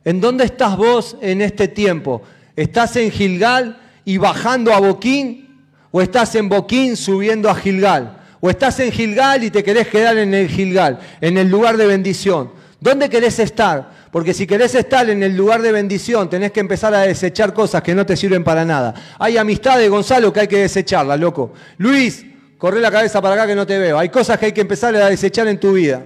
¿En 0.05 0.20
dónde 0.20 0.45
estás 0.45 0.76
vos 0.76 1.16
en 1.20 1.43
este 1.43 1.68
tiempo? 1.68 2.22
¿Estás 2.57 2.97
en 2.97 3.11
Gilgal 3.11 3.81
y 4.05 4.18
bajando 4.18 4.72
a 4.72 4.81
Boquín 4.81 5.64
o 5.91 6.01
estás 6.01 6.35
en 6.35 6.49
Boquín 6.49 6.97
subiendo 6.97 7.51
a 7.51 7.55
Gilgal? 7.55 8.17
O 8.41 8.51
estás 8.51 8.78
en 8.80 8.93
Gilgal 8.93 9.43
y 9.45 9.51
te 9.51 9.64
querés 9.64 9.89
quedar 9.89 10.16
en 10.18 10.32
el 10.32 10.49
Gilgal, 10.49 10.99
en 11.20 11.39
el 11.39 11.49
lugar 11.49 11.76
de 11.76 11.86
bendición. 11.86 12.53
¿Dónde 12.80 13.09
querés 13.09 13.39
estar? 13.41 13.91
Porque 14.12 14.32
si 14.32 14.47
querés 14.47 14.74
estar 14.74 15.11
en 15.11 15.22
el 15.22 15.36
lugar 15.36 15.61
de 15.62 15.72
bendición, 15.72 16.30
tenés 16.30 16.53
que 16.53 16.61
empezar 16.61 16.95
a 16.95 17.01
desechar 17.01 17.53
cosas 17.53 17.82
que 17.82 17.95
no 17.95 18.07
te 18.07 18.16
sirven 18.16 18.45
para 18.45 18.64
nada. 18.64 18.95
Hay 19.18 19.36
amistad 19.36 19.78
de 19.78 19.89
Gonzalo 19.89 20.32
que 20.32 20.41
hay 20.41 20.49
que 20.49 20.59
desecharla, 20.59 21.16
loco. 21.16 21.53
Luis, 21.78 22.24
corre 22.57 22.80
la 22.80 22.91
cabeza 22.91 23.20
para 23.20 23.34
acá 23.34 23.47
que 23.49 23.57
no 23.57 23.66
te 23.66 23.78
veo. 23.78 23.99
Hay 23.99 24.09
cosas 24.09 24.39
que 24.39 24.47
hay 24.47 24.53
que 24.53 24.61
empezar 24.61 24.95
a 24.95 25.09
desechar 25.09 25.49
en 25.49 25.59
tu 25.59 25.72
vida. 25.72 26.05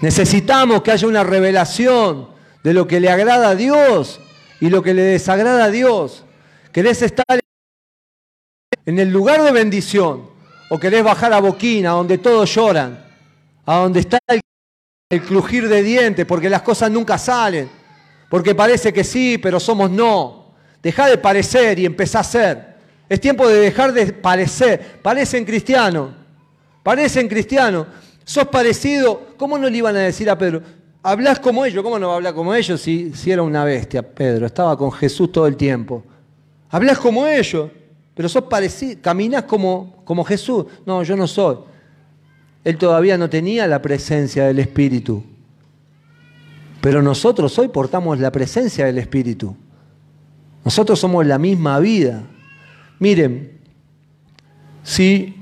Necesitamos 0.00 0.82
que 0.82 0.92
haya 0.92 1.06
una 1.06 1.24
revelación 1.24 2.28
de 2.62 2.74
lo 2.74 2.86
que 2.86 3.00
le 3.00 3.10
agrada 3.10 3.50
a 3.50 3.54
Dios 3.54 4.20
y 4.60 4.70
lo 4.70 4.82
que 4.82 4.94
le 4.94 5.02
desagrada 5.02 5.64
a 5.64 5.70
Dios. 5.70 6.24
Querés 6.72 7.02
estar 7.02 7.40
en 8.88 8.98
el 8.98 9.10
lugar 9.10 9.42
de 9.42 9.52
bendición, 9.52 10.22
o 10.70 10.78
querés 10.78 11.04
bajar 11.04 11.30
a 11.34 11.40
Boquina, 11.40 11.90
donde 11.90 12.16
todos 12.16 12.54
lloran, 12.54 12.98
a 13.66 13.76
donde 13.80 14.00
está 14.00 14.18
el, 14.28 14.40
el 15.10 15.22
crujir 15.22 15.68
de 15.68 15.82
dientes, 15.82 16.24
porque 16.24 16.48
las 16.48 16.62
cosas 16.62 16.90
nunca 16.90 17.18
salen, 17.18 17.68
porque 18.30 18.54
parece 18.54 18.90
que 18.90 19.04
sí, 19.04 19.36
pero 19.36 19.60
somos 19.60 19.90
no. 19.90 20.54
Deja 20.82 21.06
de 21.06 21.18
parecer 21.18 21.78
y 21.78 21.84
empezá 21.84 22.20
a 22.20 22.24
ser. 22.24 22.76
Es 23.10 23.20
tiempo 23.20 23.46
de 23.46 23.60
dejar 23.60 23.92
de 23.92 24.10
parecer. 24.10 25.00
Parecen 25.02 25.44
cristianos, 25.44 26.12
parecen 26.82 27.28
cristianos. 27.28 27.88
Sos 28.24 28.48
parecido, 28.48 29.34
¿cómo 29.36 29.58
no 29.58 29.68
le 29.68 29.76
iban 29.76 29.96
a 29.96 30.00
decir 30.00 30.30
a 30.30 30.38
Pedro? 30.38 30.62
Hablas 31.02 31.40
como 31.40 31.62
ellos, 31.66 31.84
¿cómo 31.84 31.98
no 31.98 32.06
va 32.06 32.14
a 32.14 32.16
hablar 32.16 32.32
como 32.32 32.54
ellos 32.54 32.80
si, 32.80 33.12
si 33.12 33.30
era 33.30 33.42
una 33.42 33.64
bestia, 33.64 34.00
Pedro? 34.00 34.46
Estaba 34.46 34.78
con 34.78 34.90
Jesús 34.92 35.30
todo 35.30 35.46
el 35.46 35.58
tiempo. 35.58 36.02
Hablas 36.70 36.98
como 36.98 37.26
ellos 37.26 37.68
pero 38.18 38.28
sos 38.28 38.46
parecido, 38.46 39.00
caminás 39.00 39.44
como, 39.44 40.02
como 40.04 40.24
Jesús. 40.24 40.64
No, 40.84 41.04
yo 41.04 41.16
no 41.16 41.28
soy. 41.28 41.58
Él 42.64 42.76
todavía 42.76 43.16
no 43.16 43.30
tenía 43.30 43.64
la 43.68 43.80
presencia 43.80 44.44
del 44.46 44.58
Espíritu. 44.58 45.22
Pero 46.80 47.00
nosotros 47.00 47.56
hoy 47.60 47.68
portamos 47.68 48.18
la 48.18 48.32
presencia 48.32 48.86
del 48.86 48.98
Espíritu. 48.98 49.54
Nosotros 50.64 50.98
somos 50.98 51.24
la 51.28 51.38
misma 51.38 51.78
vida. 51.78 52.24
Miren, 52.98 53.52
si 54.82 55.36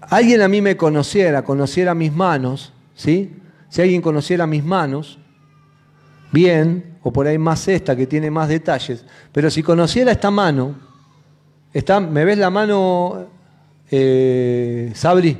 alguien 0.00 0.42
a 0.42 0.48
mí 0.48 0.60
me 0.60 0.76
conociera, 0.76 1.44
conociera 1.44 1.94
mis 1.94 2.12
manos, 2.12 2.72
¿sí? 2.96 3.36
Si 3.68 3.80
alguien 3.80 4.02
conociera 4.02 4.44
mis 4.44 4.64
manos, 4.64 5.20
bien, 6.32 6.96
o 7.04 7.12
por 7.12 7.28
ahí 7.28 7.38
más 7.38 7.68
esta 7.68 7.94
que 7.94 8.08
tiene 8.08 8.28
más 8.28 8.48
detalles, 8.48 9.04
pero 9.30 9.50
si 9.52 9.62
conociera 9.62 10.10
esta 10.10 10.32
mano, 10.32 10.85
¿Me 12.10 12.24
ves 12.24 12.38
la 12.38 12.48
mano, 12.50 13.26
eh, 13.90 14.90
Sabri? 14.94 15.36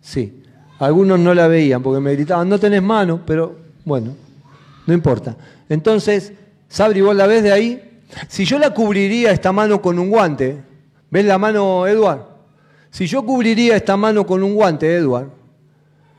Sí. 0.00 0.42
Algunos 0.78 1.20
no 1.20 1.32
la 1.32 1.46
veían 1.46 1.82
porque 1.82 2.00
me 2.00 2.12
gritaban, 2.12 2.48
no 2.48 2.58
tenés 2.58 2.82
mano, 2.82 3.20
pero 3.24 3.56
bueno, 3.84 4.16
no 4.86 4.92
importa. 4.92 5.36
Entonces, 5.68 6.32
Sabri, 6.68 7.00
¿vos 7.00 7.14
la 7.14 7.28
ves 7.28 7.44
de 7.44 7.52
ahí? 7.52 8.00
Si 8.28 8.44
yo 8.44 8.58
la 8.58 8.74
cubriría 8.74 9.30
esta 9.30 9.52
mano 9.52 9.80
con 9.80 9.98
un 9.98 10.10
guante, 10.10 10.60
¿ves 11.10 11.24
la 11.24 11.38
mano, 11.38 11.86
Eduard? 11.86 12.22
Si 12.90 13.06
yo 13.06 13.24
cubriría 13.24 13.76
esta 13.76 13.96
mano 13.96 14.26
con 14.26 14.42
un 14.42 14.54
guante, 14.54 14.96
Eduard, 14.96 15.28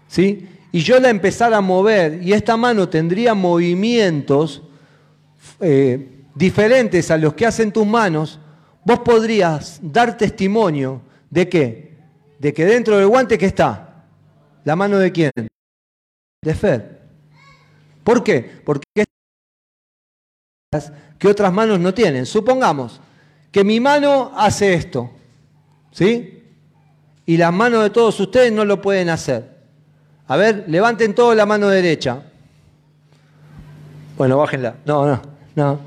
¿sí? 0.07 0.47
Y 0.71 0.79
yo 0.79 0.99
la 0.99 1.09
empezara 1.09 1.57
a 1.57 1.61
mover 1.61 2.23
y 2.23 2.31
esta 2.31 2.55
mano 2.55 2.87
tendría 2.87 3.33
movimientos 3.33 4.63
eh, 5.59 6.23
diferentes 6.33 7.11
a 7.11 7.17
los 7.17 7.33
que 7.33 7.45
hacen 7.45 7.71
tus 7.71 7.85
manos, 7.85 8.39
vos 8.85 8.99
podrías 8.99 9.79
dar 9.81 10.17
testimonio 10.17 11.01
de 11.29 11.49
qué? 11.49 11.97
De 12.39 12.53
que 12.53 12.65
dentro 12.65 12.97
del 12.97 13.07
guante 13.07 13.37
que 13.37 13.45
está, 13.45 14.05
la 14.63 14.75
mano 14.75 14.99
de 14.99 15.11
quién? 15.11 15.31
De 16.41 16.53
Fer. 16.53 17.01
¿Por 18.03 18.23
qué? 18.23 18.61
Porque 18.65 18.83
que 21.19 21.27
otras 21.27 21.53
manos 21.53 21.79
no 21.79 21.93
tienen. 21.93 22.25
Supongamos 22.25 22.99
que 23.51 23.63
mi 23.63 23.79
mano 23.79 24.31
hace 24.35 24.73
esto, 24.73 25.11
¿sí? 25.91 26.43
Y 27.25 27.37
las 27.37 27.53
manos 27.53 27.83
de 27.83 27.89
todos 27.91 28.19
ustedes 28.19 28.51
no 28.51 28.65
lo 28.65 28.81
pueden 28.81 29.09
hacer. 29.09 29.53
A 30.27 30.35
ver, 30.35 30.65
levanten 30.67 31.13
todos 31.13 31.35
la 31.35 31.45
mano 31.45 31.69
derecha. 31.69 32.23
Bueno, 34.17 34.37
bájenla. 34.37 34.75
No, 34.85 35.05
no, 35.05 35.21
no. 35.55 35.79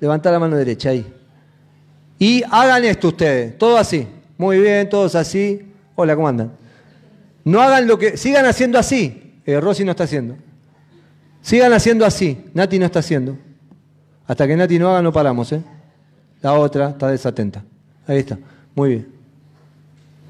Levanta 0.00 0.30
la 0.30 0.38
mano 0.38 0.56
derecha 0.56 0.90
ahí. 0.90 1.21
Y 2.22 2.44
hagan 2.52 2.84
esto 2.84 3.08
ustedes, 3.08 3.58
todo 3.58 3.76
así. 3.76 4.06
Muy 4.38 4.60
bien, 4.60 4.88
todos 4.88 5.16
así. 5.16 5.72
Hola, 5.96 6.14
¿cómo 6.14 6.28
andan? 6.28 6.52
No 7.42 7.60
hagan 7.60 7.88
lo 7.88 7.98
que. 7.98 8.16
Sigan 8.16 8.46
haciendo 8.46 8.78
así. 8.78 9.40
Eh, 9.44 9.60
Rosy 9.60 9.84
no 9.84 9.90
está 9.90 10.04
haciendo. 10.04 10.36
Sigan 11.40 11.72
haciendo 11.72 12.06
así. 12.06 12.44
Nati 12.54 12.78
no 12.78 12.86
está 12.86 13.00
haciendo. 13.00 13.36
Hasta 14.24 14.46
que 14.46 14.54
Nati 14.54 14.78
no 14.78 14.90
haga, 14.90 15.02
no 15.02 15.12
paramos, 15.12 15.50
¿eh? 15.50 15.64
La 16.40 16.52
otra 16.52 16.90
está 16.90 17.08
desatenta. 17.08 17.64
Ahí 18.06 18.18
está. 18.18 18.38
Muy 18.76 18.90
bien. 18.90 19.08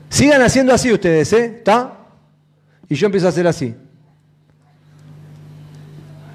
Sigan 0.09 0.41
haciendo 0.41 0.73
así 0.73 0.91
ustedes, 0.91 1.31
¿eh? 1.35 1.57
¿Está? 1.59 1.93
Y 2.89 2.95
yo 2.95 3.05
empiezo 3.05 3.27
a 3.27 3.29
hacer 3.29 3.47
así. 3.47 3.75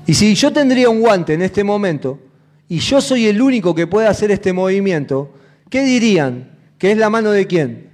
Y 0.05 0.13
si 0.13 0.35
yo 0.35 0.53
tendría 0.53 0.87
un 0.87 0.99
guante 0.99 1.33
en 1.33 1.41
este 1.41 1.63
momento, 1.63 2.19
y 2.69 2.77
yo 2.77 3.01
soy 3.01 3.25
el 3.25 3.41
único 3.41 3.73
que 3.73 3.87
puede 3.87 4.05
hacer 4.05 4.29
este 4.29 4.53
movimiento, 4.53 5.33
¿qué 5.69 5.83
dirían? 5.83 6.51
¿Que 6.77 6.91
es 6.91 6.97
la 6.97 7.09
mano 7.09 7.31
de 7.31 7.47
quién? 7.47 7.89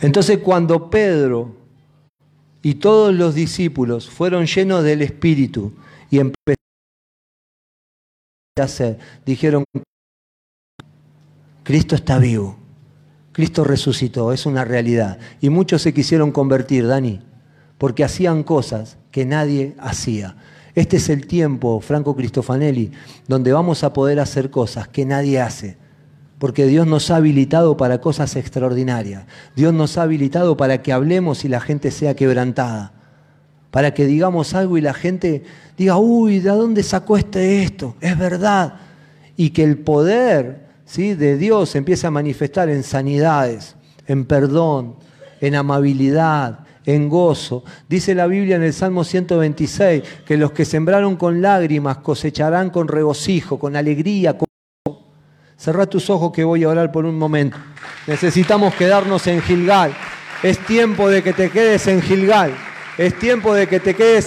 Entonces 0.00 0.38
cuando 0.38 0.90
Pedro 0.90 1.56
y 2.62 2.74
todos 2.74 3.14
los 3.14 3.34
discípulos 3.34 4.08
fueron 4.08 4.46
llenos 4.46 4.84
del 4.84 5.02
Espíritu 5.02 5.72
y 6.10 6.18
empezaron 6.18 6.56
a 8.58 8.62
hacer, 8.62 8.98
dijeron, 9.24 9.64
Cristo 11.64 11.94
está 11.94 12.18
vivo, 12.18 12.56
Cristo 13.32 13.64
resucitó, 13.64 14.32
es 14.32 14.46
una 14.46 14.64
realidad. 14.64 15.18
Y 15.40 15.50
muchos 15.50 15.82
se 15.82 15.92
quisieron 15.92 16.32
convertir, 16.32 16.86
Dani, 16.86 17.20
porque 17.76 18.04
hacían 18.04 18.42
cosas 18.42 18.98
que 19.10 19.24
nadie 19.24 19.74
hacía. 19.78 20.36
Este 20.74 20.96
es 20.96 21.08
el 21.08 21.26
tiempo, 21.26 21.80
Franco 21.80 22.14
Cristofanelli, 22.16 22.92
donde 23.26 23.52
vamos 23.52 23.84
a 23.84 23.92
poder 23.92 24.20
hacer 24.20 24.50
cosas 24.50 24.88
que 24.88 25.04
nadie 25.04 25.40
hace 25.40 25.76
porque 26.38 26.66
Dios 26.66 26.86
nos 26.86 27.10
ha 27.10 27.16
habilitado 27.16 27.76
para 27.76 28.00
cosas 28.00 28.36
extraordinarias. 28.36 29.24
Dios 29.56 29.74
nos 29.74 29.98
ha 29.98 30.02
habilitado 30.02 30.56
para 30.56 30.82
que 30.82 30.92
hablemos 30.92 31.44
y 31.44 31.48
la 31.48 31.60
gente 31.60 31.90
sea 31.90 32.14
quebrantada. 32.14 32.92
Para 33.70 33.92
que 33.92 34.06
digamos 34.06 34.54
algo 34.54 34.78
y 34.78 34.80
la 34.80 34.94
gente 34.94 35.42
diga, 35.76 35.98
uy, 35.98 36.38
¿de 36.38 36.50
dónde 36.50 36.82
sacó 36.82 37.16
este 37.16 37.62
esto? 37.62 37.96
Es 38.00 38.16
verdad. 38.16 38.74
Y 39.36 39.50
que 39.50 39.64
el 39.64 39.78
poder 39.78 40.68
¿sí? 40.84 41.14
de 41.14 41.36
Dios 41.36 41.74
empiece 41.74 42.06
a 42.06 42.10
manifestar 42.10 42.68
en 42.68 42.82
sanidades, 42.82 43.76
en 44.06 44.24
perdón, 44.24 44.96
en 45.40 45.54
amabilidad, 45.54 46.60
en 46.86 47.08
gozo. 47.08 47.64
Dice 47.88 48.14
la 48.14 48.26
Biblia 48.26 48.56
en 48.56 48.62
el 48.62 48.72
Salmo 48.72 49.04
126 49.04 50.02
que 50.24 50.36
los 50.36 50.52
que 50.52 50.64
sembraron 50.64 51.16
con 51.16 51.42
lágrimas 51.42 51.98
cosecharán 51.98 52.70
con 52.70 52.88
regocijo, 52.88 53.58
con 53.58 53.76
alegría, 53.76 54.38
con 54.38 54.47
Cerrá 55.58 55.86
tus 55.86 56.08
ojos 56.08 56.30
que 56.32 56.44
voy 56.44 56.62
a 56.62 56.68
orar 56.68 56.92
por 56.92 57.04
un 57.04 57.18
momento. 57.18 57.56
Necesitamos 58.06 58.74
quedarnos 58.76 59.26
en 59.26 59.42
Gilgal. 59.42 59.92
Es 60.40 60.58
tiempo 60.60 61.10
de 61.10 61.20
que 61.20 61.32
te 61.32 61.50
quedes 61.50 61.88
en 61.88 62.00
Gilgal. 62.00 62.54
Es 62.96 63.18
tiempo 63.18 63.52
de 63.52 63.66
que 63.66 63.80
te 63.80 63.94
quedes 63.94 64.24